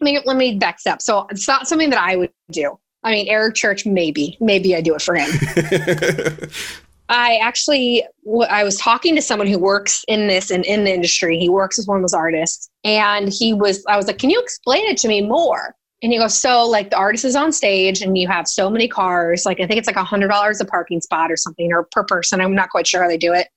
let 0.00 0.04
me, 0.04 0.20
let 0.24 0.36
me 0.36 0.56
back 0.56 0.80
step 0.80 1.02
so 1.02 1.26
it's 1.30 1.46
not 1.46 1.68
something 1.68 1.90
that 1.90 2.00
i 2.00 2.16
would 2.16 2.32
do 2.50 2.78
i 3.04 3.12
mean 3.12 3.28
eric 3.28 3.54
church 3.54 3.86
maybe. 3.86 4.36
Maybe 4.40 4.74
i 4.74 4.80
do 4.80 4.94
it 4.94 5.02
for 5.02 5.14
him. 5.14 5.30
I 7.08 7.38
actually 7.38 8.04
i 8.48 8.62
was 8.62 8.78
talking 8.78 9.16
to 9.16 9.22
someone 9.22 9.48
who 9.48 9.58
works 9.58 10.04
in 10.06 10.28
this 10.28 10.50
and 10.50 10.64
in 10.64 10.84
the 10.84 10.92
industry. 10.92 11.38
He 11.38 11.48
works 11.48 11.78
as 11.78 11.86
one 11.86 11.96
of 11.96 12.02
those 12.02 12.14
artists. 12.14 12.70
And 12.84 13.32
he 13.32 13.52
was 13.52 13.84
i 13.88 13.96
was 13.96 14.06
like 14.06 14.18
can 14.18 14.30
you 14.30 14.40
explain 14.40 14.86
it 14.86 14.96
to 14.98 15.08
me 15.08 15.20
more? 15.20 15.74
And 16.02 16.12
he 16.12 16.18
goes 16.18 16.38
so 16.38 16.66
like 16.66 16.90
the 16.90 16.96
artist 16.96 17.24
is 17.24 17.36
on 17.36 17.52
stage 17.52 18.00
and 18.00 18.16
you 18.16 18.26
have 18.28 18.48
so 18.48 18.70
many 18.70 18.86
cars. 18.86 19.44
Like 19.44 19.60
i 19.60 19.66
think 19.66 19.78
it's 19.78 19.88
like 19.88 19.96
a 19.96 20.04
hundred 20.04 20.28
dollars 20.28 20.60
a 20.60 20.64
parking 20.64 21.00
spot 21.00 21.32
or 21.32 21.36
something 21.36 21.72
or 21.72 21.88
per 21.90 22.04
person. 22.04 22.40
I'm 22.40 22.54
not 22.54 22.70
quite 22.70 22.86
sure 22.86 23.02
how 23.02 23.08
they 23.08 23.18
do 23.18 23.32
it. 23.32 23.48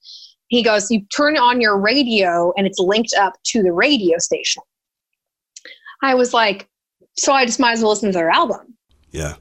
He 0.47 0.61
goes, 0.61 0.89
You 0.91 1.01
turn 1.15 1.37
on 1.37 1.61
your 1.61 1.79
radio 1.79 2.53
and 2.57 2.67
it's 2.67 2.79
linked 2.79 3.13
up 3.19 3.33
to 3.45 3.63
the 3.63 3.71
radio 3.71 4.17
station. 4.17 4.63
I 6.01 6.15
was 6.15 6.33
like, 6.33 6.67
So 7.17 7.33
I 7.33 7.45
just 7.45 7.59
might 7.59 7.73
as 7.73 7.81
well 7.81 7.91
listen 7.91 8.09
to 8.09 8.13
their 8.13 8.29
album. 8.29 8.72
Yeah. 9.13 9.35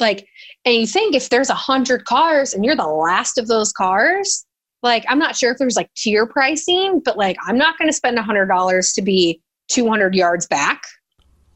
Like, 0.00 0.26
and 0.64 0.74
you 0.74 0.86
think 0.86 1.14
if 1.14 1.28
there's 1.28 1.50
a 1.50 1.54
hundred 1.54 2.04
cars 2.06 2.52
and 2.52 2.64
you're 2.64 2.74
the 2.74 2.86
last 2.86 3.38
of 3.38 3.46
those 3.46 3.70
cars, 3.72 4.44
like, 4.82 5.04
I'm 5.08 5.18
not 5.18 5.36
sure 5.36 5.52
if 5.52 5.58
there's 5.58 5.76
like 5.76 5.92
tier 5.94 6.26
pricing, 6.26 7.00
but 7.04 7.16
like, 7.16 7.36
I'm 7.46 7.58
not 7.58 7.78
going 7.78 7.88
to 7.88 7.92
spend 7.92 8.18
a 8.18 8.22
hundred 8.22 8.46
dollars 8.46 8.92
to 8.94 9.02
be 9.02 9.40
200 9.68 10.14
yards 10.14 10.46
back. 10.46 10.82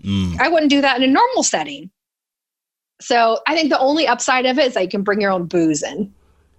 Mm. 0.03 0.38
I 0.38 0.48
wouldn't 0.48 0.70
do 0.70 0.83
that 0.83 0.98
in 0.98 1.03
a 1.03 1.12
normal 1.12 1.42
setting. 1.42 1.90
So 3.00 3.40
I 3.46 3.55
think 3.55 3.70
the 3.70 3.79
only 3.79 4.07
upside 4.07 4.46
of 4.46 4.59
it 4.59 4.68
is 4.68 4.74
that 4.74 4.83
you 4.83 4.88
can 4.88 5.03
bring 5.03 5.20
your 5.20 5.33
own 5.33 5.46
booze 5.46 5.83
in. 5.83 6.12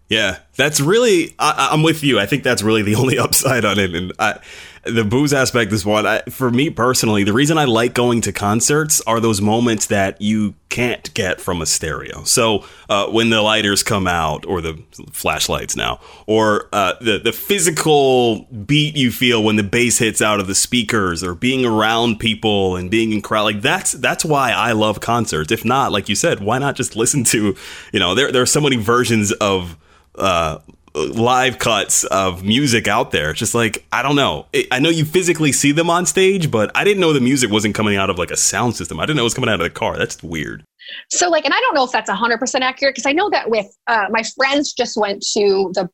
Yeah, 0.10 0.38
that's 0.56 0.80
really. 0.80 1.34
I, 1.40 1.70
am 1.72 1.82
with 1.82 2.04
you. 2.04 2.20
I 2.20 2.26
think 2.26 2.44
that's 2.44 2.62
really 2.62 2.84
the 2.84 2.96
only 3.02 3.18
upside 3.18 3.66
on 3.66 3.80
it, 3.80 3.96
and 3.96 4.14
I, 4.20 4.40
the 4.86 5.04
booze 5.04 5.34
aspect 5.34 5.74
is 5.74 5.86
one. 5.86 6.06
I, 6.06 6.22
for 6.30 6.52
me 6.52 6.70
personally, 6.70 7.24
the 7.24 7.34
reason 7.34 7.58
I 7.58 7.66
like 7.66 7.94
going 7.94 8.22
to 8.22 8.32
concerts 8.32 9.02
are 9.02 9.20
those 9.20 9.42
moments 9.42 9.88
that 9.88 10.22
you 10.22 10.54
can't 10.70 11.12
get 11.14 11.42
from 11.42 11.62
a 11.62 11.66
stereo. 11.66 12.24
So 12.24 12.66
uh, 12.88 13.08
when 13.08 13.32
the 13.32 13.42
lighters 13.42 13.82
come 13.82 14.08
out, 14.08 14.46
or 14.46 14.62
the 14.62 14.82
flashlights 15.12 15.76
now, 15.76 16.00
or 16.28 16.70
uh, 16.72 16.94
the 17.02 17.18
the 17.18 17.32
physical 17.32 18.44
beat 18.44 18.96
you 18.96 19.12
feel 19.12 19.44
when 19.44 19.56
the 19.56 19.64
bass 19.64 19.98
hits 19.98 20.22
out 20.22 20.40
of 20.40 20.48
the 20.48 20.56
speakers, 20.56 21.24
or 21.24 21.34
being 21.34 21.66
around 21.66 22.20
people 22.20 22.76
and 22.76 22.92
being 22.92 23.12
in 23.12 23.22
crowd, 23.22 23.44
like 23.44 23.62
that's 23.62 23.94
that's 23.94 24.24
why 24.24 24.52
I 24.52 24.74
love 24.74 25.00
concerts. 25.00 25.52
If 25.52 25.66
not, 25.66 25.92
like 25.92 26.10
you 26.10 26.16
said, 26.16 26.42
why 26.42 26.60
not 26.60 26.76
just 26.76 26.96
listen 26.96 27.24
to? 27.26 27.56
You 27.92 28.00
know, 28.00 28.14
there 28.14 28.32
there 28.32 28.42
are 28.44 28.48
so 28.48 28.62
many 28.62 28.78
versions 28.78 29.32
of 29.32 29.78
uh, 30.18 30.60
live 30.96 31.60
cuts 31.60 32.04
of 32.06 32.44
music 32.44 32.88
out 32.88 33.12
there. 33.12 33.32
It's 33.32 33.40
just 33.40 33.54
like 33.54 33.86
I 33.92 34.02
don't 34.02 34.16
know. 34.16 34.48
I 34.72 34.80
know 34.80 34.90
you 34.90 35.06
physically 35.06 35.52
see 35.52 35.72
them 35.72 35.90
on 35.90 36.06
stage, 36.06 36.50
but 36.50 36.72
I 36.76 36.84
didn't 36.84 37.02
know 37.02 37.14
the 37.14 37.20
music 37.20 37.52
wasn't 37.52 37.76
coming 37.76 37.98
out 37.98 38.10
of 38.10 38.18
like 38.18 38.32
a 38.32 38.38
sound 38.38 38.76
system. 38.76 39.00
I 39.00 39.06
didn't 39.06 39.18
know 39.18 39.24
it 39.24 39.26
was 39.26 39.34
coming 39.34 39.50
out 39.50 39.60
of 39.60 39.66
the 39.66 39.70
car. 39.70 39.98
That's 39.98 40.22
weird. 40.24 40.64
So 41.10 41.30
like, 41.30 41.46
and 41.46 41.54
I 41.54 41.60
don't 41.60 41.74
know 41.74 41.84
if 41.84 41.92
that's 41.92 42.10
hundred 42.10 42.38
percent 42.38 42.64
accurate 42.64 42.96
because 42.96 43.06
I 43.06 43.12
know 43.12 43.30
that 43.32 43.50
with 43.50 43.68
uh, 43.88 44.06
my 44.10 44.24
friends 44.36 44.74
just 44.74 44.96
went 44.98 45.22
to 45.34 45.72
the, 45.74 45.90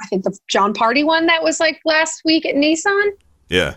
I 0.00 0.06
think 0.06 0.24
the 0.24 0.36
Jon 0.48 0.72
Pardi 0.72 1.04
one 1.04 1.26
that 1.26 1.42
was 1.42 1.60
like 1.60 1.80
last 1.84 2.22
week 2.24 2.46
at 2.46 2.54
Nissan. 2.54 3.10
Yeah. 3.48 3.74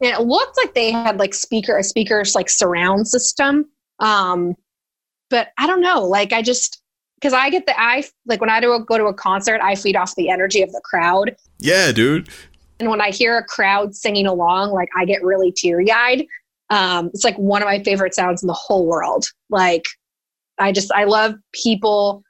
And 0.00 0.12
it 0.12 0.20
looked 0.20 0.56
like 0.58 0.74
they 0.74 0.90
had 0.90 1.18
like 1.18 1.34
speaker, 1.34 1.78
a 1.78 1.82
speakers 1.82 2.34
like 2.34 2.50
surround 2.50 3.08
system. 3.08 3.66
Um, 3.98 4.54
but 5.30 5.48
I 5.56 5.66
don't 5.66 5.80
know. 5.80 6.04
Like 6.04 6.32
I 6.32 6.42
just, 6.42 6.82
because 7.16 7.32
I 7.32 7.50
get 7.50 7.66
the 7.66 7.78
I 7.80 8.04
like 8.26 8.40
when 8.40 8.50
I 8.50 8.60
do 8.60 8.72
a, 8.74 8.84
go 8.84 8.98
to 8.98 9.06
a 9.06 9.14
concert, 9.14 9.60
I 9.62 9.74
feed 9.74 9.96
off 9.96 10.14
the 10.14 10.30
energy 10.30 10.62
of 10.62 10.72
the 10.72 10.80
crowd. 10.84 11.36
Yeah, 11.58 11.92
dude. 11.92 12.28
And 12.80 12.90
when 12.90 13.00
I 13.00 13.10
hear 13.10 13.38
a 13.38 13.44
crowd 13.44 13.94
singing 13.94 14.26
along, 14.26 14.72
like 14.72 14.88
I 14.96 15.04
get 15.04 15.22
really 15.22 15.52
teary 15.52 15.90
eyed. 15.90 16.26
Um, 16.70 17.10
it's 17.14 17.24
like 17.24 17.36
one 17.36 17.62
of 17.62 17.66
my 17.66 17.82
favorite 17.82 18.14
sounds 18.14 18.42
in 18.42 18.46
the 18.46 18.52
whole 18.52 18.86
world. 18.86 19.26
Like 19.48 19.84
I 20.58 20.72
just 20.72 20.92
I 20.92 21.04
love 21.04 21.34
people. 21.52 22.22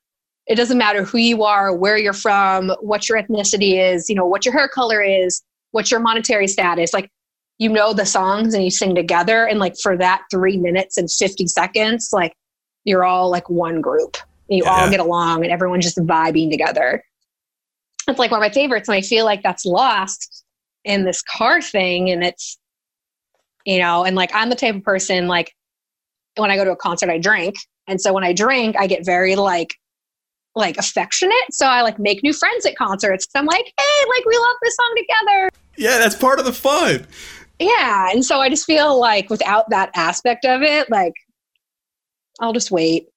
It 0.46 0.56
doesn't 0.56 0.76
matter 0.76 1.04
who 1.04 1.18
you 1.18 1.42
are, 1.44 1.74
where 1.74 1.96
you're 1.96 2.12
from, 2.12 2.70
what 2.80 3.08
your 3.08 3.20
ethnicity 3.20 3.80
is, 3.80 4.10
you 4.10 4.14
know, 4.14 4.26
what 4.26 4.44
your 4.44 4.52
hair 4.52 4.68
color 4.68 5.02
is, 5.02 5.42
what 5.70 5.90
your 5.90 6.00
monetary 6.00 6.46
status. 6.46 6.92
Like 6.92 7.10
you 7.58 7.68
know 7.68 7.94
the 7.94 8.04
songs 8.04 8.52
and 8.52 8.62
you 8.62 8.70
sing 8.70 8.94
together, 8.94 9.46
and 9.46 9.58
like 9.58 9.74
for 9.82 9.96
that 9.96 10.22
three 10.30 10.56
minutes 10.56 10.98
and 10.98 11.10
fifty 11.10 11.46
seconds, 11.46 12.10
like 12.12 12.34
you're 12.84 13.04
all 13.04 13.30
like 13.30 13.48
one 13.48 13.80
group 13.80 14.16
you 14.48 14.62
yeah. 14.64 14.70
all 14.70 14.90
get 14.90 15.00
along 15.00 15.44
and 15.44 15.52
everyone's 15.52 15.84
just 15.84 15.98
vibing 15.98 16.50
together. 16.50 17.02
It's 18.06 18.18
like 18.18 18.30
one 18.30 18.42
of 18.42 18.46
my 18.46 18.52
favorites. 18.52 18.88
And 18.88 18.96
I 18.96 19.00
feel 19.00 19.24
like 19.24 19.42
that's 19.42 19.64
lost 19.64 20.44
in 20.84 21.04
this 21.04 21.22
car 21.22 21.62
thing. 21.62 22.10
And 22.10 22.22
it's, 22.22 22.58
you 23.64 23.78
know, 23.78 24.04
and 24.04 24.14
like 24.14 24.30
I'm 24.34 24.50
the 24.50 24.56
type 24.56 24.74
of 24.74 24.82
person 24.82 25.26
like 25.26 25.52
when 26.36 26.50
I 26.50 26.56
go 26.56 26.64
to 26.64 26.72
a 26.72 26.76
concert, 26.76 27.08
I 27.10 27.18
drink. 27.18 27.54
And 27.86 28.00
so 28.00 28.12
when 28.12 28.24
I 28.24 28.32
drink, 28.32 28.76
I 28.78 28.86
get 28.86 29.04
very 29.04 29.36
like, 29.36 29.74
like 30.54 30.76
affectionate. 30.76 31.34
So 31.50 31.66
I 31.66 31.82
like 31.82 31.98
make 31.98 32.22
new 32.22 32.32
friends 32.32 32.66
at 32.66 32.76
concerts. 32.76 33.26
I'm 33.34 33.46
like, 33.46 33.64
hey, 33.64 34.08
like 34.08 34.24
we 34.26 34.36
love 34.36 34.56
this 34.62 34.76
song 34.76 34.94
together. 34.96 35.50
Yeah, 35.76 35.98
that's 35.98 36.14
part 36.14 36.38
of 36.38 36.44
the 36.44 36.52
fun. 36.52 37.06
Yeah. 37.58 38.10
And 38.10 38.24
so 38.24 38.40
I 38.40 38.48
just 38.48 38.66
feel 38.66 38.98
like 38.98 39.30
without 39.30 39.70
that 39.70 39.90
aspect 39.94 40.44
of 40.44 40.62
it, 40.62 40.90
like 40.90 41.14
I'll 42.40 42.52
just 42.52 42.70
wait. 42.70 43.08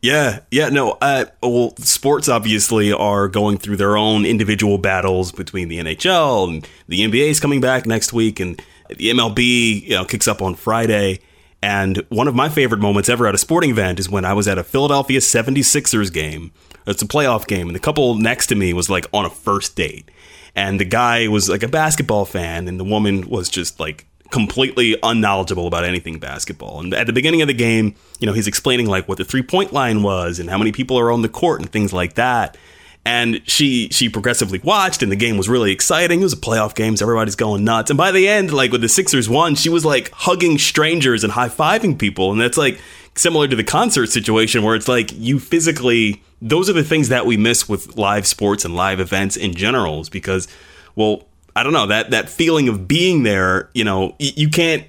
Yeah, 0.00 0.40
yeah, 0.50 0.68
no. 0.70 0.92
Uh, 1.02 1.26
well, 1.42 1.74
sports 1.76 2.28
obviously 2.28 2.92
are 2.92 3.28
going 3.28 3.58
through 3.58 3.76
their 3.76 3.96
own 3.96 4.24
individual 4.24 4.78
battles 4.78 5.32
between 5.32 5.68
the 5.68 5.78
NHL 5.78 6.48
and 6.48 6.68
the 6.88 7.00
NBA 7.00 7.28
is 7.28 7.40
coming 7.40 7.60
back 7.60 7.84
next 7.84 8.12
week, 8.12 8.40
and 8.40 8.62
the 8.88 9.10
MLB 9.10 9.82
you 9.82 9.90
know 9.90 10.04
kicks 10.04 10.28
up 10.28 10.40
on 10.40 10.54
Friday. 10.54 11.20
And 11.62 11.98
one 12.08 12.28
of 12.28 12.34
my 12.34 12.48
favorite 12.48 12.80
moments 12.80 13.08
ever 13.08 13.26
at 13.26 13.34
a 13.34 13.38
sporting 13.38 13.70
event 13.70 13.98
is 13.98 14.08
when 14.08 14.24
I 14.24 14.32
was 14.32 14.46
at 14.46 14.58
a 14.58 14.64
Philadelphia 14.64 15.20
76ers 15.20 16.12
game. 16.12 16.52
It's 16.86 17.02
a 17.02 17.06
playoff 17.06 17.46
game, 17.46 17.66
and 17.66 17.74
the 17.74 17.80
couple 17.80 18.14
next 18.14 18.46
to 18.48 18.54
me 18.54 18.72
was 18.72 18.88
like 18.88 19.06
on 19.12 19.26
a 19.26 19.30
first 19.30 19.76
date. 19.76 20.10
And 20.54 20.80
the 20.80 20.84
guy 20.84 21.28
was 21.28 21.50
like 21.50 21.62
a 21.62 21.68
basketball 21.68 22.24
fan, 22.24 22.66
and 22.68 22.80
the 22.80 22.84
woman 22.84 23.28
was 23.28 23.50
just 23.50 23.78
like 23.78 24.05
completely 24.30 24.96
unknowledgeable 25.02 25.66
about 25.66 25.84
anything 25.84 26.18
basketball. 26.18 26.80
And 26.80 26.94
at 26.94 27.06
the 27.06 27.12
beginning 27.12 27.42
of 27.42 27.48
the 27.48 27.54
game, 27.54 27.94
you 28.18 28.26
know, 28.26 28.32
he's 28.32 28.46
explaining 28.46 28.86
like 28.86 29.08
what 29.08 29.18
the 29.18 29.24
three 29.24 29.42
point 29.42 29.72
line 29.72 30.02
was 30.02 30.38
and 30.38 30.50
how 30.50 30.58
many 30.58 30.72
people 30.72 30.98
are 30.98 31.10
on 31.10 31.22
the 31.22 31.28
court 31.28 31.60
and 31.60 31.70
things 31.70 31.92
like 31.92 32.14
that. 32.14 32.56
And 33.04 33.40
she 33.48 33.88
she 33.90 34.08
progressively 34.08 34.58
watched, 34.58 35.00
and 35.00 35.12
the 35.12 35.16
game 35.16 35.36
was 35.36 35.48
really 35.48 35.70
exciting. 35.70 36.20
It 36.20 36.24
was 36.24 36.32
a 36.32 36.36
playoff 36.38 36.74
game, 36.74 36.96
so 36.96 37.04
everybody's 37.04 37.36
going 37.36 37.62
nuts. 37.62 37.88
And 37.88 37.96
by 37.96 38.10
the 38.10 38.26
end, 38.26 38.52
like 38.52 38.72
when 38.72 38.80
the 38.80 38.88
Sixers 38.88 39.28
won, 39.28 39.54
she 39.54 39.68
was 39.68 39.84
like 39.84 40.10
hugging 40.10 40.58
strangers 40.58 41.22
and 41.22 41.32
high 41.32 41.48
fiving 41.48 41.96
people, 41.96 42.32
and 42.32 42.40
that's 42.40 42.58
like 42.58 42.80
similar 43.14 43.46
to 43.46 43.54
the 43.54 43.62
concert 43.62 44.08
situation 44.08 44.64
where 44.64 44.74
it's 44.74 44.88
like 44.88 45.12
you 45.12 45.38
physically. 45.38 46.20
Those 46.42 46.68
are 46.68 46.72
the 46.72 46.82
things 46.82 47.08
that 47.08 47.26
we 47.26 47.36
miss 47.36 47.68
with 47.68 47.96
live 47.96 48.26
sports 48.26 48.64
and 48.64 48.74
live 48.74 48.98
events 48.98 49.36
in 49.36 49.54
general, 49.54 50.00
is 50.00 50.08
because, 50.08 50.48
well, 50.96 51.28
I 51.56 51.62
don't 51.62 51.72
know 51.72 51.86
that 51.86 52.10
that 52.10 52.28
feeling 52.28 52.68
of 52.68 52.86
being 52.86 53.22
there. 53.22 53.70
You 53.74 53.84
know, 53.84 54.14
y- 54.20 54.32
you 54.36 54.50
can't 54.50 54.86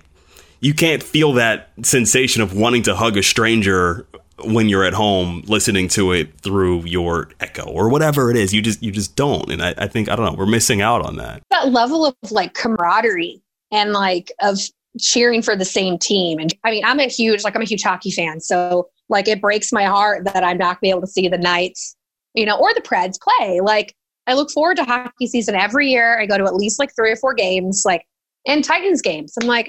you 0.60 0.74
can't 0.74 1.02
feel 1.02 1.34
that 1.34 1.70
sensation 1.84 2.42
of 2.42 2.54
wanting 2.54 2.84
to 2.84 2.96
hug 2.96 3.16
a 3.16 3.24
stranger 3.24 4.06
when 4.44 4.70
you're 4.70 4.84
at 4.84 4.94
home 4.94 5.44
listening 5.48 5.88
to 5.88 6.12
it 6.12 6.40
through 6.42 6.84
your 6.86 7.30
echo 7.40 7.64
or 7.64 7.90
whatever 7.90 8.30
it 8.30 8.36
is. 8.36 8.54
You 8.54 8.62
just 8.62 8.84
you 8.84 8.92
just 8.92 9.16
don't. 9.16 9.50
And 9.50 9.64
I, 9.64 9.74
I, 9.78 9.88
think 9.88 10.10
i 10.10 10.16
don't 10.16 10.26
know 10.26 10.38
we're 10.38 10.46
missing 10.46 10.82
out 10.82 11.06
on 11.06 11.16
that. 11.16 11.42
That 11.52 11.72
level 11.72 12.06
of 12.06 12.16
like 12.32 12.54
camaraderie 12.54 13.42
and 13.72 13.94
like 13.94 14.32
of 14.42 14.60
cheering 15.00 15.42
for 15.42 15.56
the 15.56 15.66
same 15.66 15.98
team. 15.98 16.38
And 16.38 16.54
i 16.66 16.72
mean 16.72 16.84
i'm 16.84 17.00
a 17.00 17.08
huge 17.08 17.44
like 17.44 17.56
i'm 17.56 17.62
a 17.62 17.66
huge 17.66 17.84
hockey 17.84 18.12
fan. 18.12 18.42
So 18.42 18.90
like 19.10 19.28
it 19.28 19.40
breaks 19.40 19.72
my 19.72 19.86
heart 19.86 20.26
that 20.26 20.44
i'm 20.44 20.58
not 20.58 20.76
gonna 20.76 20.80
be 20.82 20.90
able 20.90 21.02
to 21.02 21.08
see 21.08 21.30
the 21.30 21.38
knights 21.38 21.96
you 22.34 22.46
know 22.46 22.58
or 22.60 22.74
the 22.74 22.82
preds 22.82 23.16
play. 23.20 23.62
Like 23.62 23.96
I 24.28 24.34
look 24.34 24.52
forward 24.52 24.78
to 24.78 24.84
hockey 24.84 25.28
season 25.28 25.56
every 25.56 25.90
year. 25.90 26.20
I 26.20 26.26
go 26.26 26.38
to 26.38 26.44
at 26.44 26.56
least 26.56 26.80
like 26.80 26.94
three 26.96 27.12
or 27.12 27.16
four 27.16 27.34
games, 27.34 27.84
like 27.86 28.06
and 28.46 28.64
Titans 28.64 29.02
games. 29.02 29.34
I'm 29.42 29.48
like, 29.48 29.68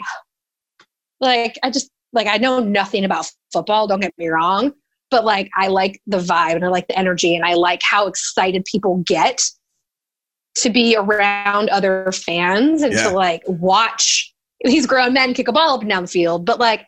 like 1.20 1.58
I 1.62 1.70
just 1.70 1.90
like 2.12 2.26
I 2.26 2.36
know 2.36 2.60
nothing 2.60 3.04
about 3.04 3.30
football. 3.52 3.86
Don't 3.86 4.00
get 4.00 4.12
me 4.18 4.28
wrong, 4.28 4.72
but 5.10 5.24
like 5.24 5.48
I 5.56 5.68
like 5.68 6.00
the 6.06 6.18
vibe 6.18 6.56
and 6.56 6.64
I 6.64 6.68
like 6.68 6.88
the 6.88 6.98
energy 6.98 7.34
and 7.34 7.44
I 7.44 7.54
like 7.54 7.82
how 7.82 8.06
excited 8.06 8.64
people 8.64 9.02
get 9.06 9.40
to 10.56 10.70
be 10.70 10.96
around 10.96 11.70
other 11.70 12.10
fans 12.12 12.82
and 12.82 12.92
yeah. 12.92 13.04
to 13.04 13.10
like 13.10 13.42
watch 13.46 14.34
these 14.64 14.86
grown 14.86 15.12
men 15.12 15.34
kick 15.34 15.46
a 15.48 15.52
ball 15.52 15.74
up 15.74 15.80
and 15.82 15.90
down 15.90 16.02
the 16.02 16.08
field. 16.08 16.44
But 16.44 16.58
like, 16.58 16.80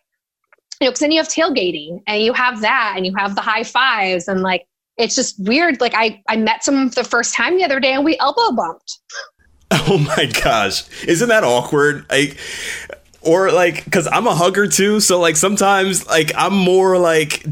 you 0.80 0.86
know, 0.86 0.90
because 0.90 1.00
then 1.00 1.12
you 1.12 1.20
have 1.20 1.28
tailgating 1.28 2.02
and 2.06 2.22
you 2.22 2.32
have 2.32 2.62
that 2.62 2.94
and 2.96 3.06
you 3.06 3.14
have 3.16 3.34
the 3.34 3.40
high 3.40 3.62
fives 3.62 4.26
and 4.26 4.42
like 4.42 4.66
it's 5.00 5.14
just 5.14 5.38
weird. 5.40 5.80
Like 5.80 5.94
I, 5.94 6.22
I 6.28 6.36
met 6.36 6.62
someone 6.62 6.90
for 6.90 7.02
the 7.02 7.08
first 7.08 7.34
time 7.34 7.56
the 7.56 7.64
other 7.64 7.80
day 7.80 7.92
and 7.92 8.04
we 8.04 8.18
elbow 8.18 8.52
bumped. 8.54 8.98
Oh 9.72 9.98
my 9.98 10.26
gosh. 10.26 10.84
Isn't 11.04 11.28
that 11.28 11.44
awkward? 11.44 12.04
Like, 12.10 12.36
or 13.20 13.52
like, 13.52 13.88
cause 13.90 14.08
I'm 14.10 14.26
a 14.26 14.34
hugger 14.34 14.66
too. 14.66 14.98
So 14.98 15.20
like 15.20 15.36
sometimes 15.36 16.06
like 16.08 16.32
I'm 16.36 16.54
more 16.54 16.98
like, 16.98 17.46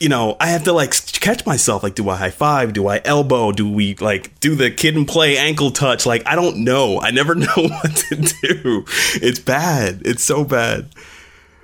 you 0.00 0.08
know, 0.08 0.36
I 0.40 0.48
have 0.48 0.64
to 0.64 0.72
like 0.72 0.92
catch 1.12 1.46
myself. 1.46 1.84
Like, 1.84 1.94
do 1.94 2.08
I 2.08 2.16
high 2.16 2.30
five? 2.30 2.72
Do 2.72 2.88
I 2.88 3.00
elbow? 3.04 3.52
Do 3.52 3.70
we 3.70 3.94
like 3.96 4.40
do 4.40 4.56
the 4.56 4.70
kid 4.70 4.96
and 4.96 5.06
play 5.06 5.38
ankle 5.38 5.70
touch? 5.70 6.06
Like, 6.06 6.26
I 6.26 6.34
don't 6.34 6.64
know. 6.64 7.00
I 7.00 7.12
never 7.12 7.34
know 7.36 7.46
what 7.54 7.96
to 7.96 8.16
do. 8.16 8.84
It's 9.14 9.38
bad. 9.38 10.02
It's 10.04 10.24
so 10.24 10.42
bad. 10.42 10.88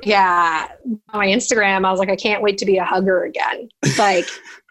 Yeah. 0.03 0.68
On 0.84 1.01
my 1.14 1.26
Instagram, 1.26 1.84
I 1.84 1.91
was 1.91 1.99
like, 1.99 2.11
I 2.11 2.16
can't 2.16 2.43
wait 2.43 2.59
to 2.59 2.64
be 2.66 2.76
a 2.76 2.84
hugger 2.84 3.24
again. 3.24 3.68
Like, 3.99 4.28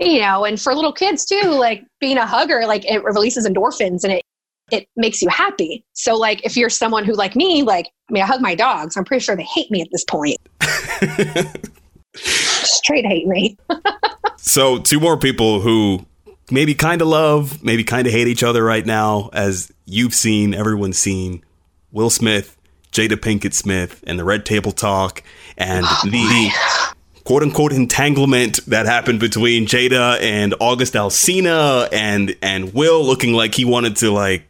you 0.00 0.20
know, 0.20 0.44
and 0.44 0.60
for 0.60 0.74
little 0.74 0.92
kids 0.92 1.24
too, 1.24 1.50
like 1.50 1.84
being 2.00 2.16
a 2.16 2.26
hugger, 2.26 2.66
like 2.66 2.84
it 2.90 3.04
releases 3.04 3.46
endorphins 3.46 4.02
and 4.02 4.12
it 4.14 4.24
it 4.72 4.88
makes 4.96 5.20
you 5.20 5.28
happy. 5.28 5.84
So 5.92 6.16
like 6.16 6.44
if 6.44 6.56
you're 6.56 6.70
someone 6.70 7.04
who 7.04 7.12
like 7.14 7.36
me, 7.36 7.62
like 7.62 7.86
I 8.08 8.12
mean 8.12 8.22
I 8.22 8.26
hug 8.26 8.40
my 8.40 8.54
dogs, 8.54 8.96
I'm 8.96 9.04
pretty 9.04 9.22
sure 9.22 9.36
they 9.36 9.42
hate 9.42 9.70
me 9.70 9.82
at 9.82 9.88
this 9.92 10.04
point. 10.04 10.38
Straight 12.14 13.06
hate 13.06 13.26
me. 13.26 13.56
so 14.36 14.78
two 14.78 15.00
more 15.00 15.16
people 15.16 15.60
who 15.60 16.06
maybe 16.50 16.74
kind 16.74 17.02
of 17.02 17.08
love, 17.08 17.62
maybe 17.62 17.84
kind 17.84 18.06
of 18.06 18.12
hate 18.12 18.26
each 18.26 18.42
other 18.42 18.64
right 18.64 18.84
now, 18.86 19.30
as 19.32 19.70
you've 19.86 20.14
seen, 20.14 20.54
everyone's 20.54 20.98
seen. 20.98 21.44
Will 21.92 22.10
Smith, 22.10 22.56
Jada 22.92 23.16
Pinkett 23.16 23.52
Smith, 23.52 24.02
and 24.06 24.18
the 24.18 24.24
Red 24.24 24.46
Table 24.46 24.72
Talk, 24.72 25.22
and 25.56 25.84
oh, 25.88 26.00
the 26.04 26.50
quote 27.30 27.44
unquote 27.44 27.72
entanglement 27.72 28.58
that 28.66 28.86
happened 28.86 29.20
between 29.20 29.64
Jada 29.64 30.20
and 30.20 30.52
August 30.58 30.94
Alsina, 30.94 31.88
and 31.92 32.36
and 32.42 32.74
Will 32.74 33.04
looking 33.04 33.34
like 33.34 33.54
he 33.54 33.64
wanted 33.64 33.94
to 33.98 34.10
like 34.10 34.42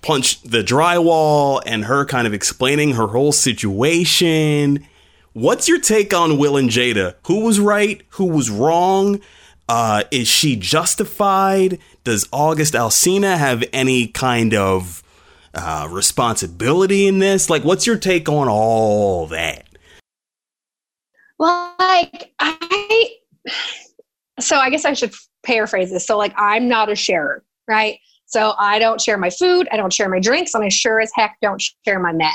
punch 0.00 0.40
the 0.40 0.62
drywall, 0.62 1.60
and 1.66 1.84
her 1.84 2.06
kind 2.06 2.26
of 2.26 2.32
explaining 2.32 2.94
her 2.94 3.08
whole 3.08 3.32
situation 3.32 4.86
What's 5.34 5.68
your 5.68 5.78
take 5.78 6.14
on 6.14 6.38
Will 6.38 6.56
and 6.56 6.70
Jada? 6.70 7.16
Who 7.26 7.40
was 7.40 7.60
right? 7.60 8.00
Who 8.12 8.24
was 8.24 8.48
wrong? 8.48 9.20
Uh, 9.68 10.04
is 10.10 10.26
she 10.26 10.56
justified? 10.56 11.78
Does 12.04 12.26
August 12.32 12.72
Alsina 12.72 13.36
have 13.36 13.62
any 13.70 14.06
kind 14.06 14.54
of 14.54 15.02
uh, 15.52 15.88
responsibility 15.90 17.06
in 17.06 17.18
this? 17.18 17.50
Like, 17.50 17.64
what's 17.64 17.86
your 17.86 17.98
take 17.98 18.30
on 18.30 18.48
all 18.48 19.26
that? 19.26 19.66
Well, 21.44 21.74
like, 21.78 22.32
I. 22.38 23.10
So 24.40 24.56
I 24.56 24.70
guess 24.70 24.86
I 24.86 24.94
should 24.94 25.12
paraphrase 25.44 25.90
this. 25.90 26.06
So, 26.06 26.16
like, 26.16 26.32
I'm 26.38 26.68
not 26.68 26.90
a 26.90 26.94
sharer, 26.94 27.44
right? 27.68 27.98
So 28.24 28.54
I 28.58 28.78
don't 28.78 28.98
share 28.98 29.18
my 29.18 29.28
food, 29.28 29.68
I 29.70 29.76
don't 29.76 29.92
share 29.92 30.08
my 30.08 30.20
drinks, 30.20 30.54
and 30.54 30.64
I 30.64 30.70
sure 30.70 31.02
as 31.02 31.12
heck 31.14 31.36
don't 31.42 31.62
share 31.84 32.00
my 32.00 32.12
net. 32.12 32.34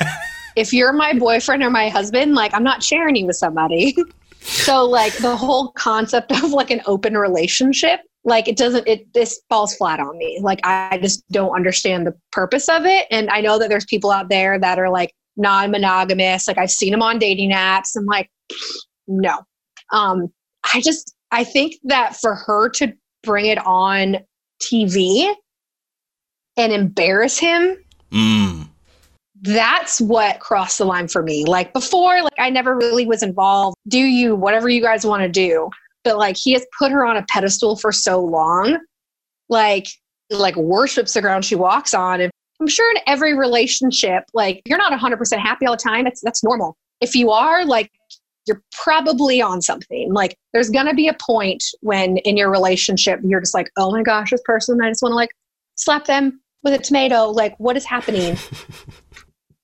if 0.56 0.72
you're 0.72 0.94
my 0.94 1.12
boyfriend 1.12 1.62
or 1.62 1.68
my 1.68 1.90
husband, 1.90 2.34
like 2.34 2.54
I'm 2.54 2.64
not 2.64 2.82
sharing 2.82 3.16
you 3.16 3.26
with 3.26 3.36
somebody. 3.36 3.94
so 4.40 4.86
like 4.86 5.12
the 5.18 5.36
whole 5.36 5.72
concept 5.72 6.32
of 6.32 6.50
like 6.50 6.70
an 6.70 6.80
open 6.86 7.18
relationship, 7.18 8.00
like 8.24 8.48
it 8.48 8.56
doesn't 8.56 8.88
it 8.88 9.12
this 9.12 9.42
falls 9.50 9.76
flat 9.76 10.00
on 10.00 10.16
me. 10.16 10.40
Like 10.42 10.60
I 10.64 10.98
just 11.02 11.22
don't 11.30 11.54
understand 11.54 12.06
the 12.06 12.16
purpose 12.32 12.68
of 12.70 12.86
it. 12.86 13.06
And 13.10 13.28
I 13.28 13.42
know 13.42 13.58
that 13.58 13.68
there's 13.68 13.84
people 13.84 14.10
out 14.10 14.30
there 14.30 14.58
that 14.58 14.78
are 14.78 14.88
like 14.88 15.14
non-monogamous. 15.36 16.48
Like 16.48 16.58
I've 16.58 16.70
seen 16.70 16.92
them 16.92 17.02
on 17.02 17.18
dating 17.18 17.52
apps. 17.52 17.94
I'm 17.94 18.06
like, 18.06 18.30
no. 19.06 19.38
Um, 19.92 20.32
I 20.74 20.80
just 20.80 21.14
I 21.30 21.44
think 21.44 21.76
that 21.84 22.16
for 22.16 22.34
her 22.34 22.68
to 22.70 22.92
bring 23.22 23.46
it 23.46 23.58
on 23.66 24.18
TV 24.62 25.32
and 26.56 26.72
embarrass 26.72 27.38
him 27.38 27.76
mm 28.10 28.68
that's 29.42 30.00
what 30.00 30.40
crossed 30.40 30.78
the 30.78 30.84
line 30.84 31.08
for 31.08 31.22
me. 31.22 31.44
Like 31.44 31.72
before, 31.72 32.22
like 32.22 32.38
I 32.38 32.50
never 32.50 32.76
really 32.76 33.06
was 33.06 33.22
involved. 33.22 33.76
Do 33.86 33.98
you, 33.98 34.34
whatever 34.34 34.68
you 34.68 34.82
guys 34.82 35.06
want 35.06 35.22
to 35.22 35.28
do. 35.28 35.70
But 36.04 36.18
like 36.18 36.36
he 36.36 36.52
has 36.52 36.64
put 36.78 36.92
her 36.92 37.04
on 37.04 37.16
a 37.16 37.24
pedestal 37.28 37.76
for 37.76 37.92
so 37.92 38.20
long, 38.20 38.78
like, 39.48 39.86
like 40.30 40.56
worships 40.56 41.14
the 41.14 41.20
ground 41.20 41.44
she 41.44 41.54
walks 41.54 41.94
on. 41.94 42.20
And 42.20 42.32
I'm 42.60 42.66
sure 42.66 42.90
in 42.96 43.02
every 43.06 43.34
relationship, 43.34 44.24
like 44.34 44.62
you're 44.66 44.78
not 44.78 44.92
100% 44.98 45.38
happy 45.38 45.66
all 45.66 45.74
the 45.74 45.82
time. 45.82 46.04
That's, 46.04 46.20
that's 46.20 46.42
normal. 46.42 46.76
If 47.00 47.14
you 47.14 47.30
are, 47.30 47.64
like, 47.64 47.90
you're 48.48 48.62
probably 48.72 49.40
on 49.40 49.62
something. 49.62 50.12
Like 50.12 50.36
there's 50.52 50.70
going 50.70 50.86
to 50.86 50.94
be 50.94 51.08
a 51.08 51.16
point 51.24 51.62
when 51.80 52.16
in 52.18 52.36
your 52.36 52.50
relationship, 52.50 53.20
you're 53.22 53.40
just 53.40 53.54
like, 53.54 53.70
oh 53.76 53.90
my 53.92 54.02
gosh, 54.02 54.30
this 54.30 54.42
person, 54.44 54.80
I 54.82 54.88
just 54.88 55.02
want 55.02 55.12
to 55.12 55.16
like 55.16 55.30
slap 55.76 56.06
them 56.06 56.40
with 56.64 56.74
a 56.74 56.78
tomato. 56.78 57.26
Like, 57.26 57.54
what 57.58 57.76
is 57.76 57.84
happening? 57.84 58.36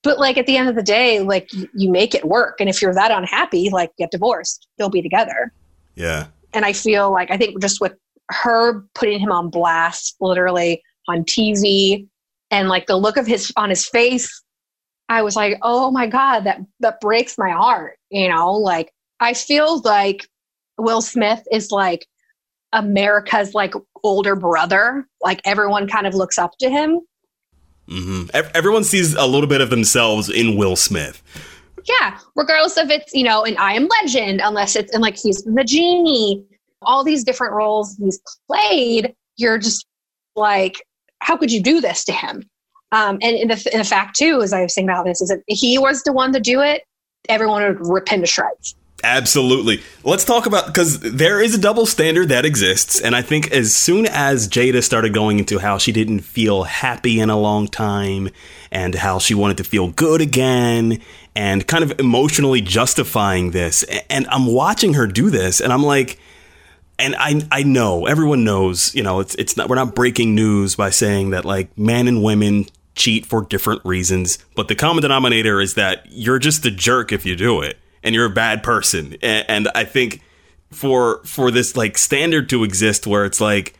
but 0.05 0.19
like 0.19 0.37
at 0.37 0.45
the 0.45 0.55
end 0.55 0.69
of 0.69 0.75
the 0.75 0.83
day 0.83 1.19
like 1.19 1.49
you 1.73 1.91
make 1.91 2.15
it 2.15 2.23
work 2.23 2.61
and 2.61 2.69
if 2.69 2.81
you're 2.81 2.93
that 2.93 3.11
unhappy 3.11 3.69
like 3.71 3.89
get 3.97 4.11
divorced 4.11 4.67
don't 4.77 4.93
be 4.93 5.01
together 5.01 5.51
yeah 5.95 6.27
and 6.53 6.63
i 6.63 6.71
feel 6.71 7.11
like 7.11 7.31
i 7.31 7.37
think 7.37 7.59
just 7.59 7.81
with 7.81 7.93
her 8.29 8.83
putting 8.93 9.19
him 9.19 9.31
on 9.31 9.49
blast 9.49 10.15
literally 10.21 10.81
on 11.09 11.23
tv 11.23 12.07
and 12.51 12.69
like 12.69 12.85
the 12.85 12.95
look 12.95 13.17
of 13.17 13.27
his 13.27 13.51
on 13.57 13.69
his 13.69 13.85
face 13.87 14.43
i 15.09 15.21
was 15.21 15.35
like 15.35 15.57
oh 15.61 15.91
my 15.91 16.07
god 16.07 16.41
that 16.41 16.59
that 16.79 16.99
breaks 16.99 17.37
my 17.37 17.51
heart 17.51 17.97
you 18.09 18.27
know 18.27 18.53
like 18.53 18.91
i 19.19 19.33
feel 19.33 19.81
like 19.81 20.27
will 20.77 21.01
smith 21.01 21.45
is 21.51 21.71
like 21.71 22.05
america's 22.73 23.53
like 23.53 23.73
older 24.03 24.35
brother 24.35 25.07
like 25.21 25.41
everyone 25.45 25.87
kind 25.87 26.05
of 26.05 26.13
looks 26.13 26.37
up 26.37 26.51
to 26.59 26.69
him 26.69 27.01
Mm-hmm. 27.87 28.35
Everyone 28.55 28.83
sees 28.83 29.13
a 29.13 29.25
little 29.25 29.47
bit 29.47 29.61
of 29.61 29.69
themselves 29.69 30.29
in 30.29 30.57
Will 30.57 30.75
Smith. 30.75 31.21
Yeah, 31.87 32.17
regardless 32.35 32.77
of 32.77 32.89
it's 32.89 33.13
you 33.13 33.23
know 33.23 33.43
an 33.43 33.57
I 33.57 33.73
Am 33.73 33.87
Legend, 34.01 34.41
unless 34.43 34.75
it's 34.75 34.91
and 34.93 35.01
like 35.01 35.17
he's 35.17 35.43
the 35.43 35.63
genie, 35.63 36.43
all 36.81 37.03
these 37.03 37.23
different 37.23 37.53
roles 37.53 37.95
he's 37.97 38.19
played. 38.47 39.13
You're 39.37 39.59
just 39.59 39.85
like, 40.35 40.83
how 41.19 41.37
could 41.37 41.51
you 41.51 41.61
do 41.61 41.79
this 41.79 42.03
to 42.05 42.11
him? 42.11 42.49
Um, 42.91 43.17
and, 43.21 43.49
the, 43.49 43.69
and 43.71 43.81
the 43.81 43.87
fact 43.87 44.15
too, 44.15 44.41
as 44.41 44.53
I 44.53 44.61
was 44.61 44.73
saying 44.73 44.87
about 44.87 45.05
this, 45.05 45.21
is 45.21 45.29
that 45.29 45.41
he 45.47 45.77
was 45.77 46.03
the 46.03 46.13
one 46.13 46.33
to 46.33 46.39
do 46.39 46.61
it. 46.61 46.83
Everyone 47.27 47.77
would 47.79 48.07
him 48.07 48.21
to 48.21 48.27
shreds. 48.27 48.75
Absolutely. 49.03 49.83
Let's 50.03 50.23
talk 50.23 50.45
about 50.45 50.67
because 50.67 50.99
there 50.99 51.39
is 51.39 51.53
a 51.53 51.59
double 51.59 51.85
standard 51.85 52.29
that 52.29 52.45
exists, 52.45 52.99
and 52.99 53.15
I 53.15 53.21
think 53.21 53.51
as 53.51 53.75
soon 53.75 54.07
as 54.07 54.47
Jada 54.47 54.81
started 54.81 55.13
going 55.13 55.37
into 55.37 55.59
how 55.59 55.77
she 55.77 55.91
didn't 55.91 56.21
feel 56.21 56.63
happy 56.63 57.19
in 57.19 57.29
a 57.29 57.37
long 57.37 57.67
time, 57.67 58.29
and 58.71 58.95
how 58.95 59.19
she 59.19 59.35
wanted 59.35 59.57
to 59.57 59.63
feel 59.63 59.89
good 59.89 60.21
again, 60.21 61.01
and 61.35 61.67
kind 61.67 61.83
of 61.83 61.99
emotionally 61.99 62.61
justifying 62.61 63.51
this, 63.51 63.83
and 64.09 64.25
I'm 64.27 64.47
watching 64.47 64.95
her 64.95 65.05
do 65.05 65.29
this, 65.29 65.59
and 65.59 65.71
I'm 65.71 65.83
like, 65.83 66.17
and 66.97 67.15
I 67.17 67.41
I 67.51 67.63
know 67.63 68.05
everyone 68.05 68.43
knows, 68.43 68.93
you 68.95 69.03
know, 69.03 69.19
it's 69.19 69.35
it's 69.35 69.57
not 69.57 69.69
we're 69.69 69.75
not 69.75 69.95
breaking 69.95 70.35
news 70.35 70.75
by 70.75 70.89
saying 70.89 71.31
that 71.31 71.45
like 71.45 71.77
men 71.77 72.07
and 72.07 72.23
women 72.23 72.65
cheat 72.95 73.25
for 73.25 73.41
different 73.43 73.83
reasons, 73.83 74.39
but 74.55 74.67
the 74.67 74.75
common 74.75 75.01
denominator 75.01 75.59
is 75.59 75.73
that 75.73 76.05
you're 76.09 76.39
just 76.39 76.65
a 76.65 76.71
jerk 76.71 77.11
if 77.11 77.25
you 77.25 77.35
do 77.35 77.61
it 77.61 77.77
and 78.03 78.15
you're 78.15 78.25
a 78.25 78.29
bad 78.29 78.63
person. 78.63 79.17
And, 79.21 79.45
and 79.49 79.69
I 79.75 79.83
think 79.83 80.21
for 80.71 81.21
for 81.25 81.51
this 81.51 81.75
like 81.75 81.97
standard 81.97 82.49
to 82.49 82.63
exist 82.63 83.05
where 83.05 83.25
it's 83.25 83.41
like 83.41 83.77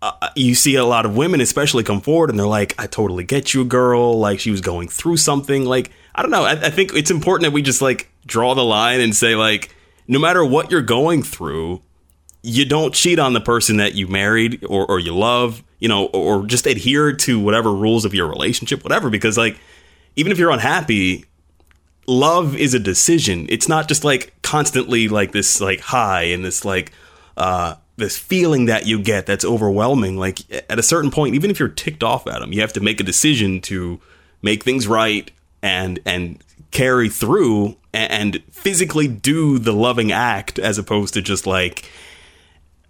uh, 0.00 0.12
you 0.34 0.54
see 0.54 0.74
a 0.74 0.84
lot 0.84 1.06
of 1.06 1.16
women 1.16 1.40
especially 1.40 1.84
come 1.84 2.00
forward 2.00 2.28
and 2.28 2.38
they're 2.38 2.46
like 2.46 2.74
i 2.78 2.86
totally 2.86 3.24
get 3.24 3.54
you 3.54 3.64
girl. 3.64 4.18
Like 4.18 4.40
she 4.40 4.50
was 4.50 4.60
going 4.60 4.88
through 4.88 5.16
something. 5.16 5.64
Like 5.64 5.90
i 6.14 6.22
don't 6.22 6.30
know. 6.30 6.44
I, 6.44 6.52
I, 6.52 6.70
think 6.70 6.94
it's 6.94 7.10
important 7.10 7.44
that 7.44 7.52
we 7.52 7.62
just 7.62 7.82
like 7.82 8.08
draw 8.24 8.54
the 8.54 8.64
line 8.64 9.00
and 9.00 9.14
say 9.14 9.34
like 9.34 9.74
no 10.06 10.18
matter 10.18 10.44
what 10.44 10.70
you're 10.70 10.82
going 10.82 11.22
through 11.22 11.82
you 12.42 12.64
don't 12.64 12.94
cheat 12.94 13.18
on 13.18 13.32
the 13.32 13.40
person 13.40 13.76
that 13.76 13.94
you 13.94 14.08
married 14.08 14.64
or, 14.68 14.86
or 14.86 14.98
you 14.98 15.14
love 15.14 15.62
you 15.78 15.88
know 15.88 16.06
or 16.06 16.44
just 16.46 16.66
adhere 16.66 17.12
to 17.12 17.38
whatever 17.38 17.72
rules 17.72 18.04
of 18.04 18.14
your 18.14 18.28
relationship 18.28 18.82
whatever 18.82 19.10
because 19.10 19.38
like 19.38 19.58
even 20.16 20.32
if 20.32 20.38
you're 20.38 20.50
unhappy 20.50 21.24
love 22.06 22.56
is 22.56 22.74
a 22.74 22.78
decision. 22.78 23.46
It's 23.48 23.68
not 23.68 23.88
just 23.88 24.04
like 24.04 24.32
constantly 24.42 25.08
like 25.08 25.32
this 25.32 25.60
like 25.60 25.80
high 25.80 26.24
and 26.24 26.44
this 26.44 26.64
like 26.64 26.92
uh 27.36 27.76
this 27.96 28.18
feeling 28.18 28.66
that 28.66 28.86
you 28.86 29.00
get 29.00 29.26
that's 29.26 29.44
overwhelming. 29.44 30.16
Like 30.16 30.40
at 30.70 30.78
a 30.78 30.82
certain 30.82 31.10
point, 31.10 31.34
even 31.34 31.50
if 31.50 31.58
you're 31.58 31.68
ticked 31.68 32.02
off 32.02 32.26
at 32.26 32.40
them, 32.40 32.52
you 32.52 32.60
have 32.60 32.72
to 32.74 32.80
make 32.80 33.00
a 33.00 33.04
decision 33.04 33.60
to 33.62 34.00
make 34.42 34.64
things 34.64 34.86
right 34.86 35.30
and 35.62 36.00
and 36.04 36.42
carry 36.70 37.08
through 37.08 37.76
and 37.92 38.42
physically 38.50 39.06
do 39.06 39.58
the 39.58 39.72
loving 39.72 40.10
act 40.10 40.58
as 40.58 40.78
opposed 40.78 41.12
to 41.14 41.20
just 41.20 41.46
like 41.46 41.84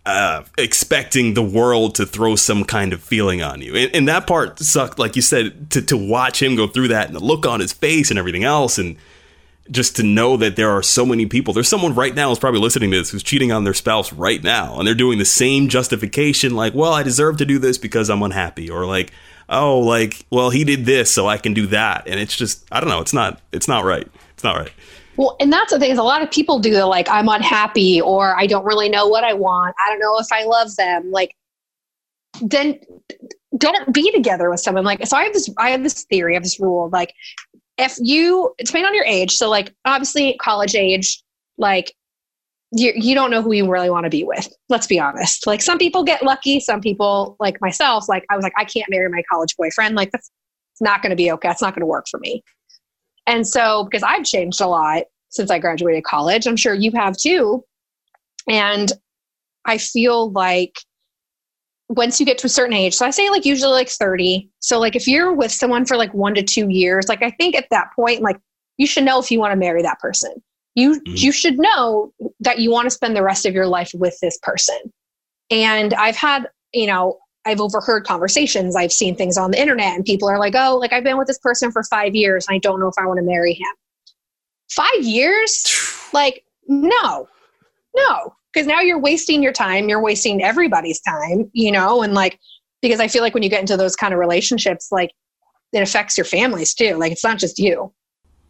uh, 0.05 0.43
expecting 0.59 1.35
the 1.35 1.43
world 1.43 1.95
to 1.97 2.07
throw 2.07 2.35
some 2.35 2.65
kind 2.65 2.93
of 2.93 3.03
feeling 3.03 3.43
on 3.43 3.63
you. 3.63 3.77
And, 3.77 3.95
and, 3.95 4.09
that 4.09 4.27
part 4.27 4.59
sucked, 4.59 4.99
like 4.99 5.15
you 5.15 5.23
said, 5.23 5.71
to, 5.71 5.83
to 5.83 5.97
watch 5.97 6.43
him 6.43 6.57
go 6.57 6.67
through 6.67 6.89
that 6.89 7.07
and 7.07 7.15
the 7.15 7.21
look 7.21 7.47
on 7.47 7.61
his 7.61 7.73
face 7.73 8.11
and 8.11 8.19
everything 8.19 8.43
else. 8.43 8.79
And 8.79 8.97
just 9.71 9.97
to 9.97 10.03
know 10.03 10.37
that 10.37 10.57
there 10.57 10.71
are 10.71 10.83
so 10.83 11.07
many 11.07 11.27
people. 11.27 11.55
There's 11.55 11.69
someone 11.69 11.95
right 11.95 12.15
now 12.15 12.29
who's 12.29 12.39
probably 12.39 12.61
listening 12.61 12.91
to 12.91 12.99
this 12.99 13.11
who's 13.11 13.23
cheating 13.23 13.53
on 13.53 13.63
their 13.63 13.75
spouse 13.75 14.13
right 14.13 14.43
now. 14.43 14.79
And 14.79 14.87
they're 14.87 14.95
doing 14.95 15.19
the 15.19 15.25
same 15.25 15.69
justification, 15.69 16.57
like, 16.57 16.75
well, 16.75 16.93
I 16.93 17.03
deserve 17.05 17.37
to 17.37 17.47
do 17.47 17.59
this 17.59 17.79
because 17.79 18.11
I'm 18.11 18.23
unhappy. 18.23 18.71
Or 18.71 18.85
like, 18.87 19.13
oh, 19.49 19.79
like, 19.79 20.27
well, 20.31 20.51
he 20.51 20.65
did 20.65 20.85
this, 20.85 21.13
so 21.13 21.29
I 21.29 21.39
can 21.39 21.55
do 21.55 21.69
that. 21.69 22.09
And 22.09 22.19
it's 22.19 22.37
just, 22.37 22.65
I 22.73 22.81
don't 22.81 22.89
know. 22.89 23.01
It's 23.01 23.13
not, 23.13 23.41
it's 23.53 23.69
not 23.69 23.85
right. 23.85 24.09
It's 24.35 24.43
not 24.43 24.57
right. 24.57 24.73
Well, 25.17 25.37
and 25.41 25.53
that's 25.53 25.73
the 25.73 25.79
thing 25.79 25.91
is 25.91 25.99
a 25.99 26.03
lot 26.03 26.23
of 26.23 26.31
people 26.31 26.59
do 26.59 26.83
like 26.85 27.09
I'm 27.09 27.29
unhappy 27.29 28.01
or 28.01 28.39
I 28.39 28.47
don't 28.47 28.65
really 28.65 28.89
know 28.89 29.07
what 29.07 29.25
I 29.25 29.35
want. 29.35 29.75
I 29.85 29.91
don't 29.91 30.01
know 30.01 30.19
if 30.19 30.27
I 30.33 30.45
love 30.45 30.75
them. 30.77 31.11
Like 31.11 31.35
then 32.41 32.81
don't 33.59 33.93
be 33.93 34.11
together 34.13 34.51
with 34.51 34.61
someone. 34.61 34.85
Like 34.85 35.07
so 35.07 35.17
I 35.17 35.25
have 35.25 35.33
this 35.33 35.51
I 35.59 35.71
have 35.71 35.83
this 35.83 36.05
theory, 36.05 36.35
I 36.35 36.37
have 36.37 36.43
this 36.43 36.59
rule. 36.59 36.89
Like 36.91 37.15
if 37.79 37.97
you 38.01 38.55
depending 38.59 38.87
on 38.87 38.95
your 38.95 39.05
age, 39.05 39.33
so 39.33 39.51
like 39.51 39.75
obviously 39.85 40.37
college 40.41 40.75
age, 40.75 41.23
like 41.59 41.95
you 42.73 42.93
you 42.97 43.15
don't 43.15 43.31
know 43.31 43.43
who 43.43 43.53
you 43.53 43.71
really 43.71 43.91
want 43.91 44.05
to 44.05 44.11
be 44.11 44.25
with. 44.25 44.49
Let's 44.71 44.87
be 44.87 44.99
honest. 44.99 45.47
Like 45.47 45.61
some 45.61 45.79
people 45.79 46.05
get 46.05 46.23
lucky, 46.23 46.59
some 46.59 46.81
people 46.81 47.37
like 47.39 47.61
myself, 47.61 48.09
like 48.09 48.25
I 48.31 48.37
was 48.37 48.43
like, 48.43 48.55
I 48.57 48.65
can't 48.65 48.89
marry 48.89 49.11
my 49.11 49.23
college 49.31 49.55
boyfriend. 49.59 49.95
Like 49.95 50.11
that's 50.11 50.31
not 50.81 51.03
gonna 51.03 51.17
be 51.17 51.31
okay. 51.33 51.49
That's 51.49 51.63
not 51.63 51.75
gonna 51.75 51.87
work 51.87 52.07
for 52.11 52.19
me. 52.19 52.43
And 53.27 53.47
so, 53.47 53.85
because 53.85 54.03
I've 54.03 54.25
changed 54.25 54.61
a 54.61 54.67
lot 54.67 55.05
since 55.31 55.51
I 55.51 55.59
graduated 55.59 56.05
college, 56.05 56.47
I'm 56.47 56.57
sure 56.57 56.75
you 56.75 56.91
have 56.93 57.17
too. 57.17 57.65
And 58.49 58.93
I 59.65 59.79
feel 59.79 60.31
like 60.33 60.77
once 61.89 62.19
you 62.19 62.27
get 62.27 62.39
to 62.39 62.47
a 62.47 62.51
certain 62.51 62.75
age, 62.75 62.95
so 62.95 63.07
I 63.07 63.11
say 63.11 63.31
like 63.31 63.45
usually 63.45 63.73
like 63.73 63.89
30. 63.89 64.51
So, 64.61 64.79
like 64.79 64.97
if 64.97 65.07
you're 65.07 65.33
with 65.33 65.53
someone 65.53 65.85
for 65.85 65.97
like 65.97 66.13
one 66.15 66.35
to 66.35 66.43
two 66.43 66.69
years, 66.69 67.09
like 67.09 67.23
I 67.23 67.31
think 67.31 67.55
at 67.55 67.69
that 67.71 67.91
point, 67.95 68.23
like 68.23 68.39
you 68.79 68.87
should 68.87 69.05
know 69.05 69.21
if 69.21 69.31
you 69.31 69.39
want 69.39 69.53
to 69.53 69.57
marry 69.57 69.83
that 69.83 70.01
person. 70.01 70.33
You 70.75 70.95
mm-hmm. 70.95 71.15
you 71.17 71.33
should 71.33 71.59
know 71.59 72.13
that 72.41 72.59
you 72.59 72.71
want 72.71 72.87
to 72.87 72.91
spend 72.91 73.15
the 73.15 73.23
rest 73.23 73.47
of 73.47 73.55
your 73.55 73.67
life 73.67 73.93
with 73.95 74.19
this 74.21 74.39
person. 74.43 74.79
And 75.51 75.93
I've 75.95 76.17
had, 76.17 76.49
you 76.73 76.87
know, 76.87 77.19
I've 77.45 77.61
overheard 77.61 78.05
conversations, 78.05 78.77
I've 78.77 78.93
seen 78.93 79.17
things 79.17 79.37
on 79.37 79.51
the 79.51 79.61
internet, 79.61 79.95
and 79.95 80.05
people 80.05 80.29
are 80.29 80.39
like, 80.39 80.55
oh, 80.57 80.77
like 80.77 80.93
I've 80.93 81.05
been 81.05 81.19
with 81.19 81.27
this 81.27 81.39
person 81.39 81.73
for 81.73 81.83
five 81.85 82.15
years 82.15 82.47
and 82.47 82.55
I 82.55 82.59
don't 82.59 82.81
know 82.81 82.89
if 82.89 82.95
I 82.99 83.07
want 83.07 83.19
to 83.19 83.25
marry 83.25 83.55
him. 83.55 83.73
Five 84.71 85.03
years? 85.03 85.67
like, 86.13 86.45
no, 86.69 87.29
no. 87.95 88.35
Because 88.53 88.67
now 88.67 88.81
you're 88.81 88.99
wasting 88.99 89.43
your 89.43 89.53
time, 89.53 89.89
you're 89.89 90.03
wasting 90.03 90.43
everybody's 90.43 91.01
time, 91.01 91.51
you 91.53 91.73
know, 91.73 92.03
and 92.03 92.13
like, 92.13 92.39
because 92.83 93.01
I 93.01 93.09
feel 93.09 93.23
like 93.23 93.33
when 93.33 93.43
you 93.43 93.49
get 93.49 93.61
into 93.61 93.77
those 93.77 93.97
kind 93.97 94.13
of 94.13 94.21
relationships, 94.21 94.89
like 94.93 95.13
it 95.73 95.83
affects 95.83 96.19
your 96.19 96.25
families 96.25 96.75
too. 96.75 96.97
Like 96.97 97.13
it's 97.13 97.25
not 97.25 97.39
just 97.39 97.59
you. 97.59 97.93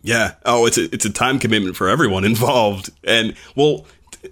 Yeah. 0.03 0.35
Oh, 0.45 0.67
it's 0.67 0.79
a, 0.79 0.93
it's 0.93 1.05
a 1.05 1.11
time 1.11 1.39
commitment 1.39 1.77
for 1.77 1.89
everyone 1.89 2.25
involved. 2.33 2.91
And 3.05 3.35
well, 3.55 3.87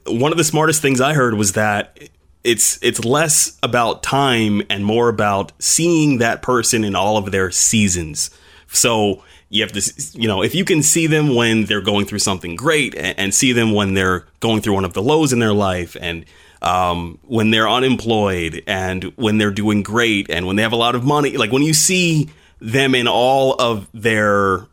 one 0.06 0.32
of 0.32 0.38
the 0.38 0.44
smartest 0.44 0.82
things 0.82 1.00
I 1.00 1.14
heard 1.14 1.34
was 1.34 1.52
that 1.52 1.98
it's 2.44 2.78
it's 2.82 3.04
less 3.04 3.58
about 3.62 4.02
time 4.02 4.62
and 4.70 4.84
more 4.84 5.08
about 5.08 5.52
seeing 5.58 6.18
that 6.18 6.42
person 6.42 6.84
in 6.84 6.94
all 6.94 7.16
of 7.16 7.30
their 7.30 7.50
seasons. 7.50 8.30
So 8.68 9.22
you 9.48 9.62
have 9.62 9.72
to, 9.72 10.18
you 10.18 10.28
know, 10.28 10.42
if 10.42 10.54
you 10.54 10.64
can 10.64 10.82
see 10.82 11.06
them 11.06 11.34
when 11.34 11.64
they're 11.64 11.80
going 11.80 12.06
through 12.06 12.20
something 12.20 12.54
great 12.54 12.94
and, 12.94 13.18
and 13.18 13.34
see 13.34 13.52
them 13.52 13.72
when 13.72 13.94
they're 13.94 14.26
going 14.38 14.62
through 14.62 14.74
one 14.74 14.84
of 14.84 14.92
the 14.92 15.02
lows 15.02 15.32
in 15.32 15.40
their 15.40 15.52
life 15.52 15.96
and 16.00 16.24
um, 16.62 17.18
when 17.22 17.50
they're 17.50 17.68
unemployed 17.68 18.62
and 18.66 19.04
when 19.16 19.38
they're 19.38 19.50
doing 19.50 19.82
great 19.82 20.30
and 20.30 20.46
when 20.46 20.56
they 20.56 20.62
have 20.62 20.72
a 20.72 20.76
lot 20.76 20.94
of 20.94 21.04
money, 21.04 21.36
like 21.36 21.50
when 21.50 21.62
you 21.62 21.74
see 21.74 22.28
them 22.60 22.94
in 22.94 23.08
all 23.08 23.54
of 23.60 23.88
their 23.92 24.66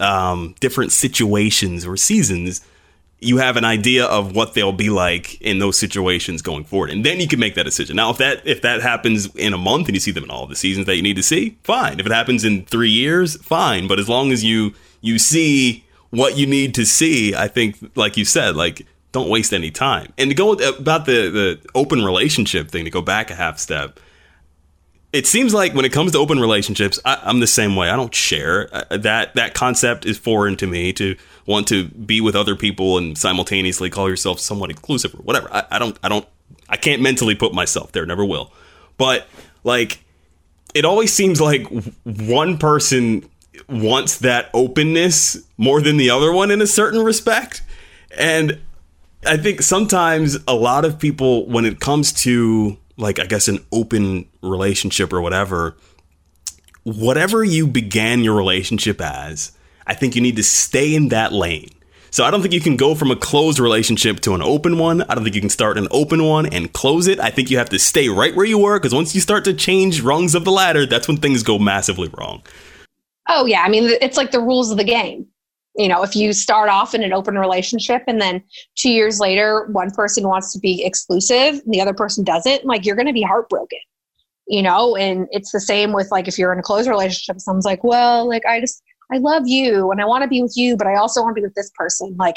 um, 0.00 0.54
different 0.60 0.92
situations 0.92 1.86
or 1.86 1.96
seasons, 1.96 2.66
you 3.20 3.38
have 3.38 3.56
an 3.56 3.64
idea 3.64 4.04
of 4.04 4.34
what 4.34 4.54
they'll 4.54 4.72
be 4.72 4.90
like 4.90 5.40
in 5.40 5.58
those 5.58 5.78
situations 5.78 6.42
going 6.42 6.64
forward 6.64 6.90
and 6.90 7.04
then 7.04 7.18
you 7.18 7.26
can 7.26 7.40
make 7.40 7.54
that 7.54 7.64
decision. 7.64 7.96
Now 7.96 8.10
if 8.10 8.18
that 8.18 8.46
if 8.46 8.62
that 8.62 8.82
happens 8.82 9.34
in 9.36 9.54
a 9.54 9.58
month 9.58 9.88
and 9.88 9.94
you 9.96 10.00
see 10.00 10.10
them 10.10 10.24
in 10.24 10.30
all 10.30 10.46
the 10.46 10.56
seasons 10.56 10.86
that 10.86 10.96
you 10.96 11.02
need 11.02 11.16
to 11.16 11.22
see 11.22 11.56
fine. 11.62 11.98
If 11.98 12.06
it 12.06 12.12
happens 12.12 12.44
in 12.44 12.64
three 12.66 12.90
years 12.90 13.36
fine. 13.42 13.88
But 13.88 13.98
as 13.98 14.08
long 14.08 14.32
as 14.32 14.44
you 14.44 14.74
you 15.00 15.18
see 15.18 15.84
what 16.10 16.36
you 16.36 16.46
need 16.46 16.72
to 16.72 16.86
see 16.86 17.34
i 17.34 17.48
think 17.48 17.76
like 17.96 18.16
you 18.16 18.24
said 18.24 18.54
like 18.54 18.86
don't 19.16 19.30
waste 19.30 19.54
any 19.54 19.70
time. 19.70 20.12
And 20.18 20.30
to 20.30 20.34
go 20.34 20.52
about 20.52 21.06
the 21.06 21.30
the 21.30 21.60
open 21.74 22.04
relationship 22.04 22.70
thing 22.70 22.84
to 22.84 22.90
go 22.90 23.00
back 23.00 23.30
a 23.30 23.34
half 23.34 23.58
step 23.58 23.98
it 25.12 25.26
seems 25.26 25.54
like 25.54 25.74
when 25.74 25.84
it 25.84 25.92
comes 25.92 26.12
to 26.12 26.18
open 26.18 26.38
relationships, 26.38 26.98
I, 27.04 27.18
am 27.24 27.40
the 27.40 27.46
same 27.46 27.76
way. 27.76 27.88
I 27.90 27.96
don't 27.96 28.14
share 28.14 28.68
uh, 28.72 28.96
that. 28.96 29.34
That 29.34 29.54
concept 29.54 30.04
is 30.04 30.18
foreign 30.18 30.56
to 30.56 30.66
me. 30.66 30.92
To 30.94 31.16
want 31.46 31.68
to 31.68 31.84
be 31.88 32.20
with 32.20 32.34
other 32.34 32.56
people 32.56 32.98
and 32.98 33.16
simultaneously 33.16 33.88
call 33.88 34.08
yourself 34.08 34.40
somewhat 34.40 34.70
exclusive 34.70 35.14
or 35.14 35.18
whatever. 35.18 35.48
I, 35.52 35.64
I 35.72 35.78
don't. 35.78 35.98
I 36.02 36.08
don't. 36.08 36.26
I 36.68 36.76
can't 36.76 37.00
mentally 37.00 37.34
put 37.34 37.54
myself 37.54 37.92
there. 37.92 38.04
Never 38.04 38.24
will. 38.24 38.52
But 38.98 39.26
like, 39.64 40.04
it 40.74 40.84
always 40.84 41.12
seems 41.12 41.40
like 41.40 41.66
one 42.04 42.58
person 42.58 43.28
wants 43.68 44.18
that 44.18 44.50
openness 44.52 45.38
more 45.56 45.80
than 45.80 45.96
the 45.96 46.10
other 46.10 46.32
one 46.32 46.50
in 46.50 46.60
a 46.60 46.66
certain 46.66 47.02
respect, 47.02 47.62
and 48.16 48.60
I 49.24 49.36
think 49.36 49.62
sometimes 49.62 50.38
a 50.46 50.54
lot 50.54 50.84
of 50.84 50.98
people, 50.98 51.46
when 51.46 51.64
it 51.64 51.80
comes 51.80 52.12
to 52.24 52.76
like 52.96 53.18
I 53.18 53.26
guess 53.26 53.48
an 53.48 53.64
open 53.72 54.28
relationship 54.42 55.12
or 55.12 55.20
whatever, 55.20 55.76
whatever 56.84 57.44
you 57.44 57.66
began 57.66 58.24
your 58.24 58.34
relationship 58.34 59.00
as, 59.00 59.52
I 59.86 59.94
think 59.94 60.14
you 60.14 60.22
need 60.22 60.36
to 60.36 60.42
stay 60.42 60.94
in 60.94 61.08
that 61.08 61.32
lane. 61.32 61.70
So 62.10 62.24
I 62.24 62.30
don't 62.30 62.40
think 62.40 62.54
you 62.54 62.60
can 62.60 62.76
go 62.76 62.94
from 62.94 63.10
a 63.10 63.16
closed 63.16 63.58
relationship 63.58 64.20
to 64.20 64.34
an 64.34 64.40
open 64.40 64.78
one. 64.78 65.02
I 65.02 65.14
don't 65.14 65.24
think 65.24 65.34
you 65.34 65.40
can 65.40 65.50
start 65.50 65.76
an 65.76 65.88
open 65.90 66.24
one 66.24 66.46
and 66.46 66.72
close 66.72 67.08
it. 67.08 67.20
I 67.20 67.30
think 67.30 67.50
you 67.50 67.58
have 67.58 67.68
to 67.70 67.78
stay 67.78 68.08
right 68.08 68.34
where 68.34 68.46
you 68.46 68.58
were 68.58 68.78
because 68.78 68.94
once 68.94 69.14
you 69.14 69.20
start 69.20 69.44
to 69.44 69.52
change 69.52 70.00
rungs 70.00 70.34
of 70.34 70.44
the 70.44 70.52
ladder, 70.52 70.86
that's 70.86 71.08
when 71.08 71.18
things 71.18 71.42
go 71.42 71.58
massively 71.58 72.08
wrong. 72.16 72.42
Oh 73.28 73.44
yeah, 73.44 73.62
I 73.62 73.68
mean 73.68 73.90
it's 74.00 74.16
like 74.16 74.30
the 74.30 74.40
rules 74.40 74.70
of 74.70 74.78
the 74.78 74.84
game 74.84 75.26
you 75.76 75.88
know 75.88 76.02
if 76.02 76.16
you 76.16 76.32
start 76.32 76.68
off 76.68 76.94
in 76.94 77.02
an 77.02 77.12
open 77.12 77.38
relationship 77.38 78.02
and 78.06 78.20
then 78.20 78.42
two 78.76 78.90
years 78.90 79.20
later 79.20 79.68
one 79.72 79.90
person 79.90 80.26
wants 80.26 80.52
to 80.52 80.58
be 80.58 80.84
exclusive 80.84 81.60
and 81.64 81.74
the 81.74 81.80
other 81.80 81.94
person 81.94 82.24
doesn't 82.24 82.64
like 82.64 82.84
you're 82.84 82.96
going 82.96 83.06
to 83.06 83.12
be 83.12 83.22
heartbroken 83.22 83.78
you 84.48 84.62
know? 84.62 84.94
And 84.94 85.26
it's 85.32 85.50
the 85.50 85.58
same 85.60 85.92
with 85.92 86.08
like 86.12 86.28
if 86.28 86.38
you're 86.38 86.52
in 86.52 86.58
a 86.58 86.62
close 86.62 86.86
relationship 86.88 87.40
someone's 87.40 87.64
like 87.64 87.82
well 87.84 88.28
like 88.28 88.44
i 88.46 88.60
just 88.60 88.82
i 89.12 89.18
love 89.18 89.42
you 89.46 89.90
and 89.90 90.00
i 90.00 90.04
want 90.04 90.22
to 90.22 90.28
be 90.28 90.42
with 90.42 90.56
you 90.56 90.76
but 90.76 90.86
i 90.86 90.96
also 90.96 91.22
want 91.22 91.34
to 91.36 91.40
be 91.40 91.46
with 91.46 91.54
this 91.54 91.70
person. 91.76 92.16
Like 92.18 92.36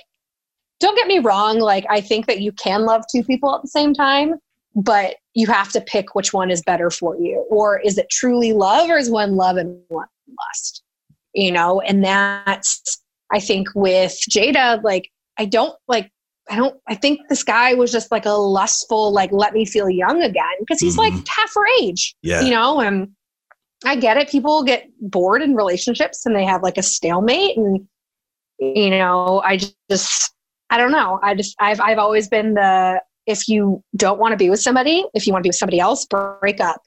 don't 0.79 0.95
get 0.95 1.07
me 1.07 1.19
wrong 1.19 1.59
like 1.59 1.85
i 1.89 1.99
think 2.01 2.25
that 2.27 2.39
you 2.39 2.51
can 2.53 2.85
love 2.85 3.03
two 3.11 3.23
people 3.23 3.53
at 3.53 3.61
the 3.61 3.67
same 3.67 3.93
time 3.93 4.35
but 4.75 5.15
you 5.33 5.47
have 5.47 5.71
to 5.71 5.81
pick 5.81 6.15
which 6.15 6.33
one 6.33 6.51
is 6.51 6.61
better 6.61 6.89
for 6.89 7.17
you. 7.17 7.45
Or 7.49 7.79
is 7.79 7.97
it 7.97 8.09
truly 8.09 8.53
love 8.53 8.89
or 8.89 8.97
is 8.97 9.09
one 9.09 9.35
love 9.35 9.57
and 9.57 9.79
one 9.87 10.07
lust 10.27 10.83
you 11.33 11.51
know? 11.51 11.81
And 11.81 12.03
that's 12.03 13.01
I 13.31 13.39
think 13.39 13.67
with 13.75 14.17
Jada, 14.29 14.81
like, 14.83 15.09
I 15.37 15.45
don't 15.45 15.75
like, 15.87 16.11
I 16.49 16.55
don't, 16.55 16.79
I 16.87 16.95
think 16.95 17.21
this 17.29 17.43
guy 17.43 17.73
was 17.75 17.91
just 17.91 18.11
like 18.11 18.25
a 18.25 18.31
lustful, 18.31 19.11
like, 19.13 19.31
let 19.31 19.53
me 19.53 19.65
feel 19.65 19.89
young 19.89 20.23
again 20.23 20.43
because 20.59 20.79
he's 20.79 20.97
mm-hmm. 20.97 21.15
like 21.15 21.27
half 21.27 21.53
her 21.53 21.65
age, 21.81 22.15
yeah. 22.21 22.41
you 22.41 22.49
know, 22.49 22.81
and 22.81 23.09
I 23.85 23.95
get 23.95 24.17
it. 24.17 24.29
People 24.29 24.63
get 24.63 24.89
bored 24.99 25.41
in 25.41 25.55
relationships 25.55 26.25
and 26.25 26.35
they 26.35 26.45
have 26.45 26.63
like 26.63 26.77
a 26.77 26.83
stalemate. 26.83 27.55
And, 27.55 27.87
you 28.59 28.89
know, 28.89 29.41
I 29.45 29.59
just, 29.89 30.33
I 30.69 30.77
don't 30.77 30.91
know. 30.91 31.19
I 31.21 31.35
just, 31.35 31.55
I've, 31.59 31.79
I've 31.79 31.99
always 31.99 32.27
been 32.27 32.55
the, 32.55 33.01
if 33.27 33.47
you 33.47 33.83
don't 33.95 34.19
want 34.19 34.31
to 34.31 34.37
be 34.37 34.49
with 34.49 34.59
somebody, 34.59 35.05
if 35.13 35.27
you 35.27 35.33
want 35.33 35.43
to 35.43 35.47
be 35.47 35.49
with 35.49 35.57
somebody 35.57 35.79
else, 35.79 36.05
break 36.05 36.59
up 36.59 36.81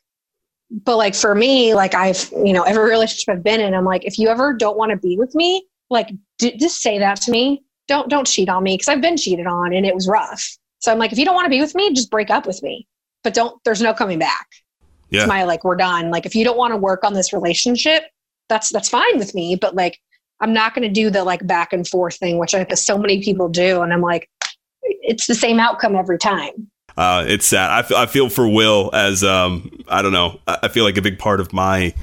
but 0.84 0.97
like 0.97 1.14
for 1.14 1.34
me 1.34 1.74
like 1.74 1.95
i've 1.95 2.30
you 2.45 2.53
know 2.53 2.62
every 2.62 2.84
relationship 2.90 3.28
i've 3.28 3.45
been 3.45 3.61
in 3.61 3.74
i'm 3.74 3.84
like 3.84 4.05
if 4.05 4.18
you 4.18 4.28
ever 4.28 4.53
don't 4.55 4.76
want 4.76 4.90
to 4.90 4.97
be 4.97 5.16
with 5.16 5.34
me 5.34 5.64
like 5.93 6.11
d- 6.38 6.57
just 6.57 6.80
say 6.82 6.99
that 6.99 7.20
to 7.22 7.30
me. 7.30 7.62
Don't 7.88 8.09
don't 8.09 8.26
cheat 8.26 8.49
on 8.49 8.62
me 8.62 8.74
because 8.74 8.88
i've 8.88 9.01
been 9.01 9.16
cheated 9.16 9.47
on 9.47 9.72
and 9.72 9.86
it 9.86 9.95
was 9.95 10.09
rough. 10.09 10.57
So 10.80 10.90
i'm 10.93 10.99
like 10.99 11.12
if 11.12 11.18
you 11.18 11.24
don't 11.24 11.34
want 11.34 11.47
to 11.47 11.51
be 11.51 11.61
with 11.61 11.74
me 11.74 11.93
just 11.93 12.11
break 12.11 12.30
up 12.30 12.47
with 12.47 12.62
me. 12.62 12.86
But 13.22 13.34
don't 13.34 13.62
there's 13.64 13.82
no 13.82 13.95
coming 13.95 14.18
back. 14.18 14.47
Yeah. 15.11 15.20
it's 15.20 15.28
my 15.28 15.45
like 15.45 15.64
we're 15.64 15.76
done. 15.76 16.11
Like 16.11 16.26
if 16.26 16.34
you 16.34 16.45
don't 16.45 16.57
want 16.57 16.72
to 16.72 16.76
work 16.76 17.05
on 17.05 17.14
this 17.14 17.32
relationship 17.32 18.05
that's 18.49 18.72
that's 18.72 18.88
fine 18.88 19.18
with 19.18 19.34
me. 19.34 19.57
But 19.57 19.74
like 19.74 19.99
i'm 20.40 20.53
not 20.53 20.74
going 20.74 20.86
to 20.86 20.93
do 20.93 21.11
the 21.11 21.22
like 21.22 21.47
back 21.47 21.72
and 21.72 21.86
forth 21.86 22.16
thing 22.16 22.38
which 22.38 22.53
i 22.53 22.64
think 22.64 22.76
so 22.78 22.99
many 22.99 23.22
people 23.22 23.49
do. 23.49 23.82
And 23.82 23.93
i'm 23.93 24.01
like 24.01 24.28
it's 24.82 25.26
the 25.26 25.34
same 25.34 25.61
outcome 25.61 25.95
every 25.95 26.18
time. 26.18 26.70
Uh, 26.97 27.24
it's 27.26 27.47
sad. 27.47 27.70
I, 27.70 27.78
f- 27.80 27.93
I 27.93 28.07
feel 28.07 28.28
for 28.28 28.47
Will 28.49 28.90
as 28.93 29.24
um, 29.24 29.70
I 29.88 30.03
don't 30.03 30.12
know. 30.12 30.40
I 30.47 30.68
feel 30.68 30.84
like 30.84 30.97
a 30.97 31.03
big 31.03 31.18
part 31.18 31.40
of 31.40 31.53
my 31.53 31.95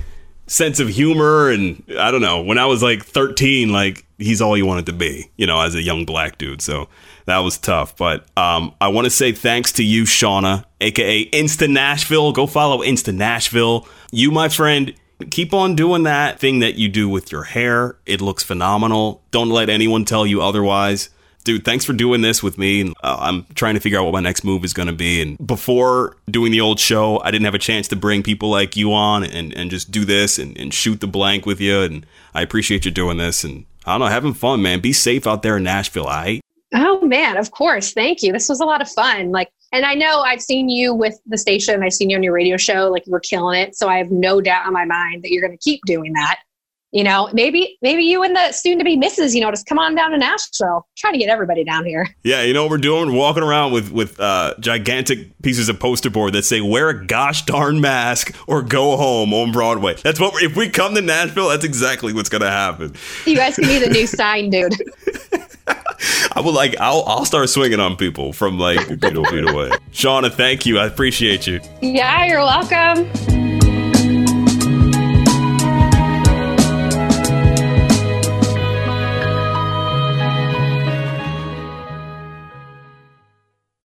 sense 0.50 0.80
of 0.80 0.90
humor 0.90 1.50
and 1.50 1.84
I 1.98 2.12
don't 2.12 2.22
know. 2.22 2.42
When 2.42 2.58
I 2.58 2.66
was 2.66 2.84
like 2.84 3.06
13, 3.06 3.70
like 3.70 4.06
he's 4.18 4.42
all 4.42 4.58
you 4.58 4.66
wanted 4.66 4.88
to 4.88 4.94
be, 4.94 5.30
you 5.38 5.46
know, 5.46 5.62
as 5.62 5.76
a 5.76 5.82
young 5.82 6.06
black 6.06 6.38
dude. 6.38 6.62
So 6.62 6.90
that 7.26 7.40
was 7.40 7.58
tough. 7.58 7.96
But 7.96 8.26
um, 8.38 8.74
I 8.82 8.90
want 8.90 9.06
to 9.06 9.12
say 9.12 9.32
thanks 9.32 9.72
to 9.74 9.84
you, 9.84 10.04
Shauna, 10.04 10.66
aka 10.82 11.30
Insta 11.30 11.70
Nashville. 11.70 12.32
Go 12.32 12.48
follow 12.48 12.80
Insta 12.80 13.14
Nashville. 13.14 13.88
You, 14.12 14.32
my 14.32 14.50
friend, 14.50 14.94
keep 15.30 15.54
on 15.54 15.76
doing 15.76 16.04
that 16.04 16.40
thing 16.40 16.60
that 16.60 16.76
you 16.76 16.90
do 16.90 17.08
with 17.08 17.32
your 17.32 17.44
hair. 17.44 17.98
It 18.06 18.20
looks 18.20 18.44
phenomenal. 18.44 19.22
Don't 19.32 19.50
let 19.50 19.70
anyone 19.70 20.06
tell 20.06 20.26
you 20.26 20.42
otherwise 20.42 21.10
dude, 21.44 21.66
thanks 21.66 21.86
for 21.86 21.94
doing 21.94 22.22
this 22.22 22.44
with 22.44 22.58
me. 22.58 22.94
Uh, 23.04 23.18
I'm 23.20 23.46
trying 23.56 23.76
to 23.76 23.80
figure 23.80 24.00
out 24.00 24.06
what 24.06 24.14
my 24.14 24.20
next 24.20 24.44
move 24.44 24.64
is 24.64 24.74
going 24.74 24.88
to 24.88 24.94
be. 24.94 25.22
And 25.22 25.38
before 25.46 26.18
doing 26.30 26.52
the 26.52 26.62
old 26.62 26.80
show, 26.80 27.20
I 27.22 27.32
didn't 27.32 27.46
have 27.46 27.56
a 27.56 27.60
chance 27.60 27.88
to 27.90 27.96
bring 27.96 28.24
people 28.24 28.50
like 28.50 28.76
you 28.76 28.94
on 28.94 29.24
and, 29.24 29.54
and 29.54 29.70
just 29.70 29.92
do 29.92 30.06
this 30.06 30.38
and, 30.38 30.58
and 30.58 30.74
shoot 30.74 31.02
the 31.02 31.08
blank 31.08 31.46
with 31.46 31.60
you. 31.60 31.82
And 31.82 32.06
I 32.34 32.42
appreciate 32.42 32.86
you 32.86 32.92
doing 32.92 33.18
this. 33.18 33.44
And 33.44 33.66
I 33.86 33.94
don't 33.94 34.02
know, 34.02 34.08
having 34.08 34.34
fun, 34.34 34.62
man. 34.62 34.80
Be 34.80 34.94
safe 34.94 35.26
out 35.26 35.44
there 35.44 35.58
in 35.58 35.64
Nashville. 35.64 36.08
I. 36.08 36.42
Oh 36.74 37.02
man, 37.02 37.38
of 37.38 37.52
course. 37.52 37.94
Thank 37.94 38.22
you. 38.22 38.32
This 38.32 38.50
was 38.50 38.60
a 38.60 38.66
lot 38.66 38.82
of 38.82 38.90
fun. 38.90 39.32
Like, 39.32 39.50
and 39.72 39.86
I 39.86 39.94
know 39.94 40.22
I've 40.22 40.42
seen 40.42 40.70
you 40.70 40.94
with 40.94 41.20
the 41.26 41.38
station. 41.38 41.84
I've 41.84 41.94
seen 41.94 42.10
you 42.10 42.18
on 42.18 42.24
your 42.24 42.34
radio 42.34 42.58
show. 42.58 42.90
Like, 42.90 43.06
you 43.06 43.12
were 43.12 43.20
killing 43.20 43.60
it. 43.60 43.76
So 43.76 43.88
I 43.88 43.98
have 43.98 44.12
no 44.12 44.42
doubt 44.42 44.66
in 44.66 44.74
my 44.74 44.86
mind 44.86 45.24
that 45.24 45.32
you're 45.32 45.42
going 45.42 45.58
to 45.58 45.64
keep 45.64 45.82
doing 45.86 46.14
that 46.14 46.40
you 46.92 47.04
know, 47.04 47.30
maybe 47.34 47.78
maybe 47.82 48.04
you 48.04 48.24
and 48.24 48.36
the 48.36 48.52
soon 48.52 48.80
to 48.80 48.84
be 48.84 48.96
misses, 48.96 49.36
you 49.36 49.42
know, 49.42 49.52
just 49.52 49.68
come 49.68 49.78
on 49.78 49.94
down 49.96 50.12
to 50.12 50.18
Nashville. 50.18 50.88
Trying 50.98 51.14
to 51.14 51.20
get 51.20 51.30
everybody 51.30 51.64
down 51.64 51.86
here. 51.86 52.08
Yeah, 52.22 52.44
you 52.44 52.54
know 52.54 52.64
what 52.64 52.72
we're 52.72 52.78
doing? 52.78 53.12
We're 53.12 53.18
walking 53.18 53.44
around 53.44 53.72
with 53.72 53.92
with 53.92 54.20
uh, 54.20 54.54
gigantic 54.60 55.40
pieces 55.42 55.70
of 55.70 55.80
poster 55.80 56.10
board 56.10 56.34
that 56.34 56.44
say 56.44 56.62
"Wear 56.62 56.90
a 56.90 57.06
gosh 57.06 57.44
darn 57.46 57.82
mask 57.82 58.36
or 58.46 58.62
go 58.62 58.98
home" 58.98 59.34
on 59.34 59.52
Broadway. 59.52 59.96
That's 59.96 60.20
what 60.20 60.42
if 60.44 60.56
we 60.56 60.70
come 60.70 60.96
to 60.96 61.02
Nashville, 61.02 61.50
that's 61.50 61.64
exactly 61.64 62.14
what's 62.14 62.30
going 62.30 62.42
to 62.42 62.50
happen. 62.50 62.94
You 63.26 63.36
guys 63.36 63.56
can 63.56 63.66
be 63.68 63.80
the 63.80 63.90
new 63.90 64.06
sign, 64.20 64.50
dude. 64.50 64.74
I 66.36 66.42
will 66.42 66.54
like 66.54 66.76
I'll 66.80 67.04
I'll 67.08 67.26
start 67.26 67.50
swinging 67.50 67.80
on 67.80 67.96
people 67.96 68.34
from 68.34 68.60
like 68.60 68.80
feet 68.88 69.02
feet 69.02 69.50
away. 69.50 69.70
Shauna, 69.92 70.32
thank 70.32 70.66
you. 70.66 70.78
I 70.78 70.86
appreciate 70.86 71.48
you. 71.48 71.62
Yeah, 71.82 72.26
you're 72.26 72.40
welcome. 72.40 73.49